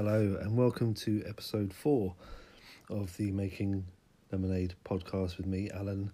Hello, 0.00 0.38
and 0.40 0.56
welcome 0.56 0.94
to 0.94 1.24
episode 1.26 1.74
four 1.74 2.14
of 2.88 3.16
the 3.16 3.32
Making 3.32 3.84
Lemonade 4.30 4.74
podcast 4.84 5.38
with 5.38 5.46
me, 5.46 5.72
Allan 5.74 6.12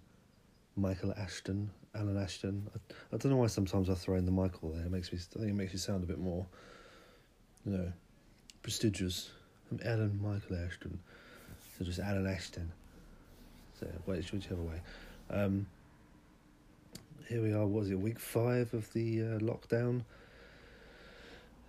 Michael 0.75 1.13
Ashton. 1.15 1.69
Allan 1.93 2.17
Ashton. 2.17 2.67
I, 2.73 2.79
I 3.13 3.17
don't 3.17 3.31
know 3.31 3.37
why 3.37 3.45
sometimes 3.45 3.91
I 3.91 3.93
throw 3.93 4.15
in 4.15 4.25
the 4.25 4.31
Michael 4.31 4.71
there. 4.71 4.87
It 4.87 4.91
makes 4.91 5.13
me. 5.13 5.19
I 5.19 5.37
think 5.37 5.51
it 5.51 5.53
makes 5.53 5.71
you 5.71 5.77
sound 5.77 6.03
a 6.03 6.07
bit 6.07 6.17
more, 6.17 6.47
you 7.63 7.77
know, 7.77 7.93
prestigious. 8.63 9.29
I'm 9.69 9.79
Allan 9.85 10.19
Michael 10.19 10.65
Ashton, 10.65 10.97
so 11.77 11.85
just 11.85 11.99
Allan 11.99 12.25
Ashton. 12.25 12.71
So 13.79 13.85
wait, 14.07 14.33
whichever 14.33 14.63
way. 14.63 14.81
Um, 15.29 15.67
here 17.29 17.43
we 17.43 17.53
are. 17.53 17.67
Was 17.67 17.91
it 17.91 17.99
week 17.99 18.19
five 18.19 18.73
of 18.73 18.91
the 18.93 19.21
uh, 19.21 19.25
lockdown? 19.41 20.05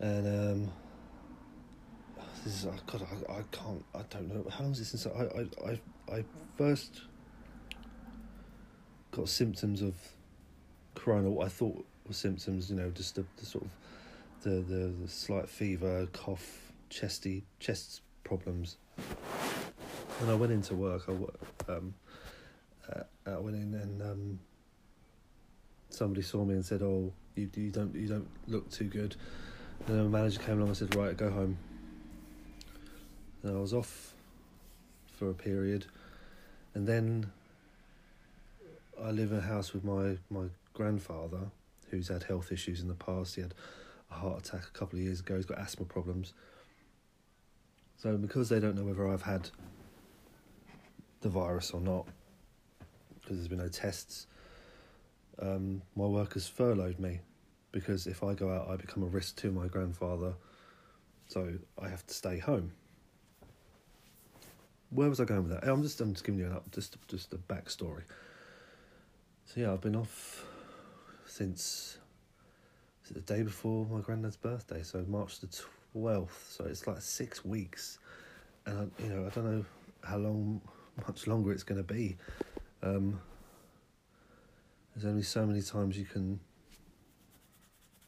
And 0.01 0.27
um, 0.27 0.73
this 2.47 2.63
is 2.63 2.67
oh 2.67 2.75
God. 2.87 3.05
I, 3.29 3.33
I 3.33 3.43
can't. 3.51 3.85
I 3.93 4.03
don't 4.09 4.29
know. 4.29 4.49
How 4.49 4.63
long 4.63 4.73
is 4.73 4.81
it 4.81 4.85
since 4.85 5.07
I 5.07 5.11
I 5.11 5.71
I, 5.71 6.17
I 6.19 6.25
first 6.57 7.03
got 9.11 9.29
symptoms 9.29 9.83
of 9.83 9.95
corona? 10.95 11.29
What 11.29 11.47
I 11.47 11.49
thought 11.49 11.85
were 12.07 12.15
symptoms. 12.15 12.71
You 12.71 12.77
know, 12.77 12.91
just 12.91 13.17
the, 13.17 13.25
the 13.37 13.47
sort 13.47 13.65
of 13.65 13.71
the, 14.43 14.51
the 14.73 14.93
the 15.03 15.09
slight 15.09 15.49
fever, 15.49 16.07
cough, 16.13 16.73
chesty 16.89 17.43
chest 17.59 18.03
problems. 18.23 18.77
And 20.21 20.31
I 20.31 20.35
went 20.35 20.53
into 20.53 20.77
work. 20.77 21.09
I 21.09 21.73
um, 21.73 21.95
uh, 22.89 23.03
I 23.27 23.39
went 23.39 23.57
in 23.57 23.75
and 23.75 24.03
um, 24.03 24.39
somebody 25.91 26.23
saw 26.23 26.45
me 26.45 26.55
and 26.55 26.65
said, 26.65 26.81
"Oh, 26.81 27.13
you 27.35 27.51
you 27.57 27.73
don't 27.73 27.93
you 27.97 28.07
don't 28.07 28.29
look 28.47 28.71
too 28.71 28.85
good." 28.85 29.17
And 29.89 29.99
then 29.99 30.11
my 30.11 30.21
manager 30.21 30.39
came 30.39 30.59
along 30.59 30.69
and 30.69 30.77
said, 30.77 30.95
"Right, 30.95 31.17
go 31.17 31.29
home." 31.29 31.59
And 33.43 33.57
I 33.57 33.61
was 33.61 33.73
off 33.73 34.15
for 35.17 35.31
a 35.31 35.35
period, 35.35 35.87
and 36.75 36.87
then 36.87 37.31
I 39.03 39.11
live 39.11 39.33
in 39.33 39.39
a 39.39 39.43
house 39.43 39.73
with 39.73 39.85
my 39.85 40.19
my 40.31 40.47
grandfather, 40.75 41.51
who's 41.91 42.09
had 42.09 42.25
health 42.25 42.53
issues 42.53 42.81
in 42.81 42.89
the 42.89 42.95
past. 42.95 43.35
He 43.35 43.43
had 43.43 43.55
a 44.11 44.15
heart 44.15 44.47
attack 44.47 44.63
a 44.67 44.79
couple 44.79 44.99
of 44.99 45.05
years 45.05 45.21
ago. 45.21 45.37
He's 45.37 45.47
got 45.47 45.59
asthma 45.59 45.87
problems. 45.87 46.33
So 47.97 48.17
because 48.17 48.49
they 48.49 48.61
don't 48.61 48.77
know 48.77 48.85
whether 48.85 49.09
I've 49.09 49.23
had 49.23 49.49
the 51.23 51.29
virus 51.29 51.71
or 51.71 51.81
not, 51.81 52.07
because 53.21 53.37
there's 53.37 53.49
been 53.49 53.59
no 53.59 53.69
tests, 53.69 54.27
um, 55.41 55.83
my 55.95 56.05
workers 56.05 56.47
furloughed 56.47 56.99
me 56.99 57.21
because 57.73 58.07
if 58.07 58.23
I 58.23 58.35
go 58.35 58.53
out, 58.53 58.69
I 58.71 58.77
become 58.77 59.03
a 59.03 59.07
risk 59.07 59.37
to 59.37 59.51
my 59.51 59.67
grandfather. 59.67 60.35
So 61.27 61.55
I 61.81 61.89
have 61.89 62.07
to 62.07 62.15
stay 62.15 62.39
home. 62.39 62.73
Where 64.91 65.09
was 65.09 65.21
I 65.21 65.25
going 65.25 65.49
with 65.49 65.53
that? 65.53 65.69
I'm 65.69 65.83
just 65.83 66.01
I'm 66.01 66.13
just 66.13 66.25
giving 66.25 66.41
you 66.41 66.47
an 66.47 66.53
up 66.53 66.71
just 66.73 66.97
just 67.09 67.33
a 67.33 67.37
backstory. 67.37 68.03
So 69.45 69.61
yeah, 69.61 69.73
I've 69.73 69.81
been 69.81 69.97
off 69.97 70.45
since 71.27 71.99
the 73.11 73.21
day 73.21 73.43
before 73.43 73.87
my 73.87 74.01
granddad's 74.01 74.37
birthday, 74.37 74.83
so 74.83 75.05
March 75.07 75.41
the 75.41 75.49
twelfth. 75.93 76.53
So 76.53 76.65
it's 76.65 76.87
like 76.87 77.01
six 77.01 77.45
weeks, 77.45 77.99
and 78.65 78.79
I, 78.79 79.03
you 79.03 79.09
know 79.09 79.27
I 79.27 79.31
don't 79.31 79.45
know 79.45 79.65
how 80.03 80.19
long, 80.19 80.61
much 81.07 81.27
longer 81.27 81.53
it's 81.53 81.63
going 81.63 81.85
to 81.85 81.95
be. 81.95 82.17
Um, 82.83 83.21
there's 84.95 85.07
only 85.07 85.23
so 85.23 85.45
many 85.47 85.63
times 85.63 85.99
you 85.99 86.05
can 86.05 86.41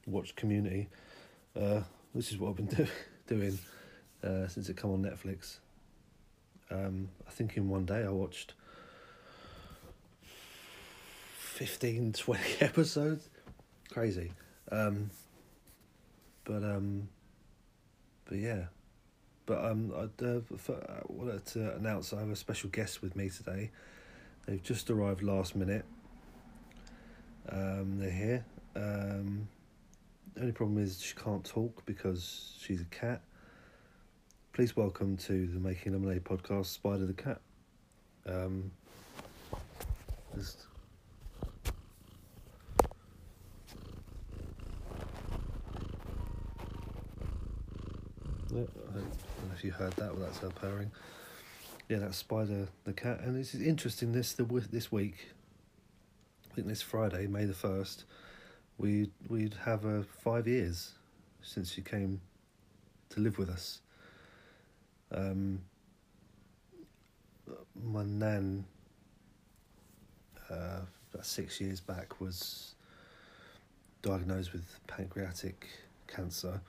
watch 0.07 0.35
Community, 0.37 0.89
uh, 1.55 1.83
which 2.13 2.33
is 2.33 2.39
what 2.39 2.51
I've 2.51 2.57
been 2.57 2.67
do- 2.67 2.87
doing 3.27 3.59
uh, 4.23 4.47
since 4.49 4.69
it 4.69 4.77
come 4.77 4.91
on 4.93 5.03
Netflix. 5.03 5.59
Um, 6.71 7.09
I 7.27 7.31
think 7.31 7.57
in 7.57 7.69
one 7.69 7.85
day 7.85 8.05
I 8.05 8.11
watched 8.11 8.55
15, 11.39 12.13
20 12.13 12.43
episodes. 12.61 13.29
Crazy. 13.91 14.33
Um, 14.71 15.11
but 16.45 16.63
um, 16.63 17.09
but 18.27 18.39
yeah. 18.39 18.65
But 19.47 19.65
um, 19.65 19.93
I 19.97 20.25
uh, 20.25 20.41
for, 20.59 20.75
I 20.77 21.01
wanted 21.11 21.47
to 21.47 21.75
announce 21.77 22.13
I 22.13 22.21
have 22.21 22.31
a 22.31 22.37
special 22.37 22.69
guest 22.69 23.01
with 23.01 23.17
me 23.17 23.31
today. 23.31 23.71
They've 24.47 24.63
just 24.63 24.91
arrived 24.91 25.23
last 25.23 25.57
minute. 25.57 25.87
Um, 27.51 27.99
they're 27.99 28.11
here. 28.11 28.45
Um, 28.77 29.49
the 30.35 30.43
only 30.43 30.53
problem 30.53 30.83
is 30.83 31.01
she 31.01 31.15
can't 31.15 31.45
talk 31.45 31.85
because 31.87 32.55
she's 32.61 32.83
a 32.83 32.87
cat. 32.87 33.23
Please 34.59 34.75
welcome 34.75 35.17
to 35.19 35.47
the 35.47 35.61
Making 35.61 35.93
Lemonade 35.93 36.25
podcast, 36.25 36.67
Spider 36.67 37.07
the 37.07 37.13
cat. 37.13 37.41
Um, 38.27 38.73
just 40.35 40.67
Yeah, 48.51 48.63
I 48.63 48.95
don't 48.95 48.97
know 48.97 49.55
if 49.55 49.63
you 49.63 49.71
heard 49.71 49.93
that, 49.93 50.09
but 50.09 50.19
that's 50.23 50.39
her 50.39 50.51
purring. 50.51 50.91
Yeah, 51.89 51.99
that's 51.99 52.17
Spider 52.17 52.67
the 52.83 52.93
cat, 52.93 53.21
and 53.21 53.39
is 53.39 53.55
interesting. 53.55 54.11
This 54.11 54.33
the 54.33 54.43
this 54.43 54.91
week, 54.91 55.29
I 56.51 56.55
think 56.57 56.67
this 56.67 56.83
Friday, 56.83 57.29
May 57.29 57.45
the 57.45 57.55
first, 57.55 58.07
we 58.77 59.13
we'd 59.29 59.55
have 59.65 59.87
uh, 59.87 60.03
five 60.25 60.49
years 60.49 60.95
since 61.43 61.71
she 61.71 61.81
came 61.81 62.21
to 63.11 63.21
live 63.21 63.39
with 63.39 63.51
us. 63.51 63.83
Um, 65.13 65.61
my 67.83 68.05
nan, 68.05 68.65
uh, 70.51 70.81
about 71.13 71.27
six 71.27 71.61
years 71.61 71.81
back, 71.81 72.21
was 72.21 72.75
diagnosed 74.03 74.53
with 74.53 74.79
pancreatic 74.87 75.67
cancer 76.07 76.61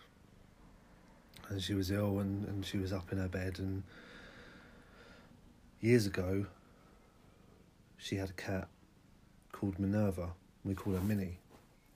and 1.49 1.61
she 1.61 1.73
was 1.73 1.91
ill 1.91 2.19
and, 2.19 2.47
and 2.47 2.65
she 2.65 2.77
was 2.77 2.91
up 2.91 3.11
in 3.11 3.17
her 3.17 3.27
bed 3.27 3.59
and 3.59 3.83
years 5.79 6.05
ago 6.07 6.45
she 7.99 8.15
had 8.15 8.29
a 8.29 8.33
cat 8.33 8.67
called 9.51 9.77
Minerva. 9.77 10.29
We 10.63 10.73
call 10.73 10.93
her 10.93 11.01
Minnie. 11.01 11.37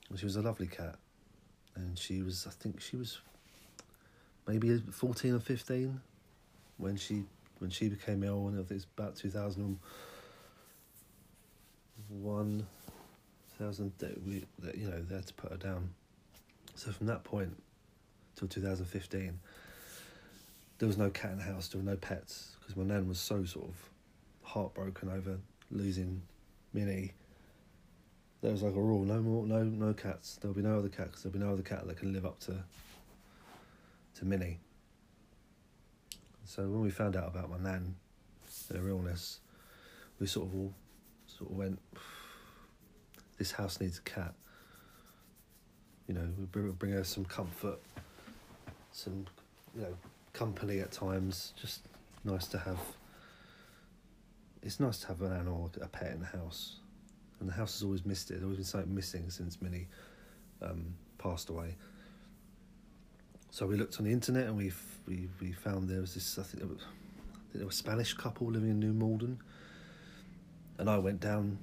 And 0.09 0.19
she 0.19 0.25
was 0.25 0.35
a 0.35 0.41
lovely 0.41 0.67
cat. 0.67 0.95
And 1.75 1.97
she 1.97 2.21
was 2.21 2.45
I 2.47 2.51
think 2.51 2.81
she 2.81 2.97
was 2.97 3.19
maybe 4.47 4.77
fourteen 4.91 5.33
or 5.33 5.39
fifteen 5.39 6.01
when 6.78 6.97
she 6.97 7.23
when 7.59 7.69
she 7.69 7.88
became 7.88 8.23
ill 8.23 8.47
and 8.47 8.59
I 8.59 8.63
think 8.63 8.72
it's 8.72 8.88
about 8.97 9.16
two 9.16 9.29
thousand 9.29 9.63
and 9.63 9.79
one 12.09 12.67
thousand 13.57 13.94
we 14.25 14.45
that 14.59 14.78
you 14.78 14.89
know 14.89 15.03
had 15.09 15.28
to 15.28 15.33
put 15.33 15.51
her 15.51 15.57
down. 15.57 15.89
So 16.75 16.91
from 16.91 17.07
that 17.07 17.23
point 17.23 17.62
till 18.35 18.47
2015, 18.47 19.39
there 20.79 20.88
was 20.88 20.97
no 20.97 21.09
cat 21.09 21.31
in 21.31 21.38
the 21.38 21.44
house, 21.44 21.67
there 21.67 21.79
were 21.79 21.89
no 21.89 21.95
pets, 21.95 22.56
because 22.59 22.75
my 22.75 22.83
nan 22.83 23.07
was 23.07 23.19
so 23.19 23.45
sort 23.45 23.67
of 23.67 23.75
heartbroken 24.41 25.09
over 25.09 25.38
losing 25.72 26.22
Minnie. 26.73 27.13
There 28.41 28.51
was 28.51 28.63
like 28.63 28.75
a 28.75 28.81
rule: 28.81 29.06
no 29.06 29.22
more, 29.22 29.45
no, 29.45 29.63
no 29.63 29.94
cats. 29.94 30.38
There'll 30.41 30.56
be 30.56 30.62
no 30.62 30.78
other 30.79 30.89
cats. 30.89 31.22
There'll 31.22 31.38
be 31.38 31.44
no 31.44 31.53
other 31.53 31.62
cat 31.62 31.88
that 31.88 31.97
can 31.97 32.12
live 32.12 32.25
up 32.25 32.39
to 32.41 32.63
to 34.16 34.25
Minnie. 34.25 34.59
So 36.45 36.63
when 36.63 36.81
we 36.81 36.89
found 36.89 37.15
out 37.15 37.27
about 37.27 37.49
my 37.49 37.57
nan, 37.57 37.95
her 38.73 38.87
illness, 38.87 39.39
we 40.19 40.27
sort 40.27 40.47
of 40.47 40.55
all 40.55 40.73
sort 41.27 41.51
of 41.51 41.57
went, 41.57 41.79
"This 43.38 43.51
house 43.51 43.79
needs 43.79 43.97
a 43.97 44.01
cat." 44.01 44.33
You 46.07 46.15
know, 46.15 46.27
we 46.38 46.45
bring, 46.45 46.71
bring 46.71 46.91
her 46.91 47.03
some 47.03 47.25
comfort 47.25 47.79
some 48.94 49.25
you 49.75 49.81
know 49.81 49.95
company 50.33 50.79
at 50.79 50.91
times 50.91 51.53
just 51.59 51.81
nice 52.23 52.47
to 52.47 52.57
have 52.57 52.79
it's 54.62 54.79
nice 54.79 55.00
to 55.00 55.07
have 55.07 55.21
an 55.21 55.33
animal 55.33 55.69
a 55.81 55.88
pet 55.88 56.12
in 56.12 56.21
the 56.21 56.25
house. 56.25 56.77
And 57.39 57.50
the 57.50 57.53
house 57.53 57.73
has 57.73 57.83
always 57.83 58.06
missed 58.06 58.31
it. 58.31 58.35
There's 58.35 58.44
always 58.44 58.57
been 58.57 58.65
something 58.65 58.95
missing 58.95 59.29
since 59.29 59.62
minnie 59.62 59.88
um, 60.62 60.95
passed 61.18 61.50
away 61.50 61.75
so 63.53 63.67
we 63.67 63.75
looked 63.75 64.00
on 64.00 64.05
the 64.05 64.11
internet 64.11 64.47
and 64.47 64.57
we 64.57 64.71
we 65.07 65.29
we 65.39 65.51
found 65.51 65.88
there 65.88 66.01
was 66.01 66.15
this 66.15 66.39
i 66.39 66.41
think 66.41 66.63
there 67.53 67.65
was, 67.67 67.75
a 67.75 67.77
spanish 67.77 68.15
couple 68.15 68.47
living 68.47 68.71
in 68.71 68.79
new 68.79 68.91
malden 68.94 69.39
and 70.79 70.89
i 70.89 70.97
went 70.97 71.19
down 71.19 71.55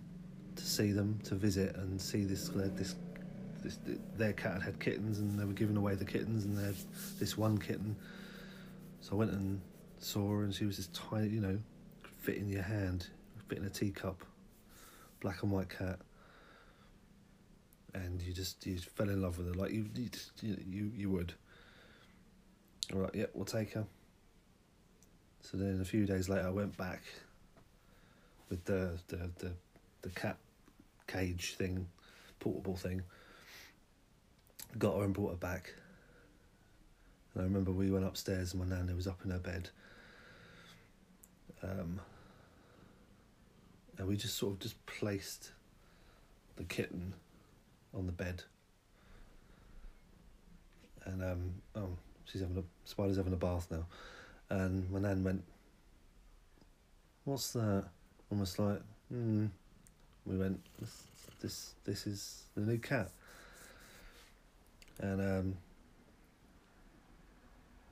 to 0.55 0.65
see 0.65 0.93
them 0.93 1.19
to 1.25 1.35
visit 1.35 1.75
and 1.75 2.01
see 2.01 2.23
this 2.23 2.49
this 2.77 2.95
this, 3.65 3.79
their 4.17 4.33
cat 4.33 4.55
had, 4.55 4.63
had 4.63 4.81
kittens 4.81 5.19
and 5.19 5.39
they 5.39 5.45
were 5.45 5.53
giving 5.53 5.77
away 5.77 5.97
the 5.97 6.05
kittens 6.05 6.45
and 6.45 6.57
they 6.57 6.65
had 6.65 6.77
this 7.19 7.37
one 7.37 7.59
kitten. 7.59 7.95
So 9.03 9.13
I 9.13 9.17
went 9.17 9.33
and 9.33 9.61
saw 9.99 10.31
her 10.31 10.45
and 10.45 10.55
she 10.55 10.65
was 10.65 10.79
this 10.79 10.89
tiny, 10.95 11.29
you 11.29 11.43
know, 11.43 11.59
fit 12.21 12.37
in 12.37 12.49
your 12.49 12.63
hand, 12.63 13.09
fit 13.49 13.59
in 13.59 13.65
a 13.65 13.69
teacup, 13.69 14.25
black 15.21 15.43
and 15.43 15.53
white 15.53 15.69
cat. 15.69 15.99
And 17.93 18.23
you 18.23 18.33
just 18.33 18.67
you 18.67 18.79
fell 18.79 19.11
in 19.11 19.21
love 19.21 19.37
with 19.37 19.49
her 19.49 19.61
like 19.61 19.73
you 19.73 19.91
you 19.95 20.57
you, 20.67 20.93
you 20.97 21.11
would. 21.11 21.35
All 22.93 23.01
right, 23.01 23.15
yeah, 23.15 23.27
we'll 23.35 23.45
take 23.45 23.73
her. 23.75 23.87
So 25.43 25.57
then 25.57 25.81
a 25.81 25.85
few 25.85 26.07
days 26.07 26.29
later, 26.29 26.47
I 26.47 26.51
went 26.51 26.77
back 26.77 27.03
with 28.49 28.65
the 28.65 28.99
the 29.09 29.31
the, 29.39 29.53
the 30.03 30.11
cat 30.11 30.37
cage 31.07 31.55
thing, 31.55 31.87
portable 32.41 32.77
thing. 32.77 33.03
Got 34.79 34.99
her 34.99 35.05
and 35.05 35.15
brought 35.15 35.31
her 35.31 35.37
back. 35.37 35.75
And 37.35 37.43
I 37.43 37.45
remember 37.45 37.71
we 37.71 37.91
went 37.91 38.05
upstairs 38.05 38.53
and 38.53 38.63
my 38.63 38.77
nana 38.77 38.95
was 38.95 39.07
up 39.07 39.21
in 39.25 39.31
her 39.31 39.39
bed. 39.39 39.71
Um, 41.63 42.01
and 43.99 44.09
we 44.09 44.17
just 44.17 44.37
sort 44.37 44.55
of 44.55 44.59
just 44.61 44.87
placed 44.87 45.53
the 46.57 46.65
kitten 46.65 47.15
on 47.95 48.07
the 48.07 48.13
bed. 48.13 48.43
And 51.05 51.23
um, 51.23 51.55
oh, 51.77 51.97
she's 52.31 52.41
having 52.41 52.59
a 52.59 52.89
spider's 52.89 53.17
having 53.17 53.33
a 53.33 53.37
bath 53.37 53.69
now, 53.71 53.85
and 54.49 54.91
my 54.91 55.01
nan 55.01 55.25
went, 55.25 55.43
"What's 57.25 57.53
that?" 57.53 57.85
Almost 58.31 58.59
like, 58.59 58.81
hmm. 59.11 59.47
We 60.27 60.37
went, 60.37 60.61
"This, 60.79 61.03
this, 61.41 61.75
this 61.85 62.07
is 62.07 62.45
the 62.55 62.61
new 62.61 62.79
cat." 62.79 63.11
And 65.01 65.21
um, 65.21 65.57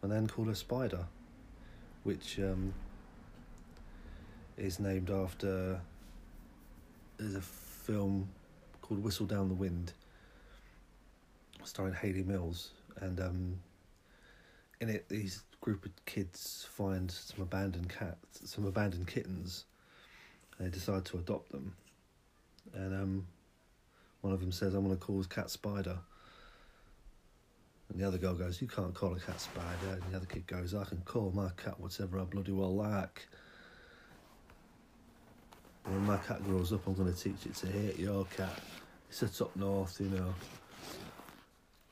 my 0.02 0.10
nan 0.10 0.28
called 0.28 0.48
her 0.48 0.54
Spider, 0.54 1.06
which 2.04 2.38
um, 2.38 2.72
is 4.56 4.78
named 4.78 5.10
after. 5.10 5.80
There's 7.16 7.34
a 7.34 7.40
film 7.40 8.28
called 8.82 9.02
Whistle 9.02 9.26
Down 9.26 9.48
the 9.48 9.54
Wind, 9.54 9.92
starring 11.64 11.94
Hayley 11.94 12.22
Mills, 12.22 12.70
and 13.00 13.18
um, 13.18 13.58
in 14.80 14.88
it, 14.88 15.08
these 15.08 15.42
group 15.60 15.84
of 15.84 15.92
kids 16.06 16.66
find 16.70 17.10
some 17.10 17.42
abandoned 17.42 17.88
cats, 17.88 18.40
some 18.44 18.66
abandoned 18.66 19.06
kittens, 19.06 19.64
and 20.58 20.66
they 20.66 20.70
decide 20.70 21.04
to 21.06 21.18
adopt 21.18 21.50
them. 21.50 21.74
And 22.74 22.94
um, 22.94 23.26
one 24.20 24.32
of 24.32 24.40
them 24.40 24.52
says, 24.52 24.74
"I'm 24.74 24.84
going 24.84 24.96
to 24.96 25.04
call 25.04 25.18
this 25.18 25.26
cat 25.26 25.50
Spider." 25.50 25.98
And 27.90 28.00
the 28.00 28.06
other 28.06 28.18
girl 28.18 28.34
goes, 28.34 28.60
You 28.60 28.68
can't 28.68 28.94
call 28.94 29.14
a 29.14 29.20
cat 29.20 29.40
spider. 29.40 29.66
And 29.90 30.02
the 30.12 30.16
other 30.16 30.26
kid 30.26 30.46
goes, 30.46 30.74
I 30.74 30.84
can 30.84 30.98
call 31.04 31.32
my 31.34 31.50
cat 31.56 31.80
whatever 31.80 32.18
I 32.18 32.24
bloody 32.24 32.52
well 32.52 32.74
like. 32.74 33.26
When 35.84 36.04
my 36.04 36.18
cat 36.18 36.44
grows 36.44 36.72
up, 36.72 36.86
I'm 36.86 36.94
going 36.94 37.12
to 37.12 37.18
teach 37.18 37.46
it 37.46 37.54
to 37.56 37.66
hate 37.66 37.98
your 37.98 38.26
cat. 38.36 38.60
It's 39.08 39.22
a 39.22 39.28
top 39.28 39.56
north, 39.56 39.98
you 40.00 40.10
know. 40.10 40.34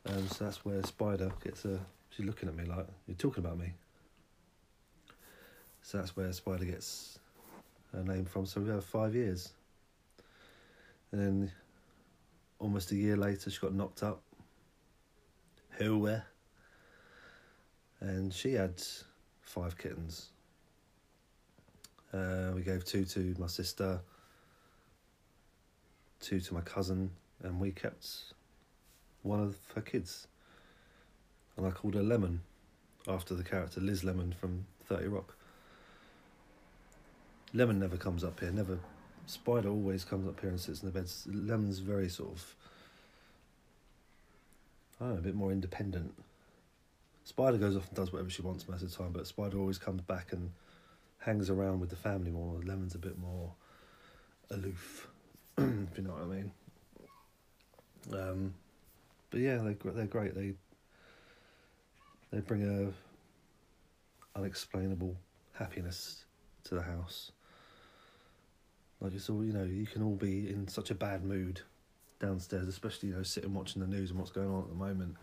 And 0.04 0.30
so 0.30 0.44
that's 0.44 0.64
where 0.64 0.82
Spider 0.82 1.32
gets 1.42 1.64
a. 1.64 1.80
She's 2.16 2.24
looking 2.24 2.48
at 2.48 2.56
me 2.56 2.64
like, 2.64 2.86
You're 3.06 3.16
talking 3.16 3.44
about 3.44 3.58
me. 3.58 3.72
So 5.82 5.98
that's 5.98 6.16
where 6.16 6.32
Spider 6.32 6.64
gets 6.64 7.18
her 7.92 8.02
name 8.02 8.24
from. 8.24 8.46
So 8.46 8.60
we 8.60 8.70
have 8.70 8.84
five 8.84 9.14
years. 9.14 9.52
And 11.12 11.20
then 11.20 11.52
almost 12.58 12.90
a 12.90 12.96
year 12.96 13.16
later, 13.16 13.50
she 13.50 13.60
got 13.60 13.74
knocked 13.74 14.02
up 14.02 14.22
who 15.78 16.08
and 18.00 18.32
she 18.32 18.52
had 18.54 18.82
five 19.42 19.76
kittens. 19.76 20.30
Uh, 22.12 22.52
we 22.54 22.62
gave 22.62 22.84
two 22.84 23.04
to 23.04 23.34
my 23.38 23.46
sister, 23.46 24.00
two 26.20 26.40
to 26.40 26.54
my 26.54 26.62
cousin, 26.62 27.10
and 27.42 27.60
we 27.60 27.70
kept 27.72 28.06
one 29.22 29.40
of 29.40 29.56
her 29.74 29.82
kids. 29.82 30.28
And 31.56 31.66
I 31.66 31.70
called 31.70 31.94
her 31.94 32.02
Lemon, 32.02 32.42
after 33.08 33.34
the 33.34 33.44
character 33.44 33.80
Liz 33.80 34.04
Lemon 34.04 34.34
from 34.38 34.66
30 34.88 35.08
Rock. 35.08 35.34
Lemon 37.54 37.78
never 37.78 37.96
comes 37.96 38.24
up 38.24 38.40
here, 38.40 38.50
never. 38.50 38.78
Spider 39.26 39.68
always 39.68 40.04
comes 40.04 40.28
up 40.28 40.40
here 40.40 40.50
and 40.50 40.60
sits 40.60 40.82
in 40.82 40.86
the 40.86 40.92
bed. 40.92 41.10
Lemon's 41.26 41.78
very 41.78 42.08
sort 42.08 42.32
of 42.32 42.54
I 45.00 45.04
don't 45.04 45.14
know, 45.14 45.18
a 45.18 45.22
bit 45.22 45.34
more 45.34 45.52
independent. 45.52 46.14
Spider 47.24 47.58
goes 47.58 47.76
off 47.76 47.88
and 47.88 47.96
does 47.96 48.12
whatever 48.12 48.30
she 48.30 48.42
wants 48.42 48.68
most 48.68 48.82
of 48.82 48.90
the 48.90 48.96
time, 48.96 49.12
but 49.12 49.26
Spider 49.26 49.58
always 49.58 49.78
comes 49.78 50.00
back 50.00 50.32
and 50.32 50.52
hangs 51.18 51.50
around 51.50 51.80
with 51.80 51.90
the 51.90 51.96
family 51.96 52.30
more. 52.30 52.60
Lemon's 52.64 52.94
a 52.94 52.98
bit 52.98 53.18
more 53.18 53.52
aloof, 54.50 55.08
if 55.58 55.64
you 55.96 56.04
know 56.04 56.10
what 56.10 56.22
I 56.22 56.26
mean. 56.26 56.52
Um, 58.12 58.54
but 59.30 59.40
yeah, 59.40 59.58
they 59.58 59.74
they're 59.90 60.06
great. 60.06 60.34
They 60.34 60.54
they 62.36 62.42
bring 62.42 62.92
a 64.36 64.38
unexplainable 64.38 65.16
happiness 65.54 66.26
to 66.64 66.74
the 66.74 66.82
house. 66.82 67.32
Like 69.00 69.14
it's 69.14 69.30
all 69.30 69.42
you 69.42 69.52
know, 69.52 69.64
you 69.64 69.86
can 69.86 70.02
all 70.02 70.16
be 70.16 70.50
in 70.50 70.68
such 70.68 70.90
a 70.90 70.94
bad 70.94 71.24
mood 71.24 71.62
downstairs, 72.20 72.68
especially 72.68 73.10
you 73.10 73.16
know 73.16 73.22
sitting 73.22 73.54
watching 73.54 73.80
the 73.80 73.88
news 73.88 74.10
and 74.10 74.18
what's 74.18 74.32
going 74.32 74.50
on 74.50 74.62
at 74.62 74.68
the 74.68 74.74
moment. 74.74 75.16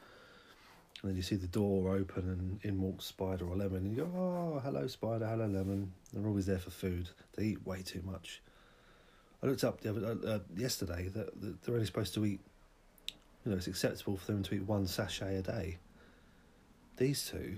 And 1.02 1.12
then 1.12 1.16
you 1.16 1.22
see 1.22 1.36
the 1.36 1.48
door 1.48 1.96
open 1.96 2.30
and 2.30 2.60
in 2.64 2.82
walks 2.82 3.06
Spider 3.06 3.46
or 3.48 3.56
Lemon, 3.56 3.86
and 3.86 3.96
you 3.96 4.04
go, 4.04 4.12
"Oh, 4.16 4.60
hello 4.64 4.88
Spider, 4.88 5.28
hello 5.28 5.46
Lemon." 5.46 5.92
They're 6.14 6.26
always 6.26 6.48
there 6.48 6.60
for 6.60 6.72
food. 6.72 7.10
They 7.36 7.44
eat 7.46 7.66
way 7.66 7.84
too 7.84 8.02
much. 8.04 8.42
I 9.44 9.48
looked 9.48 9.64
up 9.64 9.82
the 9.82 9.90
other 9.90 10.06
uh, 10.06 10.28
uh, 10.28 10.40
yesterday 10.56 11.10
that, 11.10 11.42
that 11.42 11.62
they're 11.62 11.76
only 11.76 11.86
supposed 11.86 12.14
to 12.16 12.26
eat. 12.26 12.40
You 13.46 13.52
know, 13.52 13.58
it's 13.58 13.68
acceptable 13.68 14.18
for 14.18 14.32
them 14.32 14.42
to 14.44 14.56
eat 14.56 14.64
one 14.64 14.88
sachet 14.88 15.36
a 15.36 15.42
day. 15.42 15.78
These 16.98 17.26
two, 17.26 17.58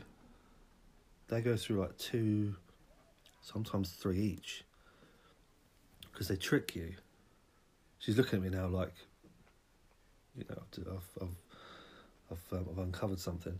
they 1.27 1.41
go 1.41 1.57
through 1.57 1.81
like 1.81 1.97
two, 1.97 2.55
sometimes 3.41 3.91
three 3.91 4.19
each. 4.19 4.63
Because 6.11 6.27
they 6.29 6.37
trick 6.37 6.75
you. 6.75 6.93
She's 7.99 8.17
looking 8.17 8.37
at 8.37 8.43
me 8.43 8.55
now 8.55 8.67
like, 8.67 8.93
you 10.37 10.45
know, 10.49 10.61
I've 10.61 10.87
I've 11.21 11.27
I've, 12.31 12.59
um, 12.59 12.69
I've 12.71 12.77
uncovered 12.77 13.19
something. 13.19 13.57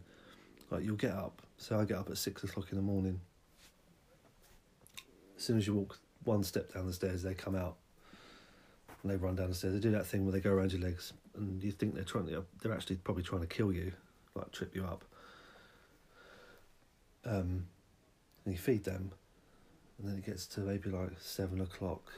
Like 0.70 0.84
you'll 0.84 0.96
get 0.96 1.12
up. 1.12 1.42
So 1.58 1.80
I 1.80 1.86
get 1.86 1.98
up 1.98 2.10
at 2.10 2.18
six 2.18 2.44
o'clock 2.44 2.68
in 2.72 2.78
the 2.78 2.84
morning. 2.84 3.20
As 5.38 5.44
soon 5.44 5.58
as 5.58 5.68
you 5.68 5.74
walk 5.74 6.00
one 6.24 6.44
step 6.44 6.74
down 6.74 6.88
the 6.88 6.94
stairs, 6.94 7.22
they 7.22 7.34
come 7.34 7.56
out 7.56 7.76
and 9.04 9.12
they 9.12 9.18
run 9.18 9.36
down 9.36 9.50
the 9.50 9.56
stairs. 9.56 9.74
They 9.74 9.80
do 9.80 9.92
that 9.92 10.08
thing 10.08 10.26
where 10.26 10.32
they 10.32 10.40
go 10.40 10.52
around 10.52 10.72
your 10.72 10.82
legs, 10.82 11.14
and 11.36 11.62
you 11.62 11.72
think 11.72 11.94
they're 11.94 12.04
trying 12.04 12.28
to. 12.28 12.46
They're 12.62 12.74
actually 12.74 12.98
probably 12.98 13.24
trying 13.24 13.42
to 13.42 13.48
kill 13.48 13.72
you, 13.72 13.92
like 14.34 14.52
trip 14.52 14.76
you 14.76 14.84
up. 14.86 15.04
Um, 17.26 17.68
and 18.46 18.54
you 18.54 18.58
feed 18.58 18.84
them, 18.84 19.12
and 19.98 20.08
then 20.08 20.18
it 20.18 20.26
gets 20.26 20.46
to 20.48 20.62
maybe 20.62 20.90
like 20.90 21.12
seven 21.20 21.62
o'clock, 21.62 22.12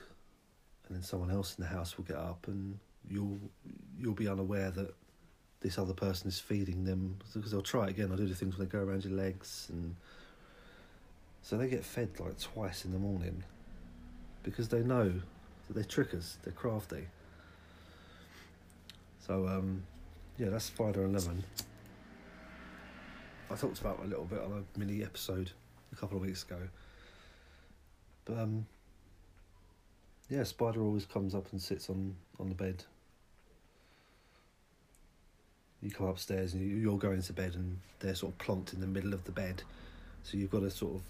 and 0.88 0.96
then 0.96 1.04
someone 1.04 1.32
else 1.32 1.56
in 1.58 1.64
the 1.64 1.70
house 1.70 1.98
will 1.98 2.06
get 2.06 2.18
up 2.18 2.48
and 2.48 2.80
you'll 3.10 3.40
you'll 4.00 4.14
be 4.14 4.28
unaware 4.28 4.72
that 4.72 4.94
this 5.62 5.78
other 5.78 5.94
person 5.94 6.28
is 6.28 6.40
feeding 6.40 6.84
them 6.84 7.18
because 7.34 7.52
they'll 7.52 7.62
try 7.62 7.88
again. 7.88 8.10
They'll 8.10 8.18
do 8.18 8.28
the 8.28 8.36
things 8.36 8.58
when 8.58 8.68
they 8.68 8.72
go 8.72 8.84
around 8.84 9.04
your 9.04 9.14
legs 9.14 9.68
and 9.72 9.96
so 11.42 11.58
they 11.58 11.68
get 11.68 11.84
fed 11.84 12.10
like 12.20 12.40
twice 12.40 12.86
in 12.86 12.92
the 12.92 13.00
morning 13.00 13.44
because 14.44 14.68
they 14.70 14.82
know 14.82 15.14
that 15.68 15.74
they're 15.74 15.84
trickers, 15.84 16.38
they're 16.44 16.54
crafty. 16.54 17.08
So 19.26 19.48
um, 19.48 19.84
yeah, 20.38 20.50
that's 20.50 20.66
Spider 20.66 21.04
and 21.04 21.20
Lemon. 21.20 21.44
I 23.50 23.56
talked 23.56 23.80
about 23.80 24.00
a 24.04 24.08
little 24.08 24.26
bit 24.26 24.40
on 24.40 24.52
a 24.52 24.80
mini 24.80 25.04
episode 25.04 25.52
a 25.94 25.96
couple 25.96 26.18
of 26.18 26.24
weeks 26.24 26.44
ago. 26.44 26.60
But 28.26 28.40
um, 28.40 28.66
yeah, 30.30 30.44
Spider 30.44 30.82
always 30.82 31.06
comes 31.06 31.34
up 31.34 31.46
and 31.52 31.62
sits 31.62 31.90
on, 31.90 32.16
on 32.40 32.50
the 32.50 32.56
bed. 32.56 32.84
You 35.82 35.92
come 35.92 36.08
upstairs 36.08 36.54
and 36.54 36.82
you're 36.82 36.98
going 36.98 37.22
to 37.22 37.34
bed 37.34 37.56
and 37.56 37.80
they're 38.00 38.16
sort 38.16 38.34
of 38.34 38.38
plonked 38.38 38.74
in 38.74 38.82
the 38.82 38.88
middle 38.88 39.14
of 39.14 39.24
the 39.24 39.32
bed. 39.32 39.64
So 40.24 40.36
you've 40.36 40.52
got 40.52 40.62
to 40.62 40.72
sort 40.72 40.96
of 40.96 41.02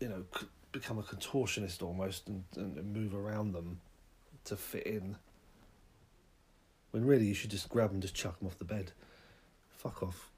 you 0.00 0.08
know 0.08 0.24
become 0.70 0.98
a 0.98 1.02
contortionist 1.02 1.82
almost 1.82 2.28
and, 2.28 2.44
and 2.56 2.94
move 2.94 3.14
around 3.14 3.52
them 3.52 3.80
to 4.44 4.56
fit 4.56 4.86
in. 4.86 5.16
When 6.92 7.04
really 7.04 7.26
you 7.26 7.34
should 7.34 7.50
just 7.50 7.68
grab 7.68 7.88
them 7.88 7.96
and 7.96 8.02
just 8.02 8.14
chuck 8.14 8.38
them 8.38 8.46
off 8.46 8.58
the 8.58 8.64
bed. 8.64 8.92
Fuck 9.78 10.02
off 10.02 10.30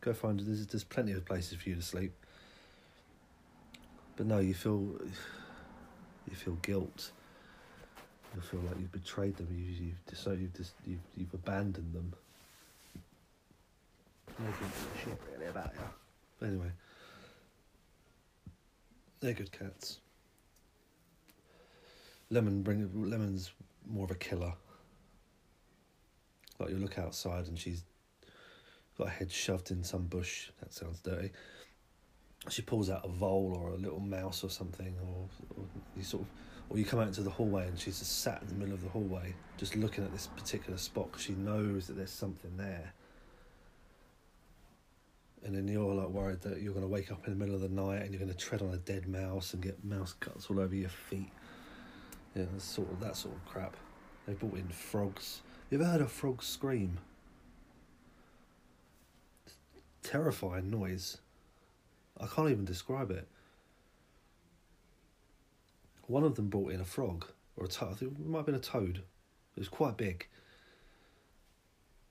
go 0.00 0.12
find 0.12 0.40
there's, 0.40 0.66
there's 0.66 0.84
plenty 0.84 1.12
of 1.12 1.24
places 1.24 1.58
for 1.58 1.68
you 1.68 1.74
to 1.74 1.82
sleep 1.82 2.12
but 4.16 4.26
no 4.26 4.38
you 4.38 4.54
feel 4.54 4.98
you 6.28 6.36
feel 6.36 6.54
guilt 6.62 7.10
you 8.34 8.40
feel 8.42 8.60
like 8.60 8.78
you've 8.78 8.92
betrayed 8.92 9.36
them 9.36 9.48
you, 9.50 9.64
you've 9.64 10.06
decided 10.06 10.40
you've, 10.40 10.54
just, 10.54 10.74
you've, 10.86 11.00
you've 11.16 11.34
abandoned 11.34 11.92
them 11.94 12.12
no 14.38 14.46
shit 15.02 15.18
really 15.32 15.46
about 15.46 15.72
you. 15.74 15.80
But 16.38 16.46
anyway, 16.46 16.70
they're 19.20 19.32
good 19.32 19.52
cats. 19.52 20.00
Lemon 22.30 22.62
bring 22.62 22.90
Lemon's 23.08 23.52
more 23.88 24.04
of 24.04 24.10
a 24.10 24.16
killer. 24.16 24.52
Like 26.58 26.70
you 26.70 26.76
look 26.76 26.98
outside 26.98 27.46
and 27.46 27.58
she's 27.58 27.84
got 28.98 29.08
her 29.08 29.14
head 29.14 29.30
shoved 29.30 29.70
in 29.70 29.84
some 29.84 30.04
bush. 30.04 30.50
That 30.60 30.72
sounds 30.72 31.00
dirty. 31.00 31.30
She 32.48 32.62
pulls 32.62 32.90
out 32.90 33.04
a 33.04 33.08
vole 33.08 33.56
or 33.58 33.70
a 33.70 33.76
little 33.76 34.00
mouse 34.00 34.44
or 34.44 34.50
something, 34.50 34.94
or, 35.02 35.28
or 35.56 35.64
you 35.96 36.04
sort 36.04 36.22
of, 36.22 36.28
or 36.68 36.78
you 36.78 36.84
come 36.84 37.00
out 37.00 37.08
into 37.08 37.22
the 37.22 37.30
hallway 37.30 37.66
and 37.66 37.78
she's 37.78 37.98
just 37.98 38.22
sat 38.22 38.42
in 38.42 38.48
the 38.48 38.54
middle 38.54 38.74
of 38.74 38.82
the 38.82 38.88
hallway, 38.88 39.34
just 39.56 39.76
looking 39.76 40.04
at 40.04 40.12
this 40.12 40.28
particular 40.28 40.78
spot 40.78 41.10
because 41.10 41.22
she 41.24 41.32
knows 41.32 41.86
that 41.86 41.96
there's 41.96 42.10
something 42.10 42.56
there. 42.56 42.92
And 45.44 45.54
then 45.54 45.68
you're 45.68 45.94
like 45.94 46.08
worried 46.08 46.40
that 46.42 46.60
you're 46.60 46.72
going 46.72 46.84
to 46.84 46.90
wake 46.90 47.12
up 47.12 47.26
in 47.26 47.32
the 47.32 47.38
middle 47.38 47.54
of 47.54 47.60
the 47.60 47.68
night 47.68 48.02
and 48.02 48.10
you're 48.10 48.18
going 48.18 48.32
to 48.32 48.36
tread 48.36 48.62
on 48.62 48.74
a 48.74 48.78
dead 48.78 49.06
mouse 49.06 49.54
and 49.54 49.62
get 49.62 49.84
mouse 49.84 50.12
cuts 50.18 50.50
all 50.50 50.58
over 50.58 50.74
your 50.74 50.88
feet. 50.88 51.30
Yeah, 52.34 52.44
sort 52.58 52.90
of 52.90 53.00
that 53.00 53.16
sort 53.16 53.34
of 53.34 53.44
crap. 53.44 53.76
They 54.26 54.34
brought 54.34 54.54
in 54.54 54.68
frogs. 54.68 55.42
You 55.70 55.80
ever 55.80 55.88
heard 55.88 56.00
a 56.00 56.06
frog 56.06 56.42
scream? 56.42 56.98
Terrifying 60.06 60.70
noise. 60.70 61.18
I 62.20 62.26
can't 62.28 62.48
even 62.48 62.64
describe 62.64 63.10
it. 63.10 63.26
One 66.06 66.22
of 66.22 66.36
them 66.36 66.48
brought 66.48 66.70
in 66.70 66.80
a 66.80 66.84
frog 66.84 67.26
or 67.56 67.64
a 67.64 67.68
toad. 67.68 67.90
I 67.90 67.94
think 67.94 68.12
it 68.12 68.24
might 68.24 68.38
have 68.38 68.46
been 68.46 68.54
a 68.54 68.60
toad. 68.60 68.98
It 69.56 69.58
was 69.58 69.68
quite 69.68 69.96
big. 69.96 70.28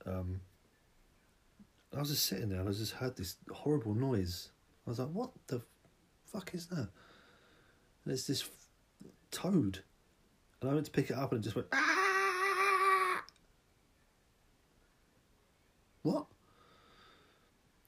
Um, 0.04 0.42
I 1.96 2.00
was 2.00 2.10
just 2.10 2.26
sitting 2.26 2.50
there 2.50 2.60
and 2.60 2.68
I 2.68 2.72
just 2.72 2.92
heard 2.92 3.16
this 3.16 3.36
horrible 3.50 3.94
noise. 3.94 4.50
I 4.86 4.90
was 4.90 4.98
like, 4.98 5.08
"What 5.08 5.30
the 5.46 5.62
fuck 6.26 6.54
is 6.54 6.66
that?" 6.66 6.90
And 8.04 8.12
it's 8.12 8.26
this 8.26 8.46
toad, 9.30 9.82
and 10.60 10.70
I 10.70 10.74
went 10.74 10.84
to 10.84 10.92
pick 10.92 11.08
it 11.08 11.16
up 11.16 11.32
and 11.32 11.40
it 11.40 11.44
just 11.44 11.56
went. 11.56 11.68
Ah! 11.72 13.24
What? 16.02 16.26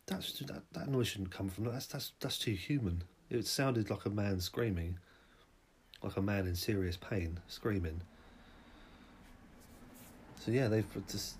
That's 0.08 0.32
that, 0.40 0.62
that 0.72 0.88
noise 0.88 1.08
shouldn't 1.08 1.30
come 1.30 1.50
from 1.50 1.64
that. 1.64 1.72
That's 1.72 1.86
that's 1.86 2.12
that's 2.18 2.38
too 2.38 2.52
human. 2.52 3.04
It 3.30 3.46
sounded 3.46 3.90
like 3.90 4.06
a 4.06 4.10
man 4.10 4.40
screaming, 4.40 4.98
like 6.02 6.16
a 6.16 6.22
man 6.22 6.46
in 6.46 6.54
serious 6.54 6.96
pain 6.96 7.38
screaming. 7.46 8.00
So 10.40 10.50
yeah, 10.50 10.68
they've 10.68 10.86
just, 11.10 11.34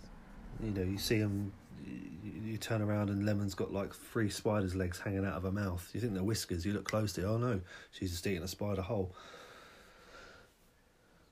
you 0.63 0.71
know, 0.71 0.83
you 0.83 0.99
see 0.99 1.19
them. 1.19 1.53
You, 1.83 2.33
you 2.45 2.59
turn 2.59 2.83
around 2.83 3.09
and 3.09 3.25
Lemon's 3.25 3.55
got 3.55 3.73
like 3.73 3.95
three 3.95 4.29
spiders' 4.29 4.75
legs 4.75 4.99
hanging 4.99 5.25
out 5.25 5.35
of 5.35 5.45
her 5.45 5.53
mouth. 5.53 5.89
You 5.95 6.01
think 6.01 6.13
they're 6.13 6.23
whiskers. 6.23 6.67
You 6.67 6.75
look 6.75 6.85
close 6.85 7.15
to. 7.15 7.23
It, 7.23 7.25
oh 7.25 7.39
no, 7.39 7.61
she's 7.91 8.11
just 8.11 8.27
eating 8.27 8.43
a 8.43 8.49
spider 8.49 8.83
whole. 8.83 9.15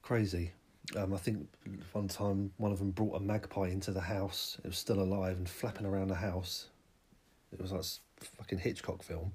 Crazy. 0.01 0.53
Um, 0.97 1.13
I 1.13 1.19
think 1.19 1.49
one 1.93 2.09
time 2.09 2.53
one 2.57 2.73
of 2.73 2.79
them 2.79 2.93
brought 2.93 3.17
a 3.17 3.21
magpie 3.21 3.69
into 3.69 3.91
the 3.91 4.01
house. 4.01 4.57
It 4.65 4.69
was 4.69 4.79
still 4.79 5.01
alive 5.01 5.37
and 5.37 5.49
flapping 5.49 5.85
around 5.85 6.09
the 6.09 6.15
house. 6.15 6.69
It 7.53 7.61
was 7.61 7.73
like 7.73 7.81
a 7.81 8.25
fucking 8.25 8.59
Hitchcock 8.59 9.03
film. 9.03 9.33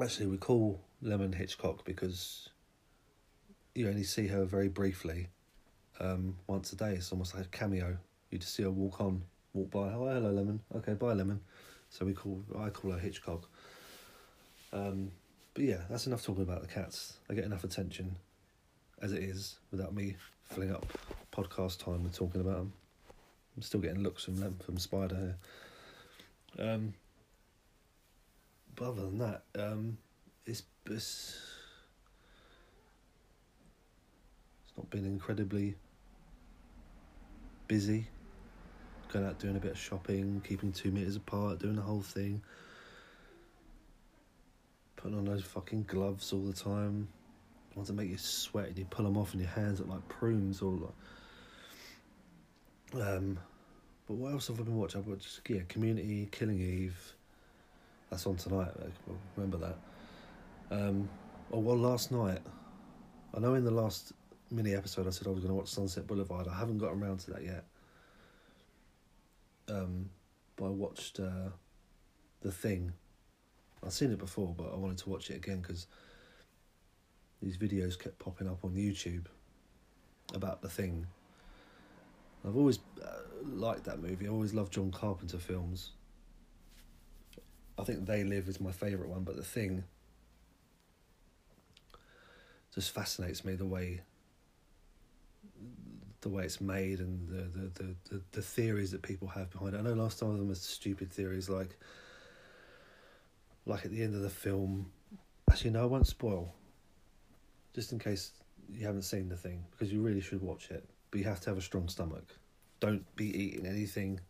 Actually, 0.00 0.26
we 0.26 0.38
call 0.38 0.80
Lemon 1.02 1.32
Hitchcock 1.32 1.84
because 1.84 2.48
you 3.74 3.88
only 3.88 4.04
see 4.04 4.26
her 4.28 4.44
very 4.44 4.68
briefly, 4.68 5.28
um, 6.00 6.36
once 6.46 6.72
a 6.72 6.76
day. 6.76 6.94
It's 6.94 7.12
almost 7.12 7.34
like 7.34 7.46
a 7.46 7.48
cameo. 7.48 7.96
You 8.30 8.38
just 8.38 8.54
see 8.54 8.62
her 8.62 8.70
walk 8.70 9.00
on, 9.00 9.22
walk 9.52 9.70
by. 9.70 9.92
Oh, 9.92 10.06
hello, 10.06 10.30
Lemon. 10.30 10.60
Okay, 10.76 10.94
bye, 10.94 11.12
Lemon. 11.12 11.40
So 11.90 12.06
we 12.06 12.14
call 12.14 12.42
I 12.58 12.70
call 12.70 12.92
her 12.92 12.98
Hitchcock. 12.98 13.48
Um, 14.72 15.10
but 15.54 15.64
yeah, 15.64 15.80
that's 15.90 16.06
enough 16.06 16.24
talking 16.24 16.42
about 16.42 16.62
the 16.62 16.68
cats. 16.68 17.18
They 17.28 17.34
get 17.34 17.44
enough 17.44 17.64
attention 17.64 18.16
as 19.02 19.12
it 19.12 19.22
is 19.22 19.56
without 19.70 19.94
me 19.94 20.16
filling 20.44 20.72
up 20.72 20.86
podcast 21.32 21.84
time 21.84 22.04
with 22.04 22.16
talking 22.16 22.40
about 22.40 22.56
them. 22.56 22.72
I'm 23.56 23.62
still 23.62 23.80
getting 23.80 24.02
looks 24.02 24.24
from 24.24 24.36
them 24.36 24.56
from 24.64 24.78
Spider 24.78 25.16
here. 25.16 25.36
Um, 26.58 26.94
but 28.74 28.88
other 28.88 29.02
than 29.02 29.18
that, 29.18 29.42
um, 29.58 29.98
it's, 30.46 30.62
it's 30.86 31.38
it's 34.62 34.72
not 34.76 34.90
been 34.90 35.04
incredibly 35.04 35.74
busy. 37.68 38.06
Going 39.12 39.26
out 39.26 39.38
doing 39.38 39.56
a 39.56 39.60
bit 39.60 39.72
of 39.72 39.78
shopping, 39.78 40.42
keeping 40.46 40.72
two 40.72 40.90
meters 40.90 41.16
apart, 41.16 41.58
doing 41.58 41.76
the 41.76 41.82
whole 41.82 42.00
thing. 42.00 42.42
Putting 44.96 45.18
on 45.18 45.24
those 45.24 45.42
fucking 45.42 45.84
gloves 45.84 46.32
all 46.32 46.40
the 46.40 46.52
time. 46.52 47.08
Ones 47.74 47.88
that 47.88 47.94
make 47.94 48.10
you 48.10 48.18
sweat 48.18 48.68
and 48.68 48.78
you 48.78 48.84
pull 48.86 49.04
them 49.04 49.16
off 49.16 49.32
and 49.32 49.40
your 49.42 49.50
hands 49.50 49.80
look 49.80 49.88
like 49.88 50.08
prunes 50.08 50.62
or 50.62 50.90
like. 52.94 53.06
Um, 53.06 53.38
but 54.12 54.18
what 54.18 54.32
else 54.34 54.48
have 54.48 54.60
I 54.60 54.64
been 54.64 54.76
watching? 54.76 55.00
I've 55.00 55.06
watched 55.06 55.40
yeah, 55.48 55.62
Community, 55.68 56.28
Killing 56.30 56.60
Eve. 56.60 57.14
That's 58.10 58.26
on 58.26 58.36
tonight. 58.36 58.68
I 58.78 59.12
remember 59.36 59.56
that. 59.56 59.78
Um, 60.70 61.08
oh 61.50 61.60
well, 61.60 61.78
last 61.78 62.12
night. 62.12 62.40
I 63.34 63.40
know 63.40 63.54
in 63.54 63.64
the 63.64 63.70
last 63.70 64.12
mini 64.50 64.74
episode 64.74 65.06
I 65.06 65.10
said 65.10 65.28
I 65.28 65.30
was 65.30 65.38
going 65.38 65.48
to 65.48 65.54
watch 65.54 65.68
Sunset 65.68 66.06
Boulevard. 66.06 66.46
I 66.46 66.54
haven't 66.54 66.76
got 66.76 66.92
around 66.92 67.20
to 67.20 67.30
that 67.30 67.42
yet. 67.42 67.64
Um, 69.70 70.10
but 70.56 70.66
I 70.66 70.70
watched 70.70 71.18
uh, 71.18 71.48
The 72.42 72.52
Thing. 72.52 72.92
I've 73.82 73.94
seen 73.94 74.12
it 74.12 74.18
before, 74.18 74.54
but 74.54 74.74
I 74.74 74.76
wanted 74.76 74.98
to 74.98 75.08
watch 75.08 75.30
it 75.30 75.36
again 75.36 75.62
because 75.62 75.86
these 77.40 77.56
videos 77.56 77.98
kept 77.98 78.18
popping 78.18 78.46
up 78.46 78.62
on 78.62 78.74
YouTube 78.74 79.24
about 80.34 80.60
The 80.60 80.68
Thing. 80.68 81.06
I've 82.44 82.56
always 82.56 82.78
uh, 83.02 83.08
liked 83.44 83.84
that 83.84 84.00
movie. 84.00 84.26
I 84.26 84.30
always 84.30 84.54
loved 84.54 84.72
John 84.72 84.90
Carpenter 84.90 85.38
films. 85.38 85.90
I 87.78 87.84
think 87.84 88.06
They 88.06 88.24
Live 88.24 88.48
is 88.48 88.60
my 88.60 88.72
favourite 88.72 89.08
one, 89.08 89.22
but 89.22 89.36
The 89.36 89.42
Thing 89.44 89.84
just 92.74 92.94
fascinates 92.94 93.44
me 93.44 93.54
the 93.54 93.66
way 93.66 94.00
the 96.22 96.28
way 96.28 96.44
it's 96.44 96.60
made 96.60 97.00
and 97.00 97.28
the 97.28 97.42
the, 97.58 97.68
the, 97.74 97.94
the, 98.10 98.22
the 98.32 98.42
theories 98.42 98.92
that 98.92 99.02
people 99.02 99.28
have 99.28 99.50
behind 99.50 99.74
it. 99.74 99.78
I 99.78 99.82
know 99.82 99.92
last 99.92 100.20
time 100.20 100.30
of 100.30 100.38
them 100.38 100.50
are 100.50 100.54
stupid 100.54 101.12
theories 101.12 101.48
like 101.48 101.76
like 103.66 103.84
at 103.84 103.90
the 103.90 104.02
end 104.02 104.14
of 104.14 104.22
the 104.22 104.30
film 104.30 104.90
actually 105.50 105.70
no 105.70 105.82
I 105.82 105.86
won't 105.86 106.06
spoil. 106.06 106.54
Just 107.74 107.92
in 107.92 107.98
case 107.98 108.32
you 108.70 108.86
haven't 108.86 109.02
seen 109.02 109.28
the 109.28 109.36
thing, 109.36 109.64
because 109.70 109.92
you 109.92 110.00
really 110.02 110.20
should 110.20 110.42
watch 110.42 110.70
it. 110.70 110.88
But 111.12 111.20
you 111.20 111.24
have 111.26 111.38
to 111.42 111.50
have 111.50 111.58
a 111.58 111.62
strong 111.62 111.88
stomach. 111.88 112.24
Don't 112.80 113.04
be 113.14 113.26
eating 113.26 113.66
anything 113.66 114.20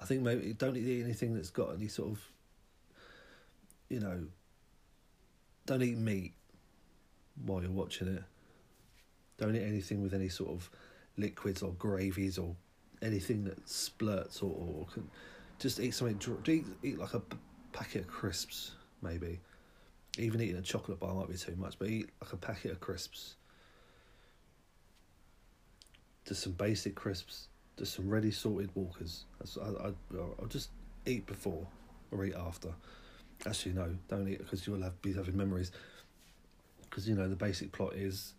I 0.00 0.06
think 0.06 0.22
maybe 0.22 0.54
don't 0.54 0.76
eat 0.76 1.04
anything 1.04 1.34
that's 1.34 1.50
got 1.50 1.74
any 1.74 1.88
sort 1.88 2.12
of 2.12 2.20
you 3.90 4.00
know 4.00 4.22
don't 5.66 5.82
eat 5.82 5.98
meat 5.98 6.32
while 7.44 7.62
you're 7.62 7.70
watching 7.70 8.08
it. 8.08 8.24
Don't 9.38 9.54
eat 9.54 9.62
anything 9.62 10.02
with 10.02 10.14
any 10.14 10.28
sort 10.28 10.50
of 10.50 10.70
liquids 11.16 11.62
or 11.62 11.72
gravies 11.72 12.38
or 12.38 12.56
anything 13.02 13.44
that 13.44 13.64
splurts 13.66 14.42
or, 14.42 14.46
or 14.46 14.86
can, 14.92 15.08
just 15.58 15.78
eat 15.80 15.92
something. 15.92 16.20
Eat, 16.46 16.66
eat 16.82 16.98
like 16.98 17.14
a 17.14 17.22
packet 17.72 18.02
of 18.02 18.08
crisps, 18.08 18.72
maybe. 19.00 19.40
Even 20.18 20.40
eating 20.40 20.56
a 20.56 20.62
chocolate 20.62 20.98
bar 20.98 21.14
might 21.14 21.28
be 21.28 21.36
too 21.36 21.54
much, 21.56 21.78
but 21.78 21.88
eat 21.88 22.10
like 22.22 22.32
a 22.32 22.36
packet 22.36 22.72
of 22.72 22.80
crisps. 22.80 23.36
Just 26.26 26.42
some 26.42 26.52
basic 26.52 26.94
crisps, 26.94 27.48
just 27.78 27.94
some 27.94 28.08
ready 28.08 28.30
salted 28.30 28.70
walkers. 28.74 29.24
I, 29.60 29.88
I, 29.88 29.92
I'll 30.18 30.46
just 30.48 30.70
eat 31.06 31.26
before 31.26 31.66
or 32.10 32.24
eat 32.24 32.34
after. 32.34 32.68
Actually, 33.46 33.74
no, 33.74 33.88
don't 34.08 34.28
eat 34.28 34.38
because 34.38 34.66
you'll 34.66 34.82
have 34.82 35.00
be 35.02 35.12
having 35.12 35.36
memories. 35.36 35.72
Because 36.82 37.08
you 37.08 37.14
know 37.14 37.28
the 37.28 37.36
basic 37.36 37.72
plot 37.72 37.94
is 37.94 38.34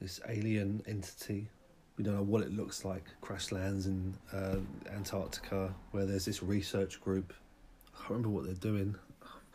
this 0.00 0.20
alien 0.28 0.82
entity. 0.86 1.48
We 1.96 2.02
don't 2.02 2.16
know 2.16 2.22
what 2.22 2.42
it 2.42 2.52
looks 2.52 2.84
like. 2.84 3.04
Crash 3.20 3.52
lands 3.52 3.86
in 3.86 4.14
uh, 4.32 4.56
Antarctica, 4.92 5.72
where 5.92 6.06
there's 6.06 6.24
this 6.24 6.42
research 6.42 7.00
group. 7.00 7.32
I 7.94 7.98
can't 7.98 8.10
remember 8.10 8.30
what 8.30 8.44
they're 8.44 8.54
doing. 8.54 8.96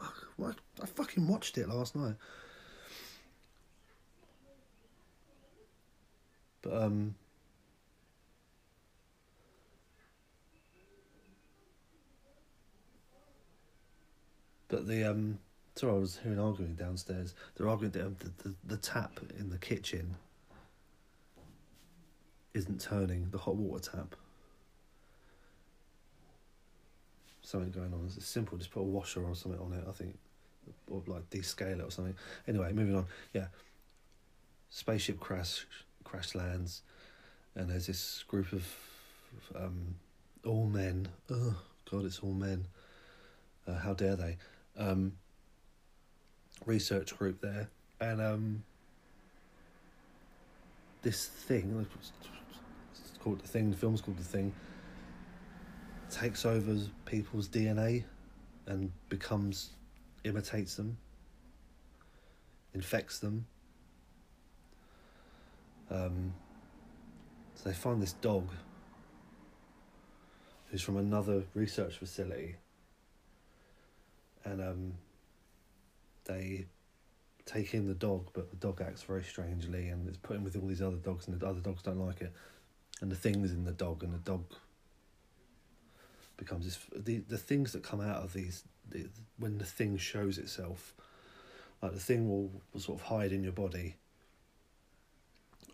Oh, 0.02 0.54
I 0.82 0.86
fucking 0.86 1.28
watched 1.28 1.58
it 1.58 1.68
last 1.68 1.96
night. 1.96 2.16
But 6.62 6.74
um, 6.74 7.16
But 14.70 14.88
the 14.88 15.04
um, 15.04 15.40
sorry, 15.76 15.94
I 15.94 15.98
was 15.98 16.20
hearing 16.24 16.40
arguing 16.40 16.76
downstairs. 16.76 17.34
They're 17.56 17.68
arguing 17.68 17.92
the, 17.92 18.14
the 18.44 18.56
the 18.66 18.78
tap 18.78 19.20
in 19.38 19.50
the 19.50 19.58
kitchen 19.58 20.16
isn't 22.54 22.80
turning 22.80 23.30
the 23.32 23.40
hot 23.40 23.56
water 23.56 23.92
tap. 23.92 24.16
Something 27.42 27.72
going 27.72 27.94
on. 27.94 28.12
It's 28.16 28.28
simple. 28.28 28.60
Just 28.60 28.72
put 28.72 28.82
a 28.82 28.84
washer 28.84 29.24
or 29.24 29.36
something 29.36 29.60
on 29.60 29.74
it. 29.74 29.84
I 29.90 29.92
think, 29.92 30.18
or 30.90 31.02
like 31.08 31.28
descale 31.32 31.80
it 31.80 31.84
or 31.84 31.92
something. 31.92 32.16
Anyway, 32.48 32.72
moving 32.72 32.96
on. 32.96 33.08
Yeah. 33.34 33.48
Spaceship 34.70 35.20
crash 35.20 35.66
crash 36.10 36.34
lands, 36.36 36.82
and 37.56 37.70
there's 37.70 37.88
this 37.88 38.24
group 38.28 38.52
of 38.52 38.66
um, 39.56 39.96
all 40.46 40.66
men. 40.66 41.08
Oh 41.30 41.56
God, 41.90 42.06
it's 42.06 42.20
all 42.20 42.34
men. 42.34 42.66
Uh, 43.68 43.76
how 43.76 43.94
dare 43.94 44.16
they? 44.16 44.38
Um, 44.78 45.14
research 46.66 47.18
group 47.18 47.42
there, 47.42 47.70
and 48.02 48.22
um, 48.22 48.64
this 51.02 51.28
thing, 51.28 51.86
it's 52.00 53.12
called 53.20 53.42
the 53.42 53.48
thing. 53.48 53.70
The 53.70 53.78
film's 53.78 54.02
called 54.02 54.18
the 54.18 54.24
thing. 54.24 54.54
Takes 56.10 56.44
over 56.44 56.76
people's 57.06 57.48
DNA, 57.48 58.04
and 58.66 58.92
becomes, 59.10 59.72
imitates 60.24 60.76
them, 60.76 60.98
infects 62.74 63.20
them. 63.20 63.46
Um, 65.92 66.34
so 67.56 67.70
they 67.70 67.76
find 67.76 68.02
this 68.02 68.14
dog 68.14 68.48
who's 70.68 70.82
from 70.82 70.98
another 70.98 71.44
research 71.54 71.96
facility, 71.96 72.56
and 74.46 74.62
um, 74.62 74.94
they 76.26 76.66
take 77.46 77.74
in 77.74 77.88
the 77.88 77.96
dog, 77.96 78.30
but 78.34 78.50
the 78.52 78.56
dog 78.56 78.82
acts 78.82 79.02
very 79.02 79.24
strangely, 79.24 79.90
and 79.90 80.08
it's 80.08 80.18
put 80.18 80.38
in 80.38 80.44
with 80.44 80.56
all 80.56 80.68
these 80.68 80.82
other 80.82 80.98
dogs, 80.98 81.28
and 81.28 81.40
the 81.40 81.46
other 81.46 81.60
dogs 81.60 81.82
don't 81.82 82.00
like 82.00 82.22
it, 82.22 82.32
and 83.02 83.12
the 83.12 83.16
thing's 83.16 83.52
in 83.52 83.66
the 83.66 83.72
dog, 83.72 84.04
and 84.04 84.14
the 84.14 84.20
dog 84.20 84.46
becomes 86.38 86.66
this. 86.66 86.80
The 86.96 87.20
the 87.28 87.38
things 87.38 87.74
that 87.74 87.84
come 87.84 88.00
out 88.00 88.24
of 88.24 88.34
these, 88.34 88.64
the, 88.90 89.08
when 89.38 89.58
the 89.58 89.66
thing 89.66 89.98
shows 89.98 90.38
itself, 90.38 90.94
like 91.82 91.94
the 91.94 92.00
thing 92.00 92.30
will, 92.30 92.52
will 92.74 92.80
sort 92.80 93.00
of 93.00 93.08
hide 93.08 93.32
in 93.32 93.44
your 93.44 93.54
body, 93.54 93.96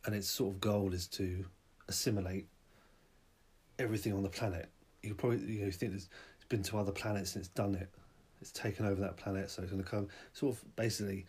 and 0.05 0.15
its 0.15 0.27
sort 0.27 0.53
of 0.53 0.61
goal 0.61 0.93
is 0.93 1.07
to 1.07 1.45
assimilate 1.87 2.47
everything 3.79 4.13
on 4.13 4.23
the 4.23 4.29
planet. 4.29 4.69
You 5.01 5.13
probably 5.13 5.39
you 5.39 5.65
know 5.65 5.71
think 5.71 5.93
it's, 5.93 6.09
been 6.47 6.61
to 6.61 6.77
other 6.77 6.91
planets 6.91 7.33
and 7.33 7.41
it's 7.43 7.51
done 7.53 7.73
it. 7.73 7.89
It's 8.39 8.51
taken 8.51 8.85
over 8.85 9.01
that 9.01 9.17
planet, 9.17 9.49
so 9.49 9.63
it's 9.63 9.71
going 9.71 9.83
to 9.83 9.89
come 9.89 10.09
sort 10.33 10.55
of 10.55 10.75
basically 10.75 11.25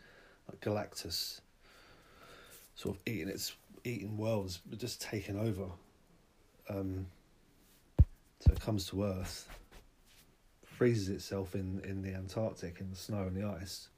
like 0.47 0.61
Galactus, 0.61 1.41
sort 2.75 2.97
of 2.97 3.03
eating 3.07 3.29
its 3.29 3.55
eating 3.85 4.19
worlds, 4.19 4.61
but 4.69 4.79
just 4.79 5.01
taking 5.01 5.39
over. 5.39 5.65
Um, 6.69 7.07
so 8.41 8.53
it 8.53 8.61
comes 8.61 8.87
to 8.91 9.05
Earth, 9.05 9.49
freezes 10.65 11.09
itself 11.09 11.55
in, 11.55 11.81
in 11.85 12.03
the 12.03 12.13
Antarctic 12.13 12.81
in 12.81 12.91
the 12.91 12.97
snow 12.97 13.23
and 13.23 13.35
the 13.35 13.49
ice. 13.49 13.89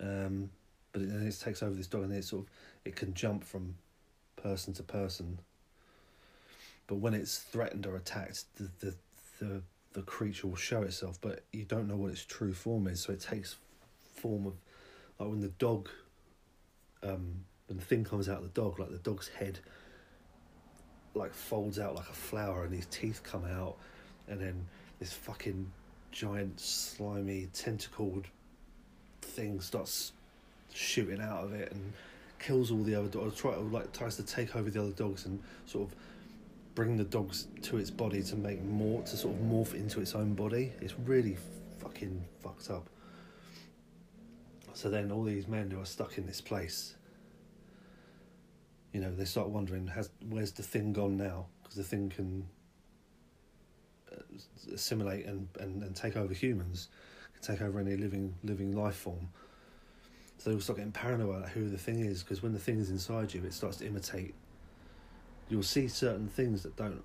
Um, 0.00 0.50
but 0.92 1.06
then 1.06 1.26
it 1.26 1.38
takes 1.38 1.62
over 1.62 1.74
this 1.74 1.86
dog, 1.86 2.04
and 2.04 2.12
it 2.14 2.24
sort 2.24 2.44
of 2.44 2.50
it 2.88 2.96
can 2.96 3.12
jump 3.12 3.44
from 3.44 3.74
person 4.36 4.72
to 4.72 4.82
person. 4.82 5.38
But 6.86 6.96
when 6.96 7.12
it's 7.12 7.38
threatened 7.38 7.86
or 7.86 7.96
attacked, 7.96 8.44
the 8.56 8.70
the 8.80 8.94
the, 9.40 9.62
the 9.92 10.02
creature 10.02 10.48
will 10.48 10.56
show 10.56 10.82
itself, 10.82 11.18
but 11.20 11.44
you 11.52 11.64
don't 11.64 11.86
know 11.86 11.96
what 11.96 12.10
its 12.10 12.24
true 12.24 12.52
form 12.52 12.88
is. 12.88 13.00
So 13.00 13.12
it 13.12 13.20
takes 13.20 13.56
form 14.16 14.46
of 14.46 14.54
like 15.18 15.28
when 15.28 15.40
the 15.40 15.54
dog, 15.58 15.88
um, 17.02 17.44
when 17.66 17.78
the 17.78 17.84
thing 17.84 18.04
comes 18.04 18.28
out 18.28 18.38
of 18.38 18.42
the 18.42 18.60
dog, 18.60 18.78
like 18.78 18.90
the 18.90 18.98
dog's 18.98 19.28
head, 19.28 19.60
like 21.14 21.34
folds 21.34 21.78
out 21.78 21.94
like 21.94 22.08
a 22.08 22.14
flower, 22.14 22.64
and 22.64 22.74
his 22.74 22.86
teeth 22.86 23.22
come 23.22 23.44
out, 23.44 23.76
and 24.28 24.40
then 24.40 24.66
this 24.98 25.12
fucking 25.12 25.70
giant 26.10 26.58
slimy 26.58 27.48
tentacled 27.52 28.24
thing 29.20 29.60
starts 29.60 30.12
shooting 30.72 31.20
out 31.20 31.44
of 31.44 31.52
it 31.52 31.70
and 31.72 31.92
kills 32.38 32.70
all 32.70 32.82
the 32.82 32.94
other 32.94 33.08
dogs. 33.08 33.36
Try 33.36 33.56
like 33.56 33.92
tries 33.92 34.16
to 34.16 34.22
take 34.22 34.56
over 34.56 34.70
the 34.70 34.80
other 34.80 34.92
dogs 34.92 35.26
and 35.26 35.42
sort 35.66 35.88
of 35.88 35.96
bring 36.74 36.96
the 36.96 37.04
dogs 37.04 37.48
to 37.62 37.76
its 37.78 37.90
body 37.90 38.22
to 38.22 38.36
make 38.36 38.62
more 38.62 39.02
to 39.02 39.16
sort 39.16 39.34
of 39.34 39.40
morph 39.40 39.74
into 39.74 40.00
its 40.00 40.14
own 40.14 40.34
body. 40.34 40.72
It's 40.80 40.94
really 40.98 41.36
fucking 41.78 42.24
fucked 42.40 42.70
up. 42.70 42.88
So 44.74 44.88
then 44.88 45.10
all 45.10 45.24
these 45.24 45.48
men 45.48 45.70
who 45.70 45.80
are 45.80 45.84
stuck 45.84 46.18
in 46.18 46.26
this 46.26 46.40
place, 46.40 46.94
you 48.92 49.00
know, 49.00 49.12
they 49.12 49.24
start 49.24 49.48
wondering, 49.48 49.88
has 49.88 50.10
where's 50.28 50.52
the 50.52 50.62
thing 50.62 50.92
gone 50.92 51.16
now? 51.16 51.46
Because 51.62 51.76
the 51.76 51.82
thing 51.82 52.10
can 52.10 52.46
uh, 54.12 54.22
assimilate 54.72 55.26
and, 55.26 55.48
and, 55.58 55.82
and 55.82 55.96
take 55.96 56.16
over 56.16 56.32
humans, 56.32 56.90
can 57.34 57.56
take 57.56 57.60
over 57.60 57.80
any 57.80 57.96
living 57.96 58.34
living 58.44 58.72
life 58.72 58.94
form. 58.94 59.28
So 60.38 60.50
they'll 60.50 60.60
start 60.60 60.78
getting 60.78 60.92
paranoid 60.92 61.28
about 61.28 61.48
who 61.50 61.68
the 61.68 61.78
thing 61.78 61.98
is, 61.98 62.22
because 62.22 62.42
when 62.42 62.52
the 62.52 62.58
thing 62.58 62.78
is 62.78 62.90
inside 62.90 63.34
you, 63.34 63.42
it 63.44 63.52
starts 63.52 63.78
to 63.78 63.86
imitate. 63.86 64.34
You'll 65.48 65.62
see 65.64 65.88
certain 65.88 66.28
things 66.28 66.62
that 66.62 66.76
don't, 66.76 67.02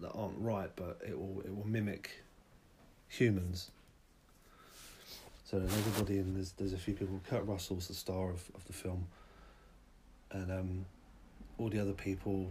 that 0.00 0.10
aren't 0.10 0.38
right, 0.38 0.70
but 0.74 0.98
it 1.06 1.16
will 1.16 1.42
it 1.44 1.54
will 1.54 1.66
mimic 1.66 2.10
humans. 3.08 3.70
So 5.44 5.58
everybody 5.58 6.18
in 6.18 6.34
there's 6.34 6.52
there's 6.52 6.72
a 6.72 6.78
few 6.78 6.94
people. 6.94 7.20
Kurt 7.28 7.46
Russell's 7.46 7.86
the 7.86 7.94
star 7.94 8.30
of, 8.30 8.42
of 8.54 8.64
the 8.66 8.72
film, 8.72 9.06
and 10.32 10.50
um, 10.50 10.86
all 11.58 11.68
the 11.68 11.78
other 11.78 11.92
people 11.92 12.50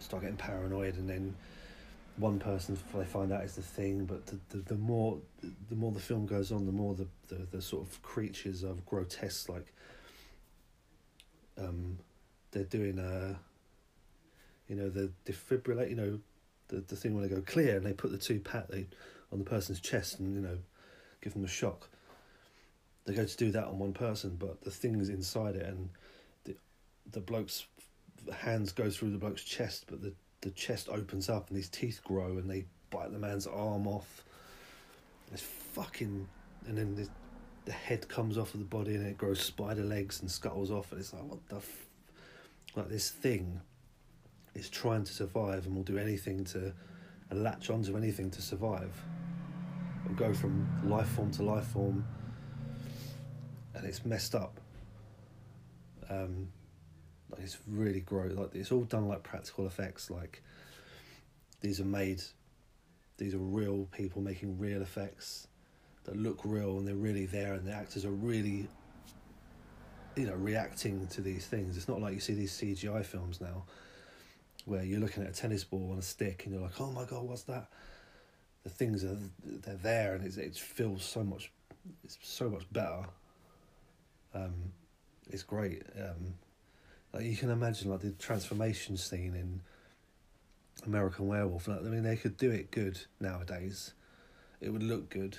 start 0.00 0.22
getting 0.22 0.36
paranoid, 0.36 0.96
and 0.96 1.08
then 1.08 1.36
one 2.16 2.38
person 2.38 2.78
they 2.94 3.04
find 3.04 3.32
out 3.32 3.44
is 3.44 3.56
the 3.56 3.62
thing. 3.62 4.04
But 4.04 4.26
the, 4.26 4.38
the, 4.50 4.58
the 4.58 4.74
more 4.74 5.18
the 5.68 5.76
more 5.76 5.92
the 5.92 6.00
film 6.00 6.26
goes 6.26 6.52
on, 6.52 6.66
the 6.66 6.72
more 6.72 6.94
the, 6.94 7.06
the, 7.28 7.46
the 7.50 7.62
sort 7.62 7.86
of 7.86 8.02
creatures 8.02 8.64
are 8.64 8.74
grotesque. 8.86 9.48
Like 9.48 9.72
um, 11.58 11.98
they're 12.50 12.64
doing 12.64 12.98
a, 12.98 13.38
you 14.68 14.76
know, 14.76 14.88
the 14.88 15.10
defibrillate. 15.24 15.90
You 15.90 15.96
know, 15.96 16.18
the 16.68 16.80
the 16.80 16.96
thing 16.96 17.14
when 17.14 17.22
they 17.22 17.34
go 17.34 17.42
clear, 17.42 17.76
and 17.76 17.84
they 17.84 17.92
put 17.92 18.10
the 18.10 18.18
two 18.18 18.40
pat 18.40 18.70
they 18.70 18.86
on 19.32 19.38
the 19.38 19.44
person's 19.44 19.80
chest, 19.80 20.18
and 20.18 20.34
you 20.34 20.40
know 20.40 20.58
give 21.22 21.34
them 21.34 21.44
a 21.44 21.48
shock. 21.48 21.88
They 23.04 23.14
go 23.14 23.24
to 23.24 23.36
do 23.36 23.52
that 23.52 23.64
on 23.64 23.78
one 23.78 23.92
person, 23.92 24.36
but 24.38 24.62
the 24.64 24.70
thing's 24.70 25.08
inside 25.08 25.56
it, 25.56 25.66
and 25.66 25.90
the 26.44 26.56
the 27.12 27.20
bloke's 27.20 27.66
hands 28.32 28.72
go 28.72 28.90
through 28.90 29.10
the 29.10 29.18
bloke's 29.18 29.44
chest, 29.44 29.84
but 29.88 30.02
the 30.02 30.12
the 30.46 30.52
chest 30.52 30.88
opens 30.88 31.28
up 31.28 31.48
and 31.48 31.58
these 31.58 31.68
teeth 31.68 32.00
grow 32.04 32.38
and 32.38 32.48
they 32.48 32.64
bite 32.90 33.10
the 33.10 33.18
man's 33.18 33.48
arm 33.48 33.88
off. 33.88 34.22
It's 35.32 35.42
fucking, 35.42 36.28
and 36.68 36.78
then 36.78 36.94
the, 36.94 37.08
the 37.64 37.72
head 37.72 38.08
comes 38.08 38.38
off 38.38 38.54
of 38.54 38.60
the 38.60 38.66
body 38.66 38.94
and 38.94 39.04
it 39.04 39.18
grows 39.18 39.40
spider 39.40 39.82
legs 39.82 40.20
and 40.20 40.30
scuttles 40.30 40.70
off, 40.70 40.92
and 40.92 41.00
it's 41.00 41.12
like 41.12 41.24
what 41.24 41.40
the, 41.48 41.56
f-? 41.56 41.86
like 42.76 42.88
this 42.88 43.10
thing 43.10 43.60
is 44.54 44.70
trying 44.70 45.02
to 45.02 45.12
survive 45.12 45.66
and 45.66 45.74
will 45.74 45.82
do 45.82 45.98
anything 45.98 46.44
to, 46.44 46.72
and 47.30 47.42
latch 47.42 47.68
onto 47.68 47.96
anything 47.96 48.30
to 48.30 48.40
survive 48.40 48.92
It'll 50.04 50.16
go 50.16 50.32
from 50.32 50.68
life 50.88 51.08
form 51.08 51.32
to 51.32 51.42
life 51.42 51.66
form, 51.66 52.06
and 53.74 53.84
it's 53.84 54.04
messed 54.04 54.36
up. 54.36 54.60
Um, 56.08 56.46
like 57.30 57.42
it's 57.42 57.58
really 57.66 58.00
gross. 58.00 58.32
Like 58.32 58.54
it's 58.54 58.72
all 58.72 58.84
done 58.84 59.08
like 59.08 59.22
practical 59.22 59.66
effects. 59.66 60.10
Like 60.10 60.42
these 61.60 61.80
are 61.80 61.84
made. 61.84 62.22
These 63.18 63.34
are 63.34 63.38
real 63.38 63.88
people 63.92 64.20
making 64.20 64.58
real 64.58 64.82
effects 64.82 65.48
that 66.04 66.16
look 66.16 66.40
real, 66.44 66.78
and 66.78 66.86
they're 66.86 66.94
really 66.94 67.26
there, 67.26 67.54
and 67.54 67.66
the 67.66 67.72
actors 67.72 68.04
are 68.04 68.10
really, 68.10 68.68
you 70.16 70.26
know, 70.26 70.34
reacting 70.34 71.06
to 71.08 71.20
these 71.20 71.46
things. 71.46 71.76
It's 71.76 71.88
not 71.88 72.00
like 72.00 72.14
you 72.14 72.20
see 72.20 72.34
these 72.34 72.52
CGI 72.52 73.04
films 73.04 73.40
now, 73.40 73.64
where 74.66 74.84
you're 74.84 75.00
looking 75.00 75.22
at 75.22 75.30
a 75.30 75.32
tennis 75.32 75.64
ball 75.64 75.90
on 75.92 75.98
a 75.98 76.02
stick, 76.02 76.44
and 76.44 76.54
you're 76.54 76.62
like, 76.62 76.80
"Oh 76.80 76.92
my 76.92 77.04
god, 77.04 77.22
what's 77.22 77.42
that?" 77.44 77.68
the 78.66 78.72
things 78.72 79.04
are 79.04 79.16
they're 79.44 79.76
there 79.76 80.16
and 80.16 80.26
it's, 80.26 80.38
it 80.38 80.56
feels 80.56 81.04
so 81.04 81.22
much 81.22 81.52
it's 82.02 82.18
so 82.20 82.50
much 82.50 82.64
better 82.72 83.04
um, 84.34 84.54
it's 85.30 85.44
great 85.44 85.84
um, 85.96 86.34
like 87.16 87.26
you 87.26 87.36
can 87.36 87.50
imagine 87.50 87.90
like 87.90 88.00
the 88.00 88.10
transformation 88.12 88.96
scene 88.96 89.34
in 89.34 89.60
American 90.86 91.26
Werewolf 91.26 91.68
like, 91.68 91.80
I 91.80 91.84
mean 91.84 92.02
they 92.02 92.16
could 92.16 92.36
do 92.36 92.50
it 92.50 92.70
good 92.70 93.00
nowadays 93.20 93.94
it 94.60 94.70
would 94.70 94.82
look 94.82 95.10
good 95.10 95.38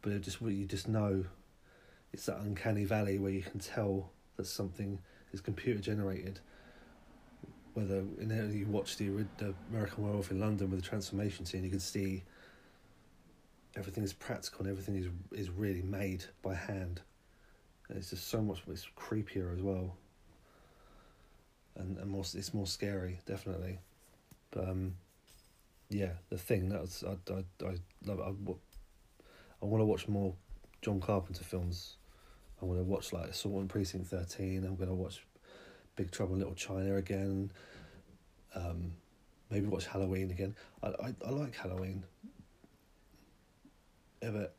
but 0.00 0.12
it 0.12 0.22
just 0.22 0.40
you 0.40 0.66
just 0.66 0.88
know 0.88 1.24
it's 2.12 2.26
that 2.26 2.40
uncanny 2.40 2.84
valley 2.84 3.18
where 3.18 3.32
you 3.32 3.42
can 3.42 3.60
tell 3.60 4.10
that 4.36 4.46
something 4.46 4.98
is 5.32 5.40
computer 5.40 5.80
generated 5.80 6.40
whether 7.74 8.04
in 8.18 8.28
there 8.28 8.44
you 8.44 8.66
watch 8.66 8.96
the, 8.96 9.08
the 9.38 9.54
American 9.70 10.04
Werewolf 10.04 10.30
in 10.30 10.40
London 10.40 10.70
with 10.70 10.82
the 10.82 10.86
transformation 10.86 11.46
scene, 11.46 11.64
you 11.64 11.70
can 11.70 11.80
see 11.80 12.22
everything 13.76 14.04
is 14.04 14.12
practical 14.12 14.66
and 14.66 14.70
everything 14.70 14.96
is 14.96 15.06
is 15.38 15.50
really 15.50 15.82
made 15.82 16.24
by 16.42 16.54
hand. 16.54 17.00
And 17.88 17.98
it's 17.98 18.10
just 18.10 18.28
so 18.28 18.42
much. 18.42 18.62
It's 18.68 18.86
creepier 18.96 19.54
as 19.54 19.62
well, 19.62 19.96
and 21.76 21.98
and 21.98 22.10
more. 22.10 22.24
It's 22.34 22.54
more 22.54 22.66
scary, 22.66 23.20
definitely. 23.26 23.78
But 24.50 24.68
um, 24.68 24.94
yeah, 25.88 26.12
the 26.30 26.38
thing 26.38 26.68
that 26.70 26.80
was 26.80 27.04
I 27.06 27.32
I 27.32 27.44
I 27.66 27.74
love. 28.04 28.18
It. 28.18 28.22
I, 28.22 28.54
I 29.62 29.66
want 29.66 29.80
to 29.80 29.86
watch 29.86 30.08
more 30.08 30.34
John 30.80 31.00
Carpenter 31.00 31.44
films. 31.44 31.96
I 32.60 32.64
want 32.64 32.80
to 32.80 32.84
watch 32.84 33.12
like 33.12 33.28
Assault 33.28 33.56
on 33.56 33.68
Precinct 33.68 34.06
Thirteen. 34.06 34.64
I'm 34.64 34.76
going 34.76 34.88
to 34.88 34.94
watch 34.94 35.24
Big 35.96 36.10
Trouble 36.10 36.34
in 36.34 36.40
Little 36.40 36.54
China 36.54 36.96
again. 36.96 37.50
Um, 38.54 38.92
maybe 39.50 39.66
watch 39.66 39.86
Halloween 39.86 40.30
again. 40.30 40.54
I 40.82 40.88
I, 40.88 41.14
I 41.26 41.30
like 41.30 41.54
Halloween. 41.56 42.04
But 44.20 44.54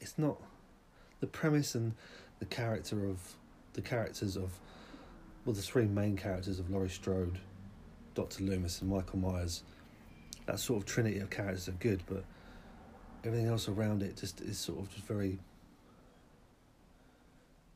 it's 0.00 0.18
not 0.18 0.40
the 1.20 1.26
premise 1.26 1.74
and 1.74 1.94
the 2.40 2.46
character 2.46 3.06
of 3.06 3.36
the 3.74 3.82
characters 3.82 4.36
of 4.36 4.58
well 5.50 5.56
the 5.56 5.62
three 5.62 5.86
main 5.86 6.16
characters 6.16 6.60
of 6.60 6.70
Laurie 6.70 6.88
Strode, 6.88 7.40
Doctor 8.14 8.44
Loomis, 8.44 8.82
and 8.82 8.88
Michael 8.88 9.18
Myers. 9.18 9.64
That 10.46 10.60
sort 10.60 10.80
of 10.80 10.86
trinity 10.86 11.18
of 11.18 11.28
characters 11.28 11.66
are 11.68 11.72
good, 11.72 12.04
but 12.06 12.22
everything 13.24 13.48
else 13.48 13.66
around 13.66 14.04
it 14.04 14.16
just 14.16 14.40
is 14.42 14.58
sort 14.58 14.78
of 14.78 14.88
just 14.94 15.04
very 15.08 15.40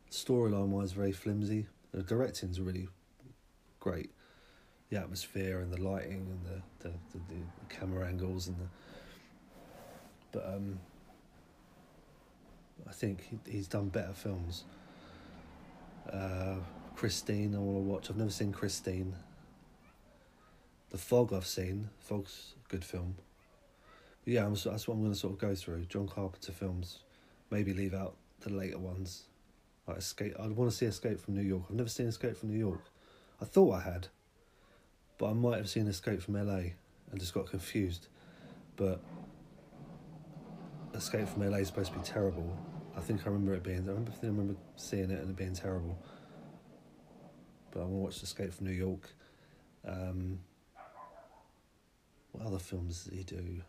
storyline 0.09 0.69
wise 0.69 0.93
very 0.93 1.11
flimsy. 1.11 1.67
The 1.91 2.05
directing's 2.05 2.61
really 2.61 2.87
great. 3.81 4.13
The 4.91 5.01
atmosphere 5.01 5.59
and 5.59 5.73
the 5.73 5.83
lighting 5.83 6.29
and 6.31 6.45
the 6.45 6.89
the, 6.89 6.95
the, 7.11 7.19
the 7.29 7.75
camera 7.75 8.07
angles 8.07 8.47
and 8.47 8.57
the 8.57 8.69
but 10.31 10.47
um 10.47 10.79
I 12.89 12.93
think 12.93 13.27
he, 13.29 13.51
he's 13.51 13.67
done 13.67 13.89
better 13.89 14.13
films. 14.13 14.63
Uh, 16.09 16.59
Christine, 16.95 17.55
I 17.55 17.59
want 17.59 17.77
to 17.77 17.91
watch. 17.91 18.11
I've 18.11 18.17
never 18.17 18.31
seen 18.31 18.53
Christine. 18.53 19.15
The 20.91 20.99
Fog, 20.99 21.33
I've 21.33 21.47
seen. 21.47 21.91
Fog's 21.99 22.55
a 22.65 22.69
good 22.71 22.85
film. 22.85 23.17
But 24.25 24.33
yeah, 24.33 24.47
I'm, 24.47 24.55
that's 24.55 24.87
what 24.87 24.95
I'm 24.95 25.01
going 25.01 25.13
to 25.13 25.19
sort 25.19 25.35
of 25.35 25.39
go 25.39 25.55
through. 25.55 25.85
John 25.87 26.07
Carpenter 26.07 26.53
films. 26.53 27.01
Maybe 27.51 27.75
leave 27.75 27.95
out 27.95 28.15
the 28.41 28.51
later 28.51 28.79
ones. 28.79 29.25
Like 29.87 29.99
Escape. 29.99 30.35
I'd 30.39 30.53
want 30.53 30.71
to 30.71 30.77
see 30.77 30.87
Escape 30.87 31.21
from 31.21 31.35
New 31.35 31.43
York. 31.43 31.65
I've 31.69 31.77
never 31.77 31.89
seen 31.89 32.07
Escape 32.07 32.37
from 32.37 32.51
New 32.51 32.59
York. 32.59 32.81
I 33.43 33.45
thought 33.45 33.75
I 33.75 33.81
had, 33.81 34.09
but 35.19 35.31
I 35.31 35.33
might 35.33 35.59
have 35.59 35.69
seen 35.69 35.89
Escape 35.89 36.23
from 36.23 36.35
LA 36.35 36.71
and 37.11 37.21
just 37.21 37.35
got 37.35 37.51
confused. 37.51 38.07
But 38.77 39.03
Escape 40.95 41.29
from 41.29 41.51
LA 41.51 41.59
is 41.59 41.67
supposed 41.67 41.93
to 41.93 41.99
be 41.99 42.05
terrible. 42.05 42.57
I 42.97 43.01
think 43.01 43.23
I 43.23 43.31
remember 43.31 43.55
it 43.55 43.63
being. 43.63 43.85
I 43.89 43.89
remember, 43.89 44.13
I 44.23 44.27
remember 44.27 44.55
seeing 44.77 45.11
it 45.11 45.21
and 45.21 45.31
it 45.31 45.37
being 45.37 45.55
terrible. 45.55 45.99
But 47.75 47.81
I 47.81 47.83
want 47.87 47.95
to 47.95 48.05
watch 48.05 48.21
the 48.21 48.25
Escape 48.25 48.55
from 48.55 48.69
New 48.69 48.73
York. 48.73 49.13
Um, 49.85 50.39
what 52.31 52.47
other 52.47 52.59
films 52.59 53.05
did 53.05 53.15
he 53.19 53.25
do? 53.25 53.63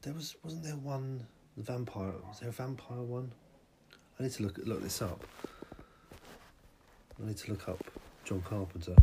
There 0.00 0.14
was 0.14 0.36
wasn't 0.42 0.64
there 0.64 0.76
one 0.76 1.26
the 1.56 1.62
vampire? 1.62 2.12
Was 2.28 2.40
there 2.40 2.48
a 2.48 2.52
vampire 2.52 3.02
one? 3.02 3.30
I 4.18 4.22
need 4.22 4.32
to 4.32 4.44
look 4.44 4.58
look 4.64 4.82
this 4.82 5.02
up. 5.02 5.22
I 7.22 7.26
need 7.26 7.36
to 7.36 7.50
look 7.50 7.68
up 7.68 7.84
John 8.24 8.40
Carpenter. 8.42 8.96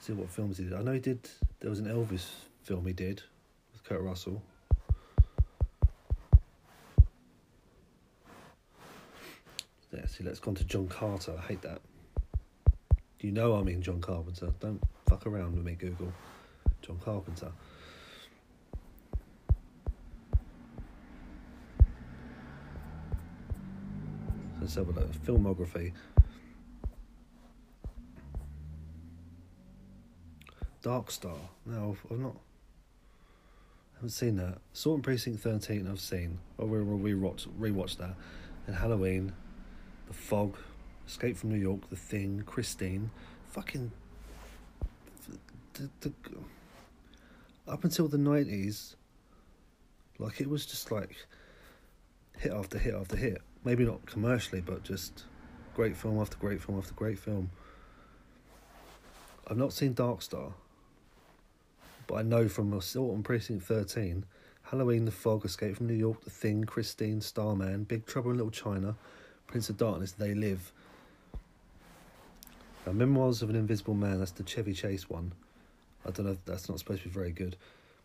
See 0.00 0.12
what 0.12 0.30
films 0.30 0.58
he 0.58 0.64
did. 0.64 0.74
I 0.74 0.82
know 0.82 0.92
he 0.92 1.00
did. 1.00 1.28
There 1.58 1.70
was 1.70 1.80
an 1.80 1.86
Elvis 1.86 2.26
film 2.62 2.86
he 2.86 2.92
did 2.92 3.22
with 3.72 3.82
Kurt 3.84 4.02
Russell. 4.02 4.40
Yeah, 9.92 10.06
see, 10.06 10.22
let's 10.22 10.38
go 10.38 10.50
on 10.50 10.54
to 10.54 10.64
John 10.64 10.86
Carter. 10.86 11.34
I 11.36 11.46
hate 11.48 11.62
that. 11.62 11.80
You 13.20 13.32
know 13.32 13.56
I 13.56 13.62
mean 13.62 13.82
John 13.82 14.00
Carpenter. 14.00 14.50
Don't 14.60 14.82
fuck 15.08 15.26
around 15.26 15.54
with 15.54 15.64
me, 15.64 15.74
Google. 15.74 16.12
John 16.80 16.98
Carpenter. 17.04 17.52
Let's 24.60 24.74
have 24.74 24.88
a 24.88 24.92
look. 24.92 25.12
Filmography. 25.12 25.92
Dark 30.82 31.10
Star. 31.10 31.36
No, 31.66 31.96
I've 32.10 32.18
not. 32.18 32.36
I 33.94 33.96
haven't 33.96 34.10
seen 34.10 34.36
that. 34.36 34.58
Saw 34.72 34.94
in 34.94 35.02
Precinct 35.02 35.40
13, 35.40 35.86
I've 35.86 36.00
seen. 36.00 36.38
Oh, 36.58 36.64
we'll 36.64 36.84
that. 37.96 38.14
And 38.66 38.76
Halloween. 38.76 39.34
The 40.08 40.14
Fog, 40.14 40.56
Escape 41.10 41.36
from 41.36 41.50
New 41.50 41.58
York, 41.58 41.90
The 41.90 41.96
Thing, 41.96 42.44
Christine, 42.46 43.10
fucking. 43.50 43.90
The, 45.74 45.90
the, 46.02 46.12
up 47.66 47.82
until 47.82 48.06
the 48.06 48.16
90s, 48.16 48.94
like 50.20 50.40
it 50.40 50.48
was 50.48 50.64
just 50.64 50.92
like 50.92 51.16
hit 52.38 52.52
after 52.52 52.78
hit 52.78 52.94
after 52.94 53.16
hit. 53.16 53.42
Maybe 53.64 53.84
not 53.84 54.06
commercially, 54.06 54.60
but 54.60 54.84
just 54.84 55.24
great 55.74 55.96
film 55.96 56.20
after 56.20 56.36
great 56.36 56.62
film 56.62 56.78
after 56.78 56.94
great 56.94 57.18
film. 57.18 57.50
I've 59.48 59.58
not 59.58 59.72
seen 59.72 59.94
Dark 59.94 60.22
Star, 60.22 60.52
but 62.06 62.14
I 62.14 62.22
know 62.22 62.46
from 62.46 62.72
Assault 62.72 63.14
on 63.14 63.24
Precinct 63.24 63.64
13, 63.64 64.24
Halloween, 64.62 65.06
The 65.06 65.10
Fog, 65.10 65.44
Escape 65.44 65.76
from 65.76 65.88
New 65.88 65.94
York, 65.94 66.22
The 66.22 66.30
Thing, 66.30 66.62
Christine, 66.62 67.20
Starman, 67.20 67.82
Big 67.82 68.06
Trouble 68.06 68.30
in 68.30 68.36
Little 68.36 68.52
China, 68.52 68.94
Prince 69.48 69.70
of 69.70 69.76
Darkness, 69.76 70.12
They 70.12 70.34
Live. 70.34 70.72
Now, 72.86 72.92
Memoirs 72.92 73.42
of 73.42 73.50
an 73.50 73.56
Invisible 73.56 73.94
Man, 73.94 74.18
that's 74.18 74.30
the 74.30 74.42
Chevy 74.42 74.72
Chase 74.72 75.08
one. 75.08 75.32
I 76.06 76.10
don't 76.10 76.26
know 76.26 76.36
that's 76.46 76.68
not 76.68 76.78
supposed 76.78 77.02
to 77.02 77.08
be 77.08 77.14
very 77.14 77.30
good. 77.30 77.56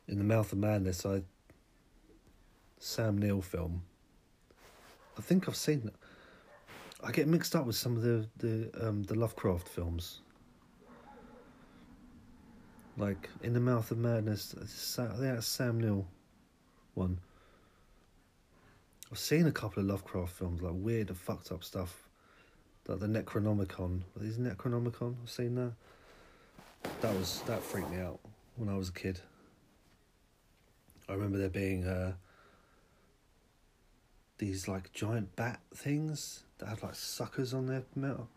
In 0.07 0.17
the 0.17 0.23
Mouth 0.23 0.51
of 0.51 0.59
Madness, 0.59 1.05
I 1.05 1.21
Sam 2.77 3.17
Neill 3.17 3.41
film. 3.41 3.83
I 5.17 5.21
think 5.21 5.47
I've 5.47 5.55
seen. 5.55 5.89
I 7.03 7.11
get 7.11 7.27
mixed 7.27 7.55
up 7.55 7.65
with 7.65 7.75
some 7.75 7.95
of 7.95 8.01
the 8.03 8.27
the 8.37 8.69
um, 8.87 9.03
the 9.03 9.15
Lovecraft 9.15 9.67
films. 9.67 10.19
Like 12.97 13.29
In 13.43 13.53
the 13.53 13.59
Mouth 13.59 13.91
of 13.91 13.97
Madness, 13.97 14.55
that's 14.57 15.47
Sam 15.47 15.79
Neill 15.79 16.05
one. 16.93 17.19
I've 19.11 19.19
seen 19.19 19.47
a 19.47 19.51
couple 19.51 19.81
of 19.81 19.87
Lovecraft 19.87 20.33
films, 20.33 20.61
like 20.61 20.73
weird 20.75 21.09
and 21.09 21.17
fucked 21.17 21.51
up 21.51 21.63
stuff. 21.63 22.04
Like 22.87 22.99
the 22.99 23.07
Necronomicon. 23.07 24.01
These 24.17 24.37
Necronomicon? 24.37 25.15
I've 25.23 25.29
seen 25.29 25.55
that. 25.55 25.73
That 27.01 27.15
was 27.15 27.41
that 27.47 27.63
freaked 27.63 27.89
me 27.89 27.99
out 27.99 28.19
when 28.57 28.69
I 28.69 28.77
was 28.77 28.89
a 28.89 28.93
kid. 28.93 29.19
I 31.09 31.13
remember 31.13 31.37
there 31.37 31.49
being 31.49 31.85
uh, 31.85 32.13
these 34.37 34.67
like 34.67 34.91
giant 34.93 35.35
bat 35.35 35.59
things 35.73 36.43
that 36.59 36.67
had 36.67 36.83
like 36.83 36.95
suckers 36.95 37.53
on 37.53 37.65
their 37.65 37.83
mouth, 37.95 38.27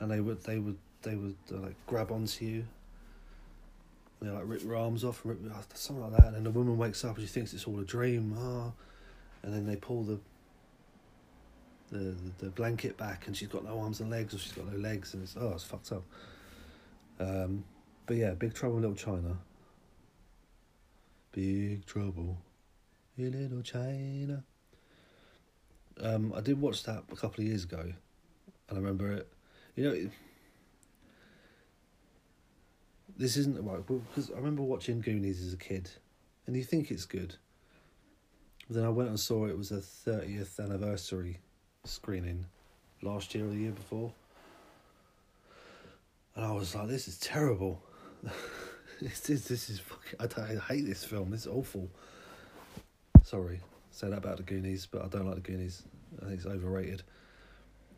and 0.00 0.10
they 0.10 0.20
would 0.20 0.42
they 0.44 0.58
would 0.58 0.78
they 1.02 1.14
would 1.14 1.36
uh, 1.52 1.58
like 1.58 1.76
grab 1.86 2.10
onto 2.10 2.44
you. 2.44 2.64
They 4.20 4.30
like 4.30 4.44
rip 4.46 4.64
your 4.64 4.76
arms 4.76 5.04
off 5.04 5.20
rip 5.24 5.38
something 5.74 6.02
like 6.02 6.20
that, 6.20 6.26
and 6.26 6.36
then 6.36 6.44
the 6.44 6.50
woman 6.50 6.76
wakes 6.76 7.04
up 7.04 7.16
and 7.16 7.26
she 7.26 7.32
thinks 7.32 7.54
it's 7.54 7.66
all 7.66 7.78
a 7.78 7.84
dream. 7.84 8.36
Ah, 8.36 8.72
and 9.42 9.54
then 9.54 9.66
they 9.66 9.76
pull 9.76 10.02
the 10.02 10.18
the 11.90 12.14
the 12.38 12.50
blanket 12.50 12.96
back, 12.96 13.26
and 13.26 13.36
she's 13.36 13.48
got 13.48 13.64
no 13.64 13.78
arms 13.80 14.00
and 14.00 14.10
legs, 14.10 14.34
or 14.34 14.38
she's 14.38 14.52
got 14.52 14.70
no 14.70 14.78
legs, 14.78 15.14
and 15.14 15.22
it's 15.22 15.36
oh, 15.38 15.52
it's 15.54 15.64
fucked 15.64 15.92
up. 15.92 16.04
Um, 17.20 17.64
but 18.06 18.16
yeah, 18.16 18.32
Big 18.34 18.54
Trouble 18.54 18.76
in 18.76 18.82
Little 18.82 18.96
China. 18.96 19.38
Big 21.32 21.84
Trouble 21.86 22.38
in 23.16 23.32
Little 23.32 23.62
China. 23.62 24.44
Um, 26.00 26.32
I 26.36 26.40
did 26.40 26.60
watch 26.60 26.84
that 26.84 27.04
a 27.10 27.16
couple 27.16 27.42
of 27.42 27.48
years 27.48 27.64
ago, 27.64 27.80
and 27.80 27.94
I 28.70 28.74
remember 28.74 29.12
it. 29.12 29.28
You 29.74 29.84
know, 29.84 30.10
this 33.16 33.36
isn't 33.36 33.62
right 33.64 33.84
because 33.86 34.30
I 34.30 34.36
remember 34.36 34.62
watching 34.62 35.00
Goonies 35.00 35.44
as 35.44 35.52
a 35.52 35.56
kid, 35.58 35.90
and 36.46 36.56
you 36.56 36.64
think 36.64 36.90
it's 36.90 37.04
good. 37.04 37.36
But 38.68 38.76
then 38.76 38.84
I 38.84 38.90
went 38.90 39.08
and 39.08 39.18
saw 39.18 39.46
it, 39.46 39.50
it 39.50 39.58
was 39.58 39.70
a 39.70 39.80
thirtieth 39.80 40.60
anniversary 40.60 41.40
screening 41.88 42.46
last 43.02 43.34
year 43.34 43.46
or 43.46 43.48
the 43.48 43.56
year 43.56 43.72
before, 43.72 44.12
and 46.34 46.44
I 46.44 46.52
was 46.52 46.74
like, 46.74 46.88
"This 46.88 47.08
is 47.08 47.18
terrible. 47.18 47.82
this 49.00 49.30
is 49.30 49.46
this 49.48 49.70
is 49.70 49.80
fucking. 49.80 50.20
I, 50.20 50.52
I 50.52 50.74
hate 50.74 50.86
this 50.86 51.04
film. 51.04 51.30
This 51.30 51.42
is 51.42 51.46
awful." 51.46 51.88
Sorry, 53.22 53.60
say 53.90 54.08
that 54.08 54.18
about 54.18 54.38
the 54.38 54.42
Goonies, 54.42 54.86
but 54.86 55.04
I 55.04 55.08
don't 55.08 55.26
like 55.26 55.36
the 55.36 55.40
Goonies. 55.40 55.82
I 56.22 56.26
think 56.26 56.36
it's 56.38 56.46
overrated. 56.46 57.02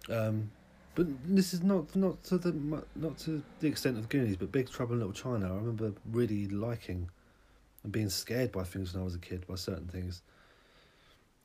Um, 0.09 0.50
but 0.94 1.07
this 1.24 1.55
is 1.55 1.62
not 1.62 1.94
not 1.94 2.22
to 2.24 2.38
the 2.38 2.53
not 2.96 3.18
to 3.18 3.42
the 3.61 3.68
extent 3.68 3.98
of 3.98 4.09
Goonies, 4.09 4.37
but 4.37 4.50
Big 4.50 4.68
Trouble 4.68 4.94
in 4.94 4.98
Little 4.98 5.12
China. 5.12 5.53
I 5.53 5.57
remember 5.57 5.92
really 6.11 6.48
liking 6.48 7.09
and 7.83 7.92
being 7.92 8.09
scared 8.09 8.53
by 8.53 8.64
things 8.64 8.92
when 8.92 9.03
I 9.03 9.05
was 9.05 9.14
a 9.14 9.18
kid 9.18 9.46
by 9.46 9.55
certain 9.55 9.87
things. 9.87 10.22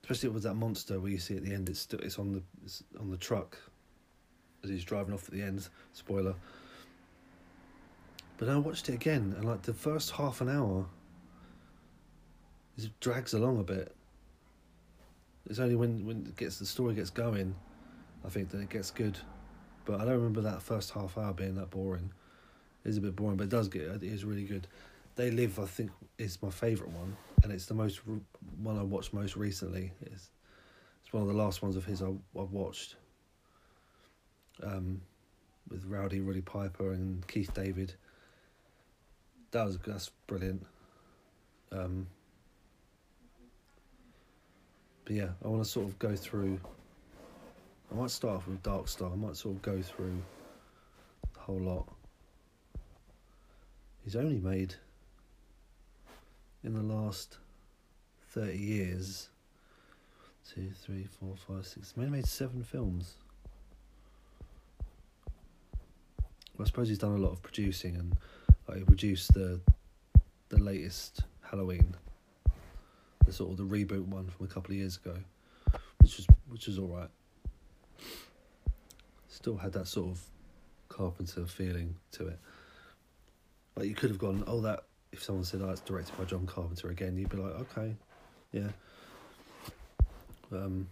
Especially 0.05 0.29
with 0.29 0.43
that 0.43 0.53
monster 0.53 0.99
where 0.99 1.09
you 1.09 1.17
see 1.17 1.35
at 1.35 1.43
the 1.43 1.51
end, 1.51 1.67
it's 1.67 1.79
still, 1.79 1.99
it's 2.01 2.19
on 2.19 2.31
the 2.31 2.43
it's 2.63 2.83
on 2.99 3.09
the 3.09 3.17
truck 3.17 3.57
as 4.63 4.69
he's 4.69 4.83
driving 4.83 5.15
off 5.15 5.27
at 5.27 5.33
the 5.33 5.41
end. 5.41 5.67
Spoiler. 5.93 6.35
But 8.37 8.49
I 8.49 8.57
watched 8.57 8.87
it 8.87 8.93
again, 8.93 9.33
and 9.35 9.43
like 9.43 9.63
the 9.63 9.73
first 9.73 10.11
half 10.11 10.41
an 10.41 10.49
hour, 10.49 10.85
it 12.77 12.87
drags 12.99 13.33
along 13.33 13.59
a 13.59 13.63
bit. 13.63 13.95
It's 15.49 15.57
only 15.57 15.75
when 15.75 16.05
when 16.05 16.27
it 16.27 16.37
gets 16.37 16.59
the 16.59 16.67
story 16.67 16.93
gets 16.93 17.09
going, 17.09 17.55
I 18.23 18.29
think 18.29 18.49
that 18.49 18.61
it 18.61 18.69
gets 18.69 18.91
good. 18.91 19.17
But 19.85 20.01
I 20.01 20.05
don't 20.05 20.17
remember 20.17 20.41
that 20.41 20.61
first 20.61 20.91
half 20.91 21.17
hour 21.17 21.33
being 21.33 21.55
that 21.55 21.71
boring. 21.71 22.11
It's 22.83 22.97
a 22.97 23.01
bit 23.01 23.15
boring, 23.15 23.37
but 23.37 23.45
it 23.45 23.49
does 23.49 23.69
get. 23.69 23.81
It 23.81 24.03
is 24.03 24.23
really 24.23 24.43
good. 24.43 24.67
They 25.15 25.31
Live, 25.31 25.57
I 25.57 25.65
think, 25.65 25.89
is 26.19 26.43
my 26.43 26.51
favourite 26.51 26.93
one, 26.93 27.17
and 27.45 27.53
it's 27.53 27.67
the 27.67 27.75
most 27.75 28.01
one 28.57 28.79
I 28.79 28.81
watched 28.81 29.13
most 29.13 29.35
recently. 29.35 29.91
It's 30.01 30.31
it's 31.03 31.13
one 31.13 31.21
of 31.21 31.29
the 31.29 31.35
last 31.35 31.61
ones 31.61 31.75
of 31.75 31.85
his 31.85 32.01
I 32.01 32.07
I've 32.07 32.51
watched. 32.51 32.95
Um, 34.63 34.99
with 35.69 35.85
Rowdy 35.85 36.21
Roddy 36.21 36.41
Piper 36.41 36.93
and 36.93 37.25
Keith 37.27 37.53
David. 37.53 37.93
That 39.51 39.65
was 39.65 39.77
that's 39.85 40.09
brilliant. 40.25 40.65
Um, 41.71 42.07
but 45.03 45.15
yeah, 45.15 45.29
I 45.43 45.47
want 45.47 45.63
to 45.63 45.69
sort 45.69 45.85
of 45.85 45.99
go 45.99 46.15
through. 46.15 46.59
I 47.91 47.95
might 47.95 48.09
start 48.09 48.37
off 48.37 48.47
with 48.47 48.63
Dark 48.63 48.87
Star. 48.87 49.11
I 49.11 49.15
might 49.15 49.35
sort 49.35 49.55
of 49.55 49.61
go 49.61 49.83
through 49.83 50.19
the 51.35 51.39
whole 51.41 51.59
lot. 51.59 51.87
He's 54.03 54.15
only 54.15 54.39
made 54.39 54.73
in 56.65 56.73
the 56.73 56.81
last 56.81 57.37
thirty 58.29 58.57
years. 58.57 59.29
Two, 60.53 60.69
three, 60.71 61.07
four, 61.19 61.35
five, 61.47 61.65
six. 61.65 61.93
Only 61.97 62.09
made 62.09 62.27
seven 62.27 62.63
films. 62.63 63.15
I 66.59 66.63
suppose 66.63 66.87
he's 66.87 66.97
done 66.97 67.13
a 67.13 67.17
lot 67.17 67.31
of 67.31 67.41
producing 67.41 67.95
and 67.95 68.15
like, 68.67 68.77
he 68.79 68.83
produced 68.83 69.33
the 69.33 69.59
the 70.49 70.57
latest 70.57 71.21
Halloween, 71.41 71.95
the 73.25 73.33
sort 73.33 73.51
of 73.51 73.57
the 73.57 73.63
reboot 73.63 74.05
one 74.05 74.27
from 74.27 74.45
a 74.45 74.49
couple 74.49 74.71
of 74.71 74.77
years 74.77 74.97
ago, 74.97 75.17
which 75.99 76.17
was 76.17 76.27
which 76.49 76.67
was 76.67 76.79
all 76.79 76.87
right. 76.87 77.09
Still 79.27 79.57
had 79.57 79.73
that 79.73 79.87
sort 79.87 80.11
of 80.11 80.21
Carpenter 80.89 81.45
feeling 81.45 81.95
to 82.13 82.27
it. 82.27 82.39
Like 83.75 83.87
you 83.87 83.95
could 83.95 84.09
have 84.09 84.19
gone, 84.19 84.43
oh 84.47 84.61
that 84.61 84.85
if 85.15 85.23
someone 85.23 85.45
said, 85.45 85.61
oh 85.63 85.69
it's 85.69 85.81
directed 85.81 86.17
by 86.17 86.25
John 86.25 86.45
Carpenter 86.45 86.89
again, 86.89 87.17
you'd 87.17 87.29
be 87.29 87.37
like, 87.37 87.53
okay, 87.53 87.95
yeah. 88.51 88.69
Um, 90.51 90.87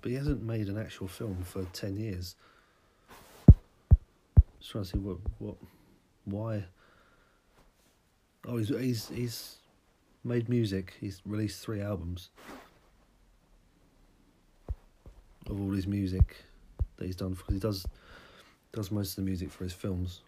but 0.00 0.10
he 0.10 0.16
hasn't 0.16 0.42
made 0.42 0.68
an 0.68 0.76
actual 0.76 1.08
film 1.08 1.38
for 1.44 1.64
ten 1.72 1.96
years. 1.96 2.34
Just 4.58 4.72
trying 4.72 4.84
to 4.84 4.90
see 4.90 4.98
what 4.98 5.18
what 5.38 5.56
why. 6.24 6.64
Oh, 8.46 8.56
he's 8.58 8.68
he's 8.68 9.08
he's 9.08 9.56
made 10.24 10.48
music. 10.48 10.94
He's 11.00 11.22
released 11.24 11.62
three 11.62 11.80
albums 11.80 12.30
of 15.46 15.60
all 15.60 15.70
his 15.70 15.86
music 15.86 16.36
that 16.96 17.06
he's 17.06 17.16
done 17.16 17.34
because 17.34 17.54
he 17.54 17.60
does 17.60 17.86
does 18.72 18.90
most 18.90 19.10
of 19.10 19.16
the 19.16 19.22
music 19.22 19.50
for 19.50 19.64
his 19.64 19.72
films, 19.72 20.22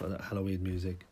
like 0.00 0.10
that 0.10 0.22
Halloween 0.22 0.62
music. 0.62 1.06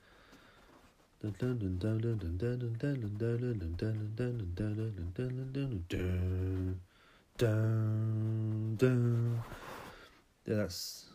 Yeah, 10.47 10.55
that's 10.55 11.07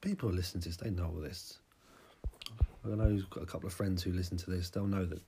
people 0.00 0.30
listen 0.30 0.60
to 0.60 0.68
this. 0.68 0.76
They 0.76 0.90
know 0.90 1.06
all 1.06 1.20
this. 1.20 1.58
I 2.84 2.88
know 2.94 3.08
he's 3.08 3.24
got 3.24 3.42
a 3.42 3.46
couple 3.46 3.66
of 3.66 3.72
friends 3.72 4.02
who 4.02 4.12
listen 4.12 4.36
to 4.38 4.50
this. 4.50 4.68
They'll 4.70 4.86
know 4.86 5.06
that 5.06 5.22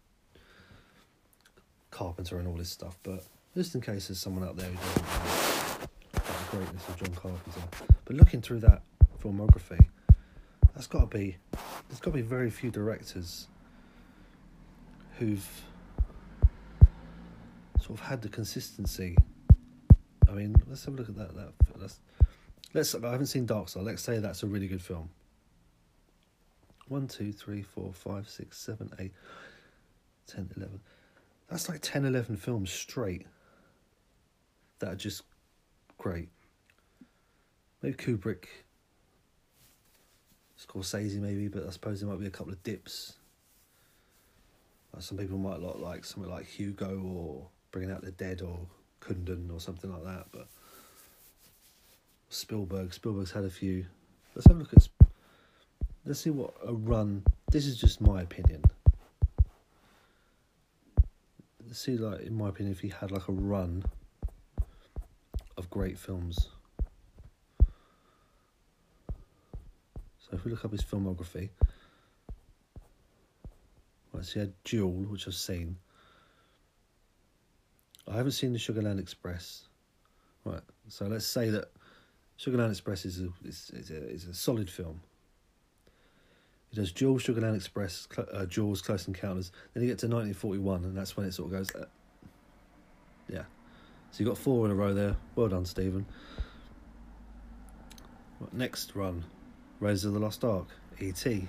Carpenter 1.91 2.39
and 2.39 2.47
all 2.47 2.57
this 2.57 2.69
stuff. 2.71 2.99
But 3.03 3.25
just 3.55 3.75
in 3.75 3.81
case 3.81 4.09
there's 4.09 4.19
someone 4.19 4.45
out 4.47 4.57
there 4.57 4.69
who 4.69 4.77
doesn't 4.77 5.03
know 5.03 5.89
the 6.27 6.57
greatness 6.57 6.89
of 6.89 6.97
John 6.99 7.15
Carpenter. 7.15 7.61
But 8.05 8.17
looking 8.17 8.43
through 8.43 8.61
that 8.61 8.83
filmography, 9.23 9.87
that's 10.75 10.87
got 10.87 11.11
to 11.11 11.19
be. 11.19 11.37
There's 11.89 12.01
got 12.01 12.11
to 12.13 12.17
be 12.17 12.23
very 12.23 12.51
few 12.51 12.71
directors 12.71 13.47
who've 15.19 15.49
sort 17.81 17.99
of 17.99 18.07
had 18.07 18.23
the 18.23 18.29
consistency. 18.29 19.17
I 20.29 20.33
mean, 20.33 20.55
let's 20.69 20.85
have 20.85 20.95
a 20.95 20.97
look 20.97 21.09
at 21.09 21.17
that. 21.17 21.35
That 21.35 21.53
let's 21.77 22.01
let's. 22.75 22.95
I 22.95 23.11
haven't 23.11 23.27
seen 23.27 23.47
Dark 23.47 23.69
Star. 23.69 23.83
Let's 23.83 24.03
say 24.03 24.19
that's 24.19 24.43
a 24.43 24.47
really 24.47 24.69
good 24.69 24.83
film. 24.83 25.11
One, 26.89 27.09
two, 27.09 27.33
three, 27.33 27.63
four, 27.63 27.93
five, 27.93 28.29
six, 28.29 28.59
seven, 28.59 28.91
eight, 28.99 29.13
ten, 30.27 30.51
eleven. 30.57 30.81
That's 31.49 31.69
like 31.69 31.81
10, 31.81 32.05
11 32.05 32.37
films 32.37 32.73
straight 32.73 33.27
that 34.81 34.93
are 34.93 34.97
just 34.97 35.23
great. 35.97 36.29
Maybe 37.83 37.97
Kubrick, 37.97 38.47
Scorsese, 40.61 41.21
maybe, 41.21 41.49
but 41.49 41.67
I 41.67 41.71
suppose 41.71 42.01
there 42.01 42.09
might 42.09 42.21
be 42.21 42.27
a 42.27 42.31
couple 42.31 42.53
of 42.53 42.63
dips. 42.63 43.15
Like 44.93 45.03
some 45.03 45.19
people 45.19 45.39
might 45.39 45.61
not 45.61 45.81
like 45.81 46.05
something 46.05 46.31
like 46.31 46.47
Hugo 46.47 47.01
or 47.05 47.47
Bringing 47.71 47.91
Out 47.91 48.03
the 48.03 48.13
Dead 48.13 48.41
or 48.41 48.61
Kundun 49.01 49.53
or 49.53 49.61
something 49.61 49.93
like 49.93 50.05
that, 50.05 50.27
but 50.33 50.49
Spielberg, 52.31 52.93
Spielberg's 52.95 53.33
had 53.33 53.45
a 53.45 53.51
few. 53.51 53.87
Let's 54.35 54.47
have 54.47 54.57
a 54.57 54.61
look 54.61 54.73
at. 54.73 54.89
Let's 56.05 56.21
see 56.21 56.31
what 56.31 56.55
a 56.65 56.73
run. 56.73 57.25
This 57.51 57.67
is 57.67 57.77
just 57.77 58.01
my 58.01 58.23
opinion. 58.23 58.63
Let's 61.67 61.81
see, 61.81 61.97
like 61.99 62.23
in 62.23 62.37
my 62.37 62.49
opinion, 62.49 62.73
if 62.73 62.81
he 62.81 62.89
had 62.89 63.11
like 63.11 63.29
a 63.29 63.33
run 63.33 63.85
of 65.57 65.69
great 65.71 65.99
films. 65.99 66.49
So 70.29 70.37
if 70.37 70.45
we 70.45 70.51
look 70.51 70.65
up 70.65 70.73
his 70.73 70.83
filmography, 70.83 71.51
right, 74.13 74.25
so 74.25 74.33
he 74.35 74.41
had 74.41 74.53
Duel, 74.65 74.91
which 74.91 75.29
I've 75.29 75.35
seen. 75.35 75.77
I 78.09 78.17
haven't 78.17 78.33
seen 78.33 78.53
the 78.53 78.59
Sugarland 78.59 78.99
Express. 78.99 79.69
Right, 80.45 80.63
so 80.89 81.07
let's 81.07 81.27
say 81.27 81.51
that 81.51 81.71
Sugarland 82.39 82.71
Express 82.71 83.05
is 83.05 83.21
a 83.21 83.29
is, 83.45 83.71
is 83.75 83.91
a 83.91 84.09
is 84.09 84.25
a 84.27 84.35
solid 84.35 84.69
film. 84.69 85.01
He 86.71 86.77
does 86.77 86.91
Jaws, 86.91 87.23
Sugarland 87.23 87.55
Express, 87.55 88.09
uh, 88.19 88.47
Jaws, 88.47 88.83
Close 88.83 89.07
Encounters. 89.07 89.53
Then 89.75 89.85
you 89.85 89.89
get 89.89 89.99
to 90.01 90.07
1941, 90.07 90.85
and 90.85 90.97
that's 90.97 91.17
when 91.17 91.27
it 91.27 91.35
sort 91.35 91.53
of 91.53 91.59
goes. 91.59 91.75
Uh, 91.75 91.87
yeah, 93.29 93.45
so 94.11 94.25
you 94.25 94.27
got 94.27 94.39
four 94.39 94.65
in 94.65 94.73
a 94.73 94.75
row 94.75 94.93
there. 94.93 95.17
Well 95.37 95.49
done, 95.49 95.65
Stephen. 95.65 96.05
Right, 98.41 98.53
next 98.53 98.97
run, 98.97 99.25
Raiders 99.81 100.05
of 100.05 100.15
the 100.15 100.19
Lost 100.19 100.45
Ark, 100.45 100.67
E.T. 101.01 101.49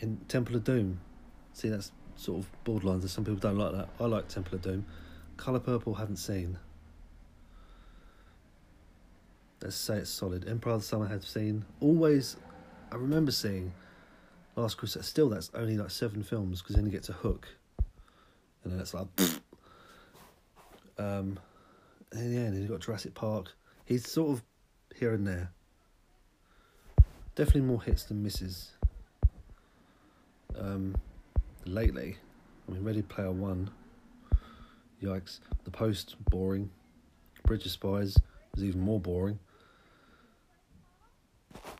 In 0.00 0.16
Temple 0.28 0.56
of 0.56 0.64
Doom. 0.64 1.00
See, 1.52 1.68
that's 1.68 1.92
sort 2.16 2.40
of 2.40 2.48
borderlines. 2.64 3.08
Some 3.08 3.24
people 3.24 3.40
don't 3.40 3.58
like 3.58 3.72
that. 3.72 3.88
I 4.00 4.04
like 4.04 4.28
Temple 4.28 4.56
of 4.56 4.62
Doom. 4.62 4.86
Colour 5.36 5.58
Purple, 5.60 5.94
haven't 5.94 6.16
seen. 6.16 6.58
Let's 9.62 9.76
say 9.76 9.98
it's 9.98 10.10
solid. 10.10 10.48
Empire 10.48 10.74
of 10.74 10.80
the 10.80 10.86
Sun, 10.86 11.02
I 11.02 11.08
have 11.08 11.24
seen. 11.24 11.64
Always, 11.80 12.36
I 12.92 12.96
remember 12.96 13.32
seeing 13.32 13.72
Last 14.56 14.76
Crusade. 14.76 15.04
Still, 15.04 15.28
that's 15.28 15.50
only 15.54 15.76
like 15.76 15.90
seven 15.90 16.22
films 16.22 16.60
because 16.62 16.76
then 16.76 16.84
you 16.84 16.92
get 16.92 17.04
to 17.04 17.12
Hook, 17.12 17.48
and 18.62 18.72
then 18.72 18.80
it's 18.80 18.94
like, 18.94 19.06
um, 20.98 21.38
and 22.12 22.34
yeah, 22.34 22.40
and 22.42 22.54
then 22.54 22.62
you 22.62 22.68
got 22.68 22.80
Jurassic 22.80 23.14
Park. 23.14 23.52
He's 23.84 24.08
sort 24.08 24.32
of 24.32 24.42
here 24.94 25.14
and 25.14 25.26
there. 25.26 25.50
Definitely 27.34 27.62
more 27.62 27.82
hits 27.82 28.04
than 28.04 28.22
misses. 28.22 28.72
Um, 30.56 30.94
lately, 31.66 32.16
I 32.68 32.72
mean, 32.72 32.84
Ready 32.84 33.02
Player 33.02 33.32
One. 33.32 33.70
Yikes! 35.02 35.40
The 35.64 35.70
Post 35.70 36.16
boring. 36.30 36.70
Bridge 37.44 37.66
of 37.66 37.72
Spies 37.72 38.16
was 38.54 38.64
even 38.64 38.80
more 38.80 39.00
boring. 39.00 39.38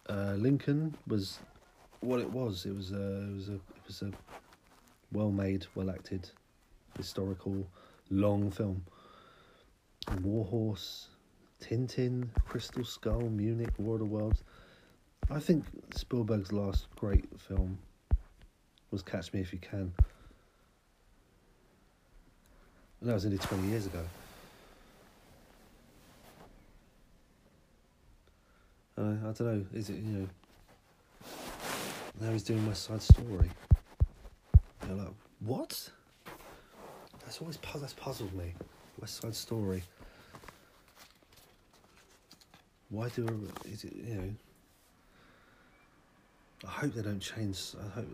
Uh, 0.08 0.34
Lincoln 0.36 0.94
was 1.06 1.38
what 2.00 2.20
it 2.20 2.30
was. 2.30 2.66
It 2.66 2.74
was 2.74 2.90
a 2.92 3.22
it 3.22 3.34
was 3.34 3.48
a 3.48 3.54
it 3.54 3.86
was 3.86 4.02
a 4.02 4.10
well 5.12 5.30
made, 5.30 5.66
well 5.74 5.88
acted, 5.88 6.28
historical, 6.98 7.66
long 8.10 8.50
film. 8.50 8.84
Warhorse, 10.20 11.08
Tintin, 11.60 12.28
Crystal 12.44 12.84
Skull, 12.84 13.22
Munich, 13.22 13.70
War 13.78 13.94
of 13.94 14.00
the 14.00 14.04
Worlds. 14.04 14.42
I 15.30 15.40
think 15.40 15.64
Spielberg's 15.94 16.52
last 16.52 16.86
great 16.96 17.24
film 17.40 17.78
was 18.90 19.02
Catch 19.02 19.32
Me 19.32 19.40
If 19.40 19.52
You 19.52 19.58
Can. 19.58 19.92
And 23.00 23.10
that 23.10 23.14
was 23.14 23.24
only 23.24 23.38
20 23.38 23.68
years 23.68 23.86
ago. 23.86 24.04
Uh, 28.96 29.02
I 29.02 29.32
don't 29.32 29.40
know, 29.40 29.66
is 29.74 29.90
it, 29.90 29.96
you 29.96 30.18
know, 30.18 30.28
now 32.20 32.30
he's 32.30 32.44
doing 32.44 32.64
West 32.66 32.84
Side 32.84 33.02
Story. 33.02 33.50
You're 34.86 34.96
like, 34.96 35.08
what? 35.40 35.90
That's 37.24 37.40
always 37.40 37.58
that's 37.74 37.92
puzzled 37.94 38.32
me. 38.34 38.54
West 39.00 39.20
Side 39.20 39.34
Story. 39.34 39.82
Why 42.90 43.08
do 43.08 43.48
is 43.64 43.82
it 43.82 43.92
you 43.96 44.14
know? 44.14 44.30
I 46.66 46.70
hope 46.70 46.94
they 46.94 47.02
don't 47.02 47.20
change. 47.20 47.74
I 47.78 47.88
hope. 47.94 48.08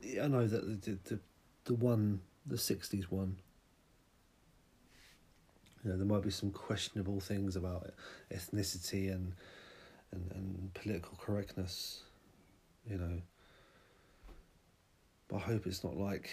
Yeah, 0.00 0.24
I 0.24 0.28
know 0.28 0.46
that 0.46 0.82
the 0.82 0.98
the 1.04 1.20
the 1.64 1.74
one 1.74 2.20
the 2.46 2.58
sixties 2.58 3.10
one. 3.10 3.36
You 5.84 5.90
know, 5.90 5.96
there 5.96 6.06
might 6.06 6.22
be 6.22 6.30
some 6.30 6.50
questionable 6.50 7.20
things 7.20 7.56
about 7.56 7.90
ethnicity 8.32 9.12
and 9.12 9.34
and 10.12 10.32
and 10.32 10.74
political 10.74 11.18
correctness. 11.18 12.02
You 12.88 12.98
know. 12.98 13.22
But 15.28 15.36
I 15.36 15.40
hope 15.40 15.66
it's 15.66 15.82
not 15.82 15.96
like 15.96 16.30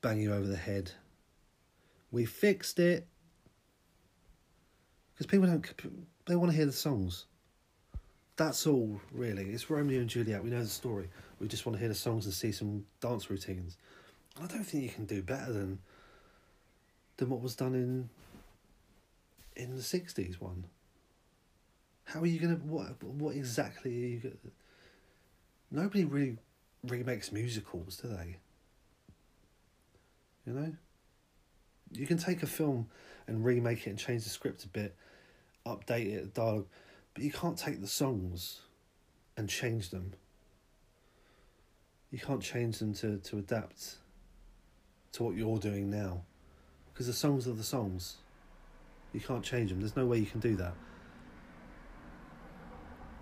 bang 0.00 0.20
you 0.20 0.32
over 0.32 0.46
the 0.46 0.56
head. 0.56 0.90
We 2.10 2.24
fixed 2.24 2.78
it. 2.78 3.06
Because 5.12 5.26
people 5.26 5.46
don't, 5.46 5.64
they 6.26 6.34
want 6.34 6.50
to 6.50 6.56
hear 6.56 6.66
the 6.66 6.72
songs. 6.72 7.26
That's 8.36 8.66
all, 8.66 9.00
really. 9.12 9.50
It's 9.50 9.70
Romeo 9.70 10.00
and 10.00 10.08
Juliet. 10.08 10.42
We 10.42 10.50
know 10.50 10.62
the 10.62 10.68
story. 10.68 11.08
We 11.38 11.46
just 11.46 11.64
want 11.66 11.76
to 11.76 11.80
hear 11.80 11.88
the 11.88 11.94
songs 11.94 12.24
and 12.24 12.34
see 12.34 12.50
some 12.50 12.84
dance 13.00 13.30
routines. 13.30 13.76
I 14.42 14.46
don't 14.46 14.64
think 14.64 14.82
you 14.82 14.88
can 14.88 15.04
do 15.04 15.22
better 15.22 15.52
than 15.52 15.78
than 17.16 17.28
what 17.28 17.40
was 17.40 17.54
done 17.54 17.74
in 17.74 18.08
in 19.54 19.76
the 19.76 19.82
sixties 19.82 20.40
one. 20.40 20.64
How 22.04 22.20
are 22.20 22.26
you 22.26 22.40
gonna 22.40 22.56
what 22.56 23.00
what 23.04 23.36
exactly 23.36 24.18
gonna, 24.22 24.34
Nobody 25.70 26.04
really 26.04 26.38
remakes 26.84 27.32
musicals, 27.32 27.96
do 27.96 28.08
they? 28.08 28.36
You 30.46 30.52
know? 30.52 30.72
You 31.92 32.06
can 32.06 32.18
take 32.18 32.42
a 32.42 32.46
film 32.46 32.88
and 33.26 33.44
remake 33.44 33.86
it 33.86 33.90
and 33.90 33.98
change 33.98 34.24
the 34.24 34.30
script 34.30 34.64
a 34.64 34.68
bit, 34.68 34.94
update 35.66 36.12
it, 36.12 36.34
dialogue, 36.34 36.66
but 37.14 37.22
you 37.22 37.30
can't 37.30 37.56
take 37.56 37.80
the 37.80 37.86
songs 37.86 38.60
and 39.36 39.48
change 39.48 39.90
them. 39.90 40.12
You 42.10 42.18
can't 42.18 42.42
change 42.42 42.78
them 42.78 42.92
to, 42.94 43.18
to 43.18 43.38
adapt 43.38 43.96
to 45.12 45.22
what 45.22 45.36
you're 45.36 45.58
doing 45.58 45.90
now. 45.90 46.22
Because 46.92 47.06
the 47.06 47.12
songs 47.12 47.48
are 47.48 47.52
the 47.52 47.64
songs. 47.64 48.16
You 49.12 49.20
can't 49.20 49.44
change 49.44 49.70
them. 49.70 49.80
There's 49.80 49.96
no 49.96 50.06
way 50.06 50.18
you 50.18 50.26
can 50.26 50.40
do 50.40 50.56
that. 50.56 50.74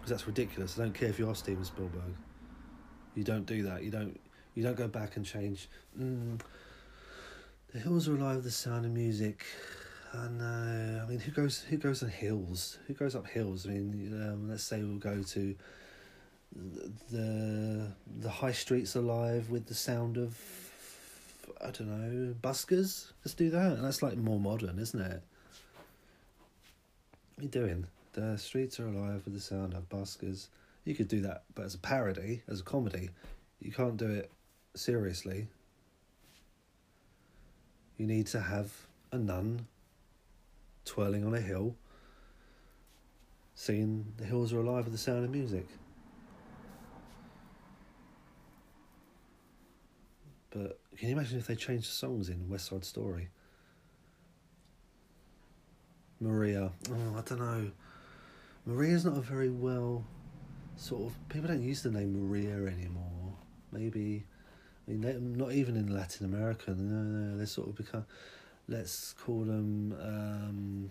Because 0.01 0.11
that's 0.11 0.27
ridiculous. 0.27 0.79
I 0.79 0.83
don't 0.83 0.95
care 0.95 1.09
if 1.09 1.19
you 1.19 1.29
are 1.29 1.35
Steven 1.35 1.65
Spielberg. 1.65 2.15
You 3.15 3.25
don't 3.25 3.47
do 3.47 3.63
that. 3.65 3.83
You 3.83 3.91
don't. 3.91 4.19
You 4.55 4.63
don't 4.63 4.77
go 4.77 4.89
back 4.89 5.17
and 5.17 5.25
change. 5.25 5.69
Mm, 5.99 6.41
the 7.73 7.79
hills 7.79 8.09
are 8.09 8.15
alive 8.15 8.37
with 8.37 8.45
the 8.45 8.51
sound 8.51 8.85
of 8.85 8.91
music. 8.91 9.47
I 10.15 10.29
know. 10.29 11.03
I 11.03 11.09
mean, 11.09 11.21
who 11.21 11.33
goes? 11.33 11.63
Who 11.63 11.79
goes 11.79 12.03
on 12.03 12.11
hills? 12.11 12.79
Who 12.87 12.95
goes 12.95 13.17
up 13.17 13.27
hills? 13.27 13.67
I 13.67 13.71
mean, 13.71 14.13
um, 14.13 14.51
let's 14.51 14.63
say 14.63 14.83
we'll 14.83 14.99
go 14.99 15.23
to 15.23 15.55
the 17.11 17.89
the 18.21 18.29
high 18.29 18.53
streets 18.53 18.95
alive 18.95 19.49
with 19.49 19.67
the 19.67 19.75
sound 19.75 20.19
of 20.19 20.39
I 21.61 21.71
don't 21.71 21.89
know 21.89 22.35
buskers. 22.43 23.13
Let's 23.25 23.35
do 23.35 23.51
that. 23.51 23.73
And 23.73 23.85
that's 23.85 24.03
like 24.03 24.17
more 24.17 24.41
modern, 24.41 24.79
isn't 24.79 25.01
it? 25.01 25.23
What 27.35 27.41
are 27.41 27.43
you 27.43 27.49
doing? 27.49 27.87
The 28.13 28.37
streets 28.37 28.79
are 28.79 28.89
alive 28.89 29.23
with 29.25 29.35
the 29.35 29.41
sound 29.41 29.73
of 29.73 29.89
buskers. 29.89 30.49
You 30.85 30.95
could 30.95 31.09
do 31.09 31.21
that, 31.23 31.45
but 31.55 31.65
as 31.65 31.75
a 31.75 31.79
parody, 31.79 32.43
as 32.49 32.61
a 32.61 32.65
comedy, 32.65 33.11
you 33.61 33.73
can't 33.73 33.97
do 33.97 34.11
it 34.11 34.31
seriously. 34.75 35.47
You 37.97 38.07
need 38.07 38.27
to 38.29 38.41
have 38.41 38.73
a 39.13 39.19
nun 39.19 39.67
twirling 40.85 41.25
on 41.25 41.35
a 41.35 41.41
hill, 41.41 41.77
singing 43.55 44.13
The 44.17 44.25
Hills 44.25 44.53
Are 44.53 44.61
Alive 44.61 44.85
with 44.85 44.93
the 44.93 44.99
Sound 44.99 45.25
of 45.25 45.31
Music. 45.31 45.67
But 50.51 50.79
can 50.97 51.09
you 51.09 51.15
imagine 51.15 51.39
if 51.39 51.47
they 51.47 51.55
changed 51.55 51.89
the 51.89 51.95
songs 51.95 52.29
in 52.29 52.49
West 52.49 52.67
Side 52.67 52.85
Story? 52.85 53.29
Maria. 56.21 56.71
Oh, 56.91 57.17
I 57.17 57.21
don't 57.23 57.41
know. 57.41 57.71
Maria's 58.65 59.05
not 59.05 59.17
a 59.17 59.21
very 59.21 59.51
well 59.51 60.05
sort 60.77 61.03
of. 61.11 61.29
People 61.29 61.49
don't 61.49 61.63
use 61.63 61.83
the 61.83 61.91
name 61.91 62.29
Maria 62.29 62.55
anymore. 62.67 63.35
Maybe. 63.73 64.25
I 64.87 64.93
mean, 64.93 65.37
not 65.37 65.53
even 65.53 65.77
in 65.77 65.95
Latin 65.95 66.27
America. 66.27 66.71
No, 66.71 67.03
no, 67.03 67.39
they 67.39 67.47
sort 67.47 67.69
of 67.69 67.77
become. 67.77 68.05
Let's 68.69 69.13
call 69.15 69.45
them 69.45 69.95
um, 70.01 70.91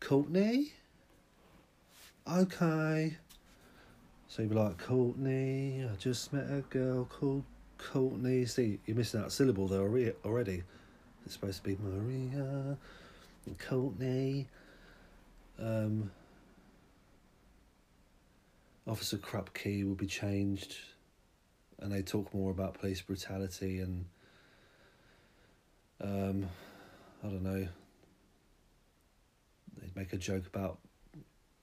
Kourtney. 0.00 0.70
Okay. 2.30 3.16
So 4.28 4.42
you'd 4.42 4.50
be 4.50 4.54
like, 4.54 4.76
Kourtney, 4.76 5.90
I 5.90 5.96
just 5.96 6.32
met 6.32 6.50
a 6.50 6.62
girl 6.68 7.04
called 7.04 7.44
Kourtney. 7.78 8.48
See, 8.48 8.78
you're 8.86 8.96
missing 8.96 9.20
a 9.20 9.30
syllable 9.30 9.68
there 9.68 9.80
already. 10.24 10.62
It's 11.24 11.34
supposed 11.34 11.62
to 11.62 11.68
be 11.68 11.76
Maria 11.82 12.76
and 13.46 13.58
Kourtney. 13.58 14.46
Um, 15.58 16.10
Officer 18.86 19.18
Krupke 19.18 19.86
will 19.86 19.94
be 19.94 20.06
changed, 20.06 20.76
and 21.78 21.92
they 21.92 22.02
talk 22.02 22.32
more 22.34 22.50
about 22.50 22.74
police 22.74 23.00
brutality 23.02 23.78
and 23.80 24.06
um, 26.00 26.48
I 27.22 27.28
don't 27.28 27.42
know. 27.42 27.68
They'd 29.80 29.96
make 29.96 30.12
a 30.12 30.16
joke 30.16 30.46
about 30.46 30.78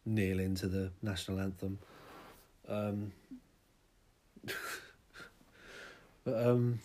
kneeling 0.06 0.56
to 0.56 0.68
the 0.68 0.92
national 1.02 1.40
anthem. 1.40 1.80
Um, 2.68 3.12
but 6.24 6.48
um, 6.48 6.80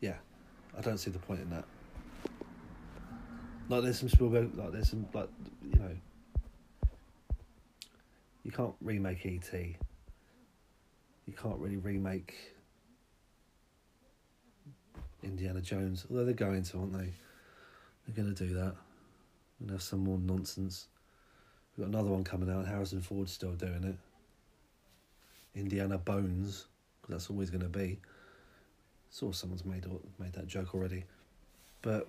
yeah, 0.00 0.16
I 0.76 0.80
don't 0.80 0.98
see 0.98 1.10
the 1.10 1.18
point 1.18 1.40
in 1.40 1.50
that. 1.50 1.64
Like 3.68 3.82
there's 3.84 4.00
some 4.00 4.08
Spielberg, 4.08 4.50
like 4.56 4.72
there's 4.72 4.90
some 4.90 5.06
like 5.14 5.28
you 5.72 5.78
know, 5.78 5.96
you 8.42 8.50
can't 8.50 8.74
remake 8.80 9.24
ET. 9.24 9.52
You 11.26 11.34
can't 11.34 11.58
really 11.58 11.76
remake 11.76 12.51
Indiana 15.22 15.60
Jones. 15.60 16.06
Although 16.10 16.24
they're 16.24 16.34
going 16.34 16.62
to, 16.64 16.78
aren't 16.78 16.92
they? 16.92 17.12
They're 18.06 18.24
going 18.24 18.34
to 18.34 18.46
do 18.46 18.54
that. 18.54 18.74
And 19.60 19.70
have 19.70 19.82
some 19.82 20.00
more 20.00 20.18
nonsense. 20.18 20.86
We've 21.76 21.86
got 21.86 21.94
another 21.94 22.10
one 22.10 22.24
coming 22.24 22.50
out. 22.50 22.66
Harrison 22.66 23.00
Ford's 23.00 23.32
still 23.32 23.52
doing 23.52 23.84
it. 23.84 23.96
Indiana 25.54 25.98
Bones, 25.98 26.66
because 27.00 27.14
that's 27.14 27.30
always 27.30 27.50
going 27.50 27.62
to 27.62 27.68
be. 27.68 27.98
Saw 29.10 29.32
someone's 29.32 29.64
made 29.64 29.84
made 30.18 30.32
that 30.32 30.46
joke 30.46 30.74
already, 30.74 31.04
but 31.82 32.08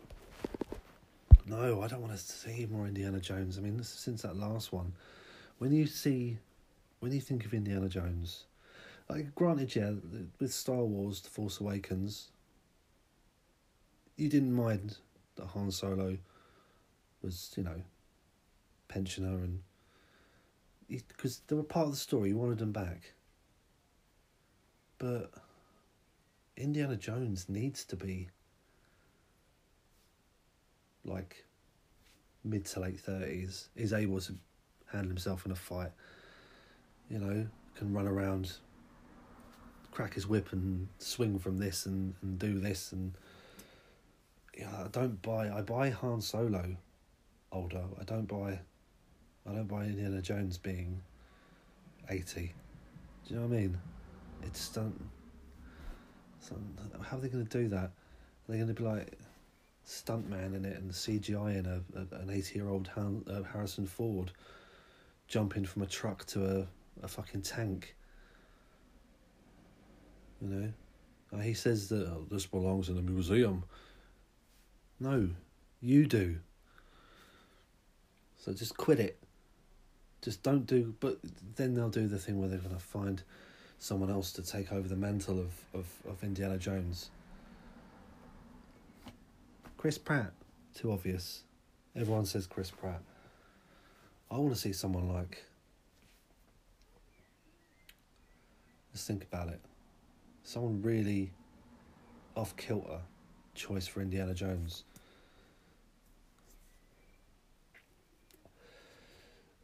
no, 1.46 1.82
I 1.82 1.88
don't 1.88 2.02
want 2.02 2.14
to 2.14 2.18
see 2.18 2.66
more 2.72 2.88
Indiana 2.88 3.20
Jones. 3.20 3.58
I 3.58 3.62
mean, 3.62 3.84
since 3.84 4.22
that 4.22 4.38
last 4.38 4.72
one, 4.72 4.94
when 5.58 5.74
you 5.74 5.86
see, 5.86 6.38
when 7.02 7.12
you 7.12 7.20
think 7.20 7.44
of 7.44 7.54
Indiana 7.54 7.90
Jones, 7.90 8.46
like 9.10 9.36
granted, 9.36 9.76
yeah, 9.76 9.92
with 10.40 10.54
Star 10.54 10.84
Wars: 10.84 11.20
The 11.20 11.30
Force 11.30 11.60
Awakens, 11.60 12.30
you 14.16 14.30
didn't 14.30 14.54
mind 14.54 14.98
that 15.36 15.48
Han 15.48 15.72
Solo 15.72 16.18
was, 17.22 17.52
you 17.56 17.64
know, 17.64 17.82
pensioner 18.88 19.36
and 19.36 19.60
because 20.90 21.42
they 21.48 21.56
were 21.56 21.64
part 21.64 21.86
of 21.86 21.92
the 21.92 21.98
story. 21.98 22.30
You 22.30 22.38
wanted 22.38 22.60
them 22.60 22.72
back, 22.72 23.14
but 25.00 25.32
Indiana 26.56 26.96
Jones 26.96 27.50
needs 27.50 27.84
to 27.86 27.96
be 27.96 28.30
like 31.04 31.46
mid 32.44 32.66
to 32.66 32.82
late 32.82 33.00
thirties. 33.00 33.70
Is 33.76 33.94
able 33.94 34.20
to 34.22 34.36
handle 34.92 35.10
himself 35.10 35.46
in 35.46 35.52
a 35.52 35.56
fight. 35.56 35.92
You 37.10 37.20
know, 37.20 37.48
can 37.76 37.94
run 37.94 38.08
around, 38.08 38.54
crack 39.92 40.14
his 40.14 40.28
whip 40.28 40.52
and 40.52 40.88
swing 41.00 41.40
from 41.40 41.58
this 41.58 41.86
and, 41.86 42.14
and 42.22 42.38
do 42.38 42.60
this 42.60 42.92
and 42.92 43.14
yeah, 44.58 44.70
I 44.86 44.88
don't 44.90 45.22
buy. 45.22 45.50
I 45.50 45.62
buy 45.62 45.90
Han 45.90 46.22
Solo 46.22 46.76
older. 47.52 47.84
I 48.00 48.04
don't 48.04 48.28
buy. 48.28 48.60
I 49.48 49.54
don't 49.54 49.68
buy 49.68 49.86
Indiana 49.86 50.22
Jones 50.22 50.58
being 50.58 51.02
eighty. 52.10 52.54
Do 53.28 53.34
you 53.34 53.40
know 53.40 53.48
what 53.48 53.56
I 53.56 53.60
mean? 53.62 53.78
It's 54.44 54.70
don't. 54.70 55.10
How 57.02 57.18
are 57.18 57.20
they 57.22 57.30
going 57.30 57.46
to 57.46 57.58
do 57.58 57.70
that? 57.70 57.86
Are 57.86 57.92
they 58.50 58.58
going 58.58 58.68
to 58.68 58.74
be 58.74 58.84
like 58.84 59.18
stuntman 59.88 60.56
in 60.56 60.66
it 60.66 60.78
and 60.78 60.92
CGI 60.92 61.60
in 61.60 61.66
a, 61.66 61.82
a 62.00 62.22
an 62.22 62.30
eighty 62.30 62.60
year 62.60 62.70
old 62.70 62.90
uh, 62.98 63.44
Harrison 63.44 63.86
Ford 63.86 64.32
jumping 65.28 65.66
from 65.66 65.82
a 65.82 65.88
truck 65.88 66.26
to 66.28 66.46
a 66.46 66.68
a 67.04 67.08
fucking 67.08 67.42
tank? 67.42 67.96
You 70.42 70.50
know, 70.50 70.74
uh, 71.34 71.42
he 71.42 71.54
says 71.54 71.88
that 71.90 72.06
oh, 72.08 72.26
this 72.30 72.46
belongs 72.46 72.90
in 72.90 72.98
a 72.98 73.02
museum. 73.02 73.64
No, 75.00 75.30
you 75.82 76.06
do. 76.06 76.38
So 78.38 78.54
just 78.54 78.78
quit 78.78 79.00
it. 79.00 79.18
Just 80.22 80.44
don't 80.44 80.66
do. 80.66 80.94
But 81.00 81.20
then 81.56 81.74
they'll 81.74 81.90
do 81.90 82.08
the 82.08 82.20
thing 82.20 82.40
where 82.40 82.50
they're 82.50 82.60
going 82.60 82.76
to 82.76 82.82
find 82.82 83.22
someone 83.80 84.10
else 84.10 84.32
to 84.34 84.42
take 84.42 84.72
over 84.72 84.88
the 84.88 84.96
mantle 84.96 85.40
of, 85.40 85.52
of, 85.74 85.88
of 86.10 86.24
Indiana 86.24 86.58
Jones. 86.58 87.10
Chris 89.78 89.98
Pratt, 89.98 90.32
too 90.74 90.92
obvious. 90.92 91.44
Everyone 91.96 92.26
says 92.26 92.48
Chris 92.48 92.72
Pratt. 92.72 93.02
I 94.32 94.38
want 94.38 94.54
to 94.54 94.60
see 94.60 94.74
someone 94.74 95.10
like. 95.10 95.44
Let's 98.94 99.06
think 99.06 99.24
about 99.24 99.50
it. 99.50 99.60
Someone 100.44 100.82
really 100.82 101.32
off 102.36 102.56
kilter 102.56 103.00
choice 103.56 103.88
for 103.88 104.02
Indiana 104.02 104.34
Jones. 104.34 104.84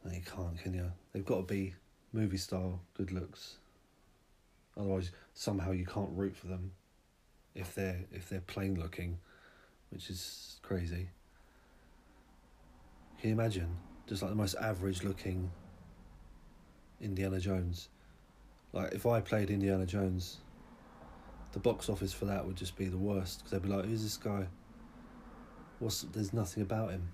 No, 0.04 0.12
you 0.12 0.22
can't, 0.22 0.58
can 0.58 0.74
you? 0.74 0.90
They've 1.12 1.24
got 1.24 1.36
to 1.36 1.42
be 1.54 1.74
movie 2.12 2.38
style, 2.38 2.80
good 2.94 3.12
looks. 3.12 3.56
Otherwise, 4.76 5.10
somehow 5.34 5.72
you 5.72 5.84
can't 5.84 6.10
root 6.12 6.34
for 6.34 6.46
them 6.46 6.72
if 7.54 7.74
they're 7.74 8.00
if 8.12 8.28
they're 8.28 8.40
plain 8.40 8.80
looking, 8.80 9.18
which 9.90 10.08
is 10.08 10.58
crazy. 10.62 11.08
Can 13.20 13.30
you 13.30 13.34
imagine? 13.34 13.76
Just 14.06 14.22
like 14.22 14.30
the 14.30 14.36
most 14.36 14.54
average 14.54 15.04
looking 15.04 15.50
Indiana 17.00 17.38
Jones. 17.38 17.88
Like 18.72 18.92
if 18.92 19.04
I 19.04 19.20
played 19.20 19.50
Indiana 19.50 19.84
Jones, 19.84 20.38
the 21.52 21.58
box 21.58 21.88
office 21.88 22.12
for 22.12 22.26
that 22.26 22.46
would 22.46 22.56
just 22.56 22.76
be 22.76 22.86
the 22.86 22.98
worst 22.98 23.38
because 23.38 23.50
they'd 23.52 23.62
be 23.62 23.68
like, 23.68 23.84
"Who's 23.84 24.02
this 24.02 24.16
guy? 24.16 24.46
What's 25.78 26.02
there's 26.02 26.32
nothing 26.32 26.62
about 26.62 26.90
him. 26.90 27.12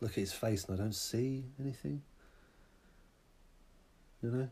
Look 0.00 0.12
at 0.12 0.16
his 0.16 0.32
face 0.32 0.64
and 0.64 0.78
I 0.78 0.82
don't 0.82 0.94
see 0.94 1.44
anything." 1.60 2.02
You 4.22 4.30
know. 4.30 4.48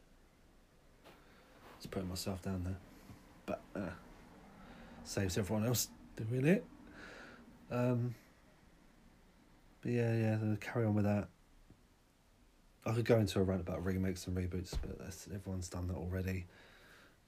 Just 1.79 1.91
putting 1.91 2.09
myself 2.09 2.43
down 2.43 2.65
there, 2.65 2.79
but 3.47 3.61
uh, 3.77 3.93
saves 5.05 5.39
everyone 5.39 5.67
else 5.67 5.89
doing 6.17 6.47
it. 6.47 6.65
Um, 7.71 8.15
but 9.83 9.93
yeah, 9.93 10.15
yeah, 10.15 10.39
carry 10.61 10.85
on 10.85 10.95
with 10.95 11.05
that. 11.05 11.29
I 12.85 12.93
could 12.93 13.05
go 13.05 13.19
into 13.19 13.39
a 13.39 13.43
rant 13.43 13.61
about 13.61 13.85
remakes 13.85 14.27
and 14.27 14.37
reboots, 14.37 14.77
but 14.81 14.99
everyone's 15.33 15.69
done 15.69 15.87
that 15.89 15.97
already. 15.97 16.47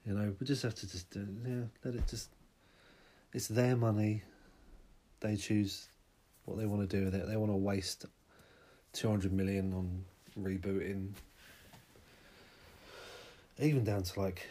You 0.05 0.13
know, 0.13 0.33
we 0.39 0.45
just 0.47 0.63
have 0.63 0.75
to 0.75 0.89
just 0.89 1.15
uh, 1.15 1.19
yeah, 1.47 1.63
let 1.83 1.95
it 1.95 2.07
just. 2.07 2.29
It's 3.33 3.47
their 3.47 3.75
money. 3.75 4.23
They 5.19 5.35
choose 5.35 5.87
what 6.45 6.57
they 6.57 6.65
want 6.65 6.89
to 6.89 6.97
do 6.97 7.05
with 7.05 7.15
it. 7.15 7.27
They 7.27 7.37
want 7.37 7.51
to 7.51 7.55
waste 7.55 8.05
two 8.93 9.09
hundred 9.09 9.31
million 9.31 9.73
on 9.73 10.05
rebooting. 10.39 11.09
Even 13.59 13.83
down 13.83 14.03
to 14.03 14.19
like. 14.19 14.47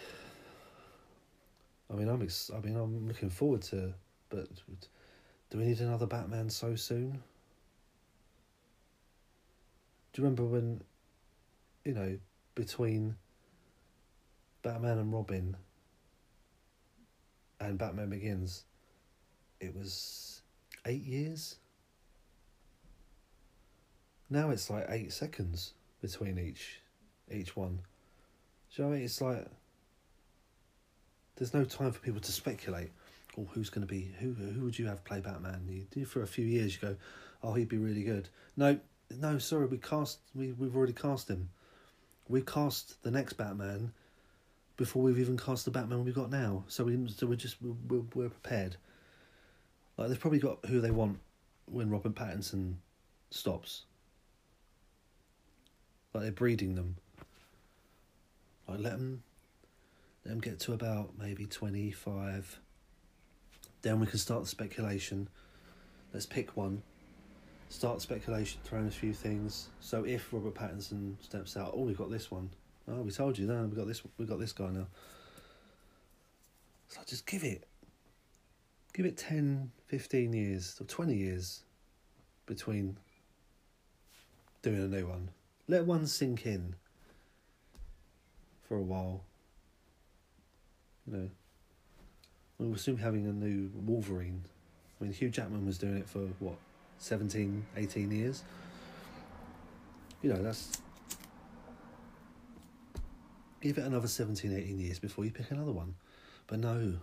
I 1.93 1.97
mean, 1.97 2.09
I'm. 2.09 2.23
Ex- 2.23 2.51
I 2.57 2.61
mean, 2.61 2.77
I'm 2.77 3.09
looking 3.09 3.31
forward 3.31 3.63
to, 3.63 3.93
but 4.29 4.49
do 5.51 5.59
we 5.59 5.65
need 5.65 5.81
another 5.81 6.07
Batman 6.07 6.49
so 6.49 6.77
soon? 6.77 7.21
Do 10.13 10.23
you 10.23 10.25
remember 10.25 10.45
when, 10.45 10.83
you 11.85 11.95
know, 11.95 12.19
between 12.55 13.17
Batman 14.63 14.99
and 14.99 15.13
Robin 15.13 15.57
and 17.61 17.79
Batman 17.79 18.11
Begins, 18.11 18.65
it 19.61 19.75
was 19.75 20.43
eight 20.87 21.05
years. 21.05 21.57
Now 24.29 24.51
it's 24.51 24.71
like 24.71 24.87
eight 24.89 25.13
seconds 25.13 25.73
between 26.01 26.39
each 26.39 26.81
each 27.31 27.57
one. 27.57 27.81
Do 28.75 28.83
you 28.83 28.85
know 28.85 28.91
I 28.91 28.97
mean? 28.97 29.05
It's 29.05 29.21
like 29.21 29.47
there's 31.37 31.55
no 31.55 31.65
time 31.65 31.93
for 31.93 32.01
people 32.01 32.21
to 32.21 32.33
speculate. 32.33 32.91
Oh, 33.39 33.49
who's 33.53 33.71
going 33.71 33.87
to 33.87 33.93
be 33.93 34.13
who? 34.21 34.33
Who 34.33 34.65
would 34.65 34.79
you 34.79 34.87
have 34.87 35.05
play 35.05 35.21
Batman? 35.21 35.67
You 35.69 35.87
do 35.91 36.05
for 36.05 36.23
a 36.23 36.27
few 36.27 36.45
years. 36.45 36.75
You 36.75 36.89
go, 36.89 36.97
oh, 37.43 37.55
he'd 37.55 37.69
be 37.69 37.79
really 37.79 38.03
good. 38.03 38.29
No, 38.57 38.79
no, 39.11 39.39
sorry, 39.39 39.67
we 39.67 39.79
cast. 39.79 40.19
We 40.35 40.53
we've 40.53 40.77
already 40.77 40.93
cast 40.93 41.29
him. 41.29 41.51
We 42.29 42.43
cast 42.43 43.03
the 43.03 43.11
next 43.11 43.35
Batman 43.35 43.93
before 44.81 45.03
we've 45.03 45.19
even 45.19 45.37
cast 45.37 45.67
the 45.67 45.71
Batman 45.71 46.07
we've 46.07 46.15
got 46.15 46.31
now. 46.31 46.65
So 46.67 46.85
we 46.85 47.07
so 47.15 47.27
we're 47.27 47.35
just 47.35 47.57
we're, 47.61 48.01
we're 48.15 48.31
prepared. 48.31 48.77
Like 49.99 50.09
they've 50.09 50.19
probably 50.19 50.39
got 50.39 50.65
who 50.65 50.81
they 50.81 50.91
want 50.91 51.19
when 51.67 51.91
Robert 51.91 52.15
Pattinson 52.15 52.77
stops. 53.31 53.83
Like 56.15 56.23
they're 56.23 56.33
breeding 56.33 56.77
them. 56.77 56.97
Like 58.67 58.79
let 58.79 58.93
them 58.93 59.23
let 60.25 60.31
them 60.31 60.41
get 60.41 60.59
to 60.61 60.73
about 60.73 61.11
maybe 61.19 61.45
twenty 61.45 61.91
five. 61.91 62.59
Then 63.83 64.01
we 64.01 64.07
can 64.07 64.19
start 64.19 64.45
the 64.45 64.49
speculation. 64.49 65.29
Let's 66.15 66.25
pick 66.25 66.57
one. 66.57 66.83
Start 67.69 68.01
speculation, 68.01 68.61
throwing 68.65 68.87
a 68.87 68.91
few 68.91 69.13
things. 69.13 69.69
So 69.81 70.05
if 70.05 70.33
Robert 70.33 70.55
Pattinson 70.55 71.23
steps 71.23 71.55
out, 71.59 71.73
oh, 71.77 71.83
we've 71.83 71.99
got 71.99 72.11
this 72.11 72.31
one. 72.31 72.49
Oh, 72.91 73.03
we 73.03 73.11
told 73.11 73.39
you. 73.39 73.47
No, 73.47 73.63
we 73.65 73.77
got 73.77 73.87
this. 73.87 74.03
We 74.19 74.27
got 74.27 74.41
this 74.41 74.53
guy 74.53 74.71
now. 74.71 74.87
So 76.89 77.01
just 77.07 77.27
give 77.27 77.45
it. 77.45 77.67
Give 78.93 79.07
it 79.07 79.17
10, 79.17 79.71
15 79.87 80.33
years 80.33 80.77
or 80.81 80.85
twenty 80.85 81.15
years 81.15 81.63
between 82.47 82.97
doing 84.63 84.83
a 84.83 84.89
new 84.89 85.07
one. 85.07 85.29
Let 85.69 85.85
one 85.87 86.07
sink 86.07 86.47
in 86.47 86.75
for 88.67 88.77
a 88.77 88.83
while. 88.83 89.23
You 91.07 91.17
know, 91.17 91.31
we'll 92.59 92.77
soon 92.77 92.97
having 92.97 93.27
a 93.27 93.33
new 93.33 93.71
Wolverine. 93.75 94.43
I 95.01 95.05
mean, 95.05 95.13
Hugh 95.13 95.31
Jackman 95.31 95.65
was 95.65 95.79
doing 95.79 95.97
it 95.97 96.09
for 96.09 96.29
what, 96.41 96.57
17, 96.99 97.65
18 97.77 98.11
years. 98.11 98.43
You 100.23 100.33
know, 100.35 100.43
that's 100.43 100.81
give 103.61 103.79
it 103.79 103.85
another 103.85 104.09
17, 104.09 104.53
18 104.53 104.79
years 104.79 104.99
before 104.99 105.25
you 105.25 105.31
pick 105.31 105.51
another 105.51 105.73
one. 105.73 105.95
But 106.47 106.61
no, 106.61 106.95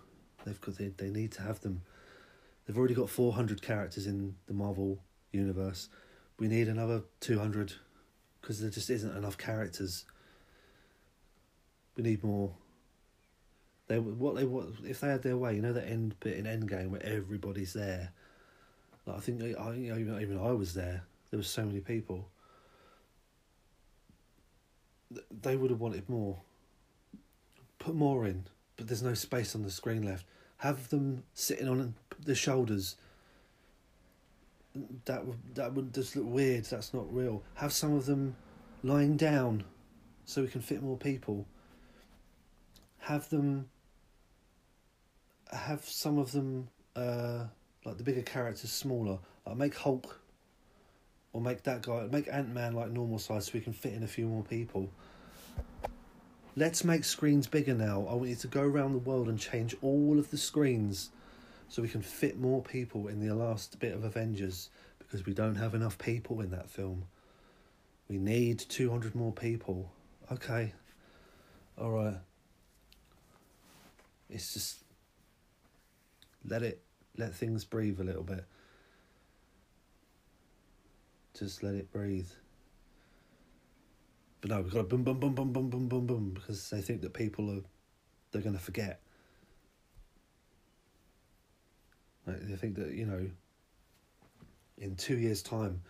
they've 0.45 0.59
got 0.59 0.77
they, 0.77 0.89
they 0.89 1.09
need 1.09 1.31
to 1.33 1.41
have 1.41 1.61
them. 1.61 1.81
They've 2.65 2.77
already 2.77 2.95
got 2.95 3.09
400 3.09 3.61
characters 3.61 4.07
in 4.07 4.35
the 4.47 4.53
Marvel 4.53 4.99
universe. 5.31 5.89
We 6.39 6.47
need 6.47 6.67
another 6.67 7.03
200 7.21 7.73
because 8.41 8.59
there 8.59 8.69
just 8.69 8.89
isn't 8.89 9.15
enough 9.15 9.37
characters. 9.37 10.05
We 11.95 12.03
need 12.03 12.23
more. 12.23 12.51
They 13.87 13.99
what 13.99 14.35
they 14.35 14.43
what 14.43 14.67
if 14.85 14.99
they 14.99 15.07
had 15.07 15.23
their 15.23 15.37
way, 15.37 15.55
you 15.55 15.61
know, 15.61 15.73
the 15.73 15.87
end 15.87 16.19
bit 16.19 16.37
in 16.37 16.45
Endgame 16.45 16.89
where 16.89 17.03
everybody's 17.03 17.73
there. 17.73 18.11
Like 19.05 19.17
I 19.17 19.19
think 19.21 19.41
I 19.41 19.73
you 19.73 19.93
know, 19.93 19.97
even 19.97 20.21
even 20.21 20.37
I 20.37 20.51
was 20.51 20.73
there. 20.73 21.03
There 21.31 21.37
was 21.37 21.47
so 21.47 21.65
many 21.65 21.79
people. 21.79 22.27
They 25.41 25.55
would 25.55 25.71
have 25.71 25.79
wanted 25.79 26.09
more 26.09 26.37
put 27.88 27.95
more 27.95 28.25
in, 28.25 28.43
but 28.75 28.88
there's 28.88 29.01
no 29.01 29.13
space 29.13 29.55
on 29.55 29.63
the 29.63 29.71
screen 29.71 30.03
left. 30.03 30.25
Have 30.57 30.89
them 30.89 31.23
sitting 31.33 31.69
on 31.69 31.95
the 32.19 32.35
shoulders. 32.35 32.97
That 35.05 35.23
that 35.55 35.73
would 35.73 35.93
just 35.93 36.15
look 36.15 36.25
weird. 36.27 36.65
That's 36.65 36.93
not 36.93 37.11
real. 37.13 37.43
Have 37.55 37.71
some 37.71 37.93
of 37.93 38.05
them 38.05 38.35
lying 38.83 39.15
down, 39.15 39.63
so 40.25 40.41
we 40.41 40.49
can 40.49 40.59
fit 40.61 40.83
more 40.83 40.97
people. 40.97 41.45
Have 42.99 43.29
them. 43.29 43.69
Have 45.53 45.85
some 45.85 46.17
of 46.17 46.33
them, 46.33 46.67
uh, 46.97 47.45
like 47.85 47.97
the 47.97 48.03
bigger 48.03 48.21
characters, 48.21 48.69
smaller. 48.69 49.17
Like 49.45 49.55
make 49.55 49.75
Hulk. 49.75 50.19
Or 51.31 51.39
make 51.39 51.63
that 51.63 51.83
guy, 51.83 52.07
make 52.11 52.27
Ant 52.31 52.53
Man 52.53 52.73
like 52.73 52.91
normal 52.91 53.19
size, 53.19 53.45
so 53.45 53.51
we 53.53 53.61
can 53.61 53.73
fit 53.73 53.93
in 53.93 54.03
a 54.03 54.07
few 54.07 54.27
more 54.27 54.43
people. 54.43 54.89
Let's 56.57 56.83
make 56.83 57.03
screens 57.03 57.45
bigger 57.45 57.75
now. 57.75 58.07
I 58.09 58.15
want 58.15 58.29
you 58.29 58.35
to 58.37 58.47
go 58.47 58.63
around 58.63 58.93
the 58.93 58.97
world 58.97 59.29
and 59.29 59.37
change 59.37 59.75
all 59.83 60.17
of 60.17 60.31
the 60.31 60.39
screens 60.39 61.11
so 61.69 61.83
we 61.83 61.87
can 61.87 62.01
fit 62.01 62.39
more 62.39 62.63
people 62.63 63.09
in 63.09 63.19
the 63.19 63.31
last 63.35 63.79
bit 63.79 63.93
of 63.93 64.03
Avengers 64.03 64.71
because 64.97 65.23
we 65.23 65.35
don't 65.35 65.53
have 65.53 65.75
enough 65.75 65.99
people 65.99 66.41
in 66.41 66.49
that 66.49 66.67
film. 66.67 67.03
We 68.09 68.17
need 68.17 68.57
200 68.57 69.13
more 69.13 69.31
people. 69.31 69.91
Okay. 70.31 70.73
All 71.79 71.91
right. 71.91 72.17
It's 74.27 74.55
just 74.55 74.77
let 76.43 76.63
it 76.63 76.81
let 77.17 77.35
things 77.35 77.65
breathe 77.65 77.99
a 77.99 78.03
little 78.03 78.23
bit. 78.23 78.45
Just 81.37 81.61
let 81.61 81.75
it 81.75 81.91
breathe. 81.91 82.31
But 84.41 84.51
no, 84.51 84.61
we've 84.61 84.71
got 84.71 84.79
to 84.79 84.83
boom, 84.83 85.03
boom, 85.03 85.19
boom, 85.19 85.33
boom, 85.33 85.51
boom, 85.51 85.69
boom, 85.69 85.88
boom, 85.88 86.05
boom, 86.05 86.31
because 86.33 86.69
they 86.69 86.81
think 86.81 87.01
that 87.01 87.13
people 87.13 87.49
are, 87.49 87.61
they're 88.31 88.41
going 88.41 88.55
to 88.55 88.61
forget. 88.61 89.01
Like 92.25 92.41
they 92.41 92.55
think 92.55 92.75
that, 92.75 92.93
you 92.93 93.05
know, 93.05 93.27
in 94.77 94.95
two 94.95 95.17
years' 95.17 95.41
time, 95.41 95.81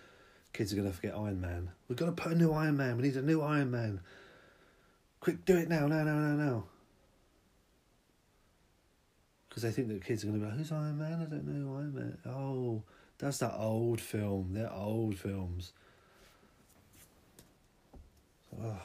kids 0.53 0.71
are 0.71 0.75
going 0.75 0.87
to 0.87 0.95
forget 0.95 1.15
Iron 1.15 1.41
Man. 1.41 1.71
We've 1.87 1.97
got 1.97 2.05
to 2.05 2.11
put 2.11 2.31
a 2.31 2.35
new 2.35 2.51
Iron 2.53 2.77
Man. 2.77 2.95
We 2.97 3.03
need 3.03 3.17
a 3.17 3.21
new 3.21 3.41
Iron 3.41 3.71
Man. 3.71 3.99
Quick, 5.19 5.43
do 5.45 5.57
it 5.57 5.67
now, 5.67 5.87
now, 5.87 6.03
now, 6.03 6.15
now, 6.15 6.35
now. 6.35 6.63
Because 9.49 9.63
they 9.63 9.71
think 9.71 9.87
that 9.89 10.05
kids 10.05 10.23
are 10.23 10.27
going 10.27 10.39
to 10.39 10.45
be 10.45 10.49
like, 10.49 10.57
who's 10.57 10.71
Iron 10.71 10.97
Man? 10.97 11.13
I 11.13 11.25
don't 11.25 11.45
know 11.45 11.69
who 11.69 11.75
Iron 11.75 11.95
Man. 11.95 12.17
Oh, 12.25 12.83
that's 13.17 13.39
that 13.39 13.55
old 13.57 13.99
film. 13.99 14.53
They're 14.53 14.71
old 14.71 15.17
films. 15.17 15.73
Oh, 18.63 18.81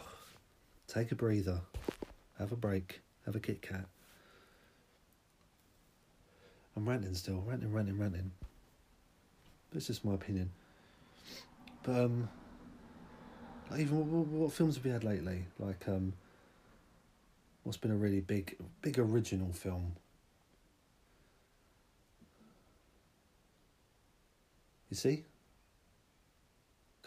take 0.87 1.13
a 1.13 1.15
breather. 1.15 1.61
Have 2.39 2.53
a 2.53 2.57
break. 2.57 3.01
Have 3.25 3.37
a 3.37 3.41
Kit 3.41 3.63
Kat. 3.63 3.87
I'm 6.77 6.89
ranting 6.89 7.15
still. 7.15 7.43
Ranting, 7.47 7.73
ranting, 7.73 7.99
ranting. 7.99 8.33
It's 9.75 9.87
just 9.87 10.05
my 10.05 10.15
opinion. 10.15 10.51
But, 11.83 12.05
um, 12.05 12.29
like 13.71 13.81
even 13.81 13.99
what, 13.99 14.27
what 14.27 14.53
films 14.53 14.77
have 14.77 14.85
we 14.85 14.91
had 14.91 15.05
lately? 15.05 15.47
Like, 15.59 15.89
um, 15.89 16.13
what's 17.63 17.79
been 17.79 17.91
a 17.91 17.97
really 17.97 18.21
big, 18.21 18.57
big 18.83 18.99
original 18.99 19.53
film? 19.53 19.93
You 24.91 24.97
see? 24.97 25.25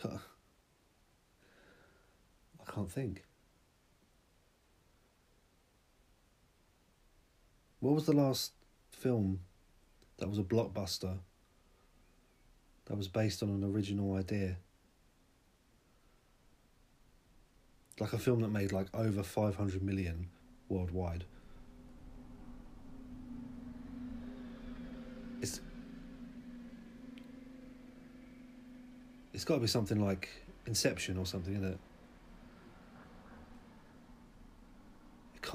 I 0.04 0.18
can't 2.76 2.92
think. 2.92 3.24
What 7.80 7.96
was 7.96 8.06
the 8.06 8.14
last 8.14 8.52
film 8.92 9.40
that 10.18 10.28
was 10.28 10.38
a 10.38 10.44
blockbuster 10.44 11.20
that 12.86 12.98
was 12.98 13.08
based 13.08 13.42
on 13.42 13.50
an 13.50 13.64
original 13.64 14.16
idea? 14.16 14.58
Like 18.00 18.12
a 18.12 18.18
film 18.18 18.42
that 18.42 18.50
made 18.50 18.74
like 18.74 18.88
over 18.94 19.24
500 19.24 19.82
million 19.82 20.28
worldwide. 20.68 21.24
It's 25.42 25.62
It's 29.34 29.44
got 29.44 29.56
to 29.56 29.62
be 29.62 29.68
something 29.68 30.04
like 30.04 30.30
Inception 30.66 31.18
or 31.18 31.26
something, 31.26 31.54
isn't 31.54 31.74
it? 31.74 31.80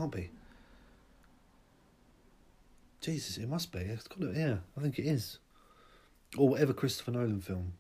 Can't 0.00 0.12
be. 0.12 0.30
Jesus, 3.02 3.36
it 3.36 3.48
must 3.48 3.70
be. 3.70 3.80
It's 3.80 4.08
got 4.08 4.20
to, 4.20 4.32
yeah, 4.34 4.56
I 4.76 4.80
think 4.80 4.98
it 4.98 5.04
is. 5.04 5.38
Or 6.38 6.48
whatever 6.48 6.72
Christopher 6.72 7.10
Nolan 7.10 7.40
film. 7.40 7.74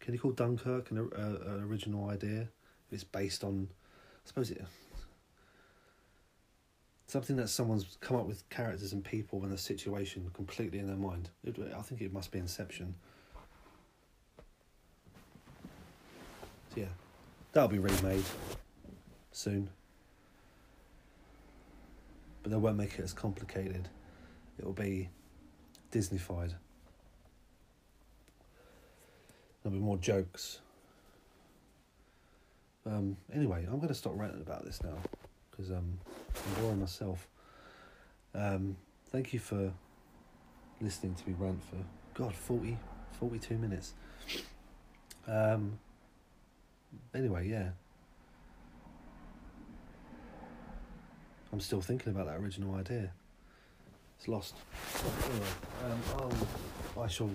Can 0.00 0.14
you 0.14 0.20
call 0.20 0.30
Dunkirk 0.30 0.92
an, 0.92 0.98
uh, 0.98 1.50
an 1.50 1.64
original 1.68 2.08
idea? 2.08 2.42
If 2.86 2.92
it's 2.92 3.04
based 3.04 3.42
on, 3.42 3.68
I 3.72 4.28
suppose 4.28 4.50
it. 4.50 4.64
Something 7.08 7.36
that 7.36 7.48
someone's 7.48 7.96
come 8.00 8.16
up 8.16 8.26
with 8.26 8.48
characters 8.50 8.92
and 8.92 9.02
people 9.02 9.42
and 9.42 9.52
a 9.52 9.58
situation 9.58 10.30
completely 10.34 10.78
in 10.78 10.86
their 10.86 10.96
mind. 10.96 11.30
It, 11.44 11.56
I 11.76 11.82
think 11.82 12.00
it 12.00 12.12
must 12.12 12.30
be 12.30 12.38
Inception. 12.38 12.94
So 16.74 16.80
yeah, 16.80 16.86
that'll 17.52 17.68
be 17.68 17.78
remade 17.78 18.24
soon. 19.36 19.68
But 22.42 22.52
they 22.52 22.56
won't 22.56 22.76
make 22.76 22.98
it 22.98 23.02
as 23.02 23.12
complicated. 23.12 23.88
It'll 24.58 24.72
be 24.72 25.10
Disneyfied. 25.92 26.54
There'll 29.62 29.76
be 29.76 29.84
more 29.84 29.98
jokes. 29.98 30.60
Um, 32.86 33.16
anyway, 33.32 33.66
I'm 33.66 33.76
going 33.76 33.88
to 33.88 33.94
stop 33.94 34.12
ranting 34.16 34.40
about 34.40 34.64
this 34.64 34.82
now 34.82 34.96
because 35.50 35.70
um, 35.70 35.98
I'm 36.34 36.62
boring 36.62 36.80
myself. 36.80 37.28
Um, 38.34 38.76
thank 39.10 39.32
you 39.32 39.38
for 39.38 39.72
listening 40.80 41.14
to 41.14 41.28
me 41.28 41.34
rant 41.38 41.60
for, 41.64 41.76
God, 42.14 42.34
40, 42.34 42.78
42 43.18 43.58
minutes. 43.58 43.92
Um, 45.26 45.78
anyway, 47.14 47.48
yeah. 47.48 47.70
I'm 51.56 51.60
still 51.60 51.80
thinking 51.80 52.12
about 52.12 52.26
that 52.26 52.36
original 52.36 52.74
idea. 52.74 53.10
It's 54.18 54.28
lost. 54.28 54.56
Um, 55.86 55.98
I'll, 56.18 57.02
I 57.02 57.08
shall 57.08 57.30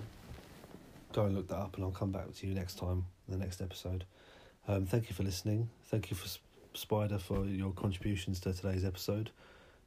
go 1.11 1.25
and 1.25 1.35
look 1.35 1.47
that 1.47 1.57
up 1.57 1.75
and 1.75 1.83
I'll 1.83 1.89
come 1.89 2.11
back 2.11 2.31
to 2.31 2.45
you 2.45 2.53
next 2.53 2.77
time, 2.77 3.07
the 3.27 3.35
next 3.35 3.61
episode. 3.61 4.05
Um, 4.67 4.85
thank 4.85 5.09
you 5.09 5.15
for 5.15 5.23
listening. 5.23 5.69
Thank 5.85 6.11
you 6.11 6.17
for 6.17 6.27
Spider 6.75 7.17
for 7.17 7.45
your 7.45 7.71
contributions 7.71 8.39
to 8.41 8.53
today's 8.53 8.85
episode. 8.85 9.31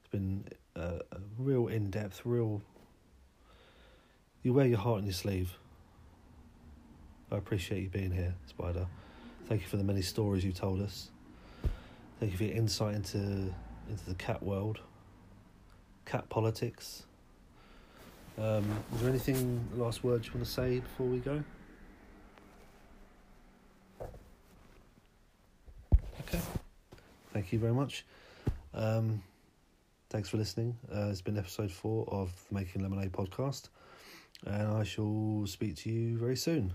It's 0.00 0.10
been 0.10 0.48
a, 0.74 1.02
a 1.12 1.18
real 1.38 1.68
in 1.68 1.90
depth, 1.90 2.22
real. 2.24 2.60
You 4.42 4.52
wear 4.52 4.66
your 4.66 4.78
heart 4.78 4.98
on 4.98 5.04
your 5.04 5.12
sleeve. 5.12 5.56
I 7.30 7.36
appreciate 7.36 7.84
you 7.84 7.88
being 7.88 8.10
here, 8.10 8.34
Spider. 8.48 8.88
Thank 9.46 9.60
you 9.60 9.68
for 9.68 9.76
the 9.76 9.84
many 9.84 10.02
stories 10.02 10.44
you've 10.44 10.56
told 10.56 10.80
us. 10.80 11.10
Thank 12.18 12.32
you 12.32 12.38
for 12.38 12.44
your 12.44 12.56
insight 12.56 12.96
into 12.96 13.54
into 13.88 14.04
the 14.06 14.14
cat 14.14 14.42
world, 14.42 14.80
cat 16.04 16.28
politics. 16.28 17.04
Um, 18.38 18.64
is 18.94 19.00
there 19.00 19.10
anything 19.10 19.68
last 19.76 20.02
words 20.02 20.26
you 20.26 20.32
want 20.34 20.44
to 20.44 20.50
say 20.50 20.80
before 20.80 21.06
we 21.06 21.18
go? 21.18 21.42
Okay. 26.20 26.40
Thank 27.32 27.52
you 27.52 27.58
very 27.58 27.72
much. 27.72 28.04
Um, 28.72 29.22
thanks 30.10 30.28
for 30.28 30.36
listening. 30.36 30.76
Uh, 30.92 31.08
it's 31.10 31.20
been 31.20 31.38
episode 31.38 31.70
four 31.70 32.08
of 32.08 32.32
the 32.48 32.54
Making 32.54 32.82
Lemonade 32.82 33.12
podcast, 33.12 33.68
and 34.44 34.68
I 34.68 34.82
shall 34.82 35.44
speak 35.46 35.76
to 35.76 35.90
you 35.90 36.18
very 36.18 36.36
soon. 36.36 36.74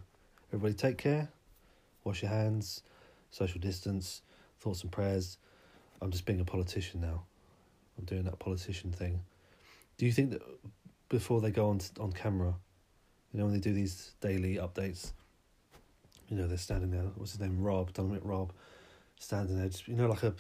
Everybody, 0.50 0.74
take 0.74 0.98
care. 0.98 1.30
Wash 2.04 2.22
your 2.22 2.32
hands. 2.32 2.84
Social 3.32 3.60
distance. 3.60 4.22
Thoughts 4.60 4.84
and 4.84 4.92
prayers. 4.92 5.38
I'm 6.02 6.12
just 6.12 6.26
being 6.26 6.40
a 6.40 6.46
politician 6.46 7.02
now. 7.02 7.24
I'm 7.98 8.06
doing 8.06 8.24
that 8.24 8.40
politician 8.40 8.92
thing. 8.92 9.22
Do 9.98 10.06
you 10.06 10.12
think 10.12 10.32
that 10.32 10.42
before 11.10 11.42
they 11.42 11.52
go 11.52 11.70
on 11.70 11.82
on 12.00 12.12
camera, 12.12 12.54
you 13.34 13.40
know, 13.40 13.46
when 13.46 13.54
they 13.54 13.60
do 13.60 13.74
these 13.74 14.14
daily 14.22 14.56
updates, 14.56 15.12
you 16.30 16.38
know, 16.38 16.48
they're 16.48 16.58
standing 16.58 16.92
there. 16.92 17.04
What's 17.16 17.32
his 17.32 17.40
name? 17.40 17.62
Raab, 17.62 17.94
Dominic 17.94 18.22
Raab, 18.24 18.54
standing 19.20 19.58
there. 19.58 19.68
Just, 19.68 19.88
you 19.88 19.96
know, 19.96 20.08
like 20.08 20.24
a 20.24 20.34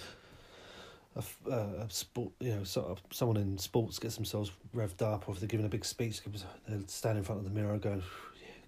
a, 1.16 1.24
uh, 1.52 1.86
a 1.86 1.90
sport, 1.90 2.32
you 2.40 2.56
know, 2.56 2.64
sort 2.64 2.88
of 2.88 3.02
someone 3.12 3.38
in 3.38 3.58
sports 3.58 4.00
gets 4.00 4.16
themselves 4.16 4.52
revved 4.76 5.02
up, 5.02 5.28
or 5.28 5.34
if 5.34 5.40
they're 5.40 5.48
giving 5.48 5.66
a 5.66 5.70
big 5.70 5.86
speech, 5.86 6.22
they'll 6.68 6.88
stand 6.88 7.18
in 7.18 7.24
front 7.24 7.40
of 7.40 7.46
the 7.46 7.52
mirror 7.52 7.78
going, 7.78 8.04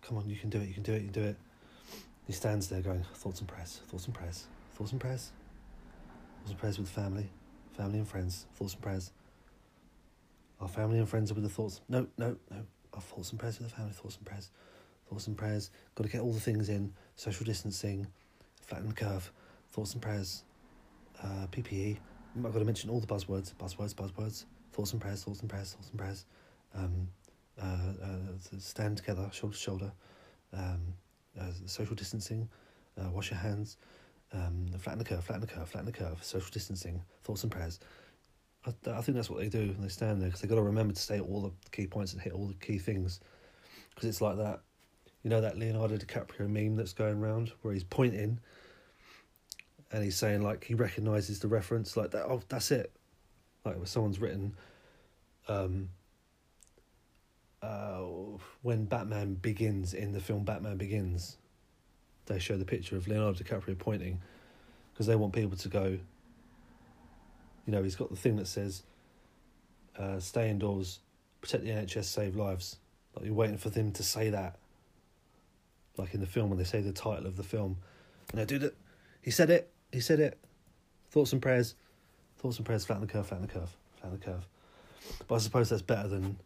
"Come 0.02 0.18
on, 0.18 0.30
you 0.30 0.36
can 0.36 0.50
do 0.50 0.60
it, 0.60 0.68
you 0.68 0.74
can 0.74 0.84
do 0.84 0.94
it, 0.94 1.04
you 1.04 1.10
can 1.12 1.24
do 1.24 1.28
it." 1.30 1.38
He 2.26 2.34
stands 2.34 2.68
there 2.68 2.82
going, 2.82 3.06
"Thoughts 3.16 3.40
and 3.40 3.48
prayers, 3.48 3.82
thoughts 3.88 4.06
and 4.06 4.14
prayers, 4.14 4.46
thoughts 4.74 4.92
and 4.92 5.00
prayers, 5.00 5.32
and 6.50 6.58
prayers 6.58 6.78
with 6.78 6.88
the 6.88 7.02
family, 7.02 7.30
family 7.74 8.00
and 8.00 8.08
friends, 8.08 8.48
thoughts 8.56 8.74
and 8.74 8.82
prayers." 8.82 9.12
Our 10.60 10.68
family 10.68 11.00
and 11.00 11.10
friends 11.10 11.32
are 11.32 11.34
with 11.34 11.44
the 11.44 11.50
thoughts. 11.50 11.82
No, 11.90 12.06
no, 12.18 12.36
no. 12.52 12.58
Our 12.94 13.02
thoughts 13.02 13.32
and 13.32 13.40
prayers 13.40 13.60
with 13.60 13.70
the 13.70 13.76
family, 13.76 13.94
thoughts 13.94 14.18
and 14.18 14.26
prayers, 14.26 14.52
thoughts 15.10 15.28
and 15.28 15.36
prayers. 15.36 15.72
Got 15.96 16.04
to 16.04 16.10
get 16.10 16.22
all 16.22 16.34
the 16.34 16.40
things 16.40 16.70
in. 16.70 16.94
Social 17.16 17.46
distancing, 17.46 18.06
flatten 18.62 18.88
the 18.88 18.94
curve, 18.94 19.32
thoughts 19.72 19.94
and 19.94 20.02
prayers, 20.02 20.44
uh, 21.24 21.48
PPE. 21.52 21.98
I've 22.38 22.54
got 22.54 22.60
to 22.60 22.66
mention 22.66 22.90
all 22.90 23.00
the 23.00 23.08
buzzwords, 23.08 23.54
buzzwords, 23.56 23.94
buzzwords. 23.96 24.46
Thoughts 24.72 24.94
and 24.94 25.02
prayers, 25.02 25.24
thoughts 25.24 25.42
and 25.42 25.50
prayers, 25.50 25.74
thoughts 25.74 25.90
and 25.90 26.00
prayers. 26.00 26.26
Um, 26.74 27.08
uh, 27.62 27.66
uh, 28.04 28.58
stand 28.60 28.98
together, 28.98 29.30
shoulder 29.34 29.56
to 29.56 29.60
shoulder. 29.60 29.92
Um, 30.54 30.94
uh, 31.40 31.46
social 31.66 31.96
distancing. 31.96 32.48
Uh, 32.98 33.10
wash 33.12 33.32
your 33.32 33.40
hands. 33.40 33.78
Um, 34.34 34.68
flatten 34.80 35.00
the 35.00 35.06
curve, 35.06 35.24
flatten 35.24 35.42
the 35.42 35.54
curve, 35.54 35.70
flatten 35.70 35.86
the 35.86 35.98
curve. 35.98 36.24
Social 36.24 36.50
distancing. 36.52 37.02
Thoughts 37.24 37.44
and 37.44 37.52
prayers. 37.52 37.80
I, 38.66 38.70
I 38.92 39.02
think 39.02 39.16
that's 39.16 39.30
what 39.30 39.40
they 39.40 39.50
do 39.50 39.68
when 39.68 39.82
they 39.82 39.90
stand 39.90 40.22
there 40.22 40.30
because 40.30 40.42
they've 40.42 40.50
got 40.50 40.56
to 40.56 40.62
remember 40.62 40.94
to 40.94 41.02
say 41.02 41.20
all 41.20 41.42
the 41.42 41.52
key 41.72 41.88
points 41.88 42.14
and 42.14 42.22
hit 42.22 42.34
all 42.34 42.48
the 42.48 42.54
key 42.54 42.78
things. 42.78 43.20
Because 43.90 44.08
it's 44.08 44.22
like 44.22 44.38
that, 44.38 44.62
you 45.24 45.30
know, 45.30 45.42
that 45.42 45.58
Leonardo 45.58 45.98
DiCaprio 45.98 46.48
meme 46.48 46.76
that's 46.76 46.94
going 46.94 47.22
around 47.22 47.52
where 47.62 47.74
he's 47.74 47.84
pointing 47.84 48.40
and 49.92 50.04
he's 50.04 50.16
saying 50.16 50.42
like 50.42 50.64
he 50.64 50.74
recognizes 50.74 51.40
the 51.40 51.48
reference 51.48 51.98
like 51.98 52.12
that. 52.12 52.26
Oh, 52.26 52.42
that's 52.48 52.72
it. 52.72 52.92
Like 53.66 53.76
when 53.76 53.86
someone's 53.86 54.20
written, 54.20 54.56
um, 55.48 55.90
uh, 57.62 58.02
when 58.62 58.86
Batman 58.86 59.36
begins 59.36 59.94
in 59.94 60.14
the 60.14 60.20
film 60.20 60.44
Batman 60.44 60.78
Begins, 60.78 61.38
they 62.26 62.40
show 62.40 62.58
the 62.58 62.66
picture 62.66 62.96
of 62.96 63.08
Leonardo 63.08 63.44
DiCaprio 63.44 63.78
pointing 63.78 64.22
because 64.94 65.08
they 65.08 65.16
want 65.16 65.34
people 65.34 65.58
to 65.58 65.68
go. 65.68 65.98
You 67.66 67.74
know, 67.74 67.84
he's 67.84 67.96
got 67.96 68.10
the 68.10 68.16
thing 68.16 68.36
that 68.38 68.48
says, 68.48 68.84
uh, 69.98 70.20
"Stay 70.20 70.50
indoors, 70.50 71.00
protect 71.42 71.64
the 71.64 71.72
NHS, 71.72 72.06
save 72.06 72.36
lives." 72.36 72.78
Like 73.16 73.26
you're 73.26 73.34
waiting 73.34 73.58
for 73.58 73.70
them 73.70 73.92
to 73.94 74.04
say 74.04 74.30
that, 74.30 74.58
like 75.98 76.14
in 76.14 76.22
the 76.22 76.28
film 76.28 76.50
when 76.50 76.58
they 76.58 76.64
say 76.64 76.82
the 76.82 76.94
title 76.94 77.26
of 77.26 77.36
the 77.38 77.44
film, 77.44 77.78
and 78.32 78.40
they 78.40 78.46
do 78.46 78.60
that. 78.60 78.76
He 79.22 79.32
said 79.32 79.50
it. 79.50 79.72
He 79.92 80.00
said 80.00 80.20
it. 80.20 80.40
Thoughts 81.10 81.34
and 81.34 81.42
prayers. 81.42 81.76
Thoughts 82.38 82.58
and 82.58 82.66
prayers. 82.66 82.86
Flatten 82.86 83.06
the 83.06 83.12
curve. 83.12 83.28
Flatten 83.28 83.46
the 83.46 83.54
curve. 83.54 83.76
Flatten 84.00 84.20
the 84.20 84.26
curve. 84.26 84.48
But 85.28 85.36
I 85.36 85.38
suppose 85.40 85.70
that's 85.70 85.82
better 85.82 86.08
than 86.08 86.38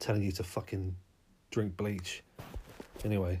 telling 0.00 0.22
you 0.22 0.32
to 0.32 0.44
fucking 0.44 0.96
drink 1.50 1.76
bleach. 1.76 2.22
Anyway, 3.04 3.40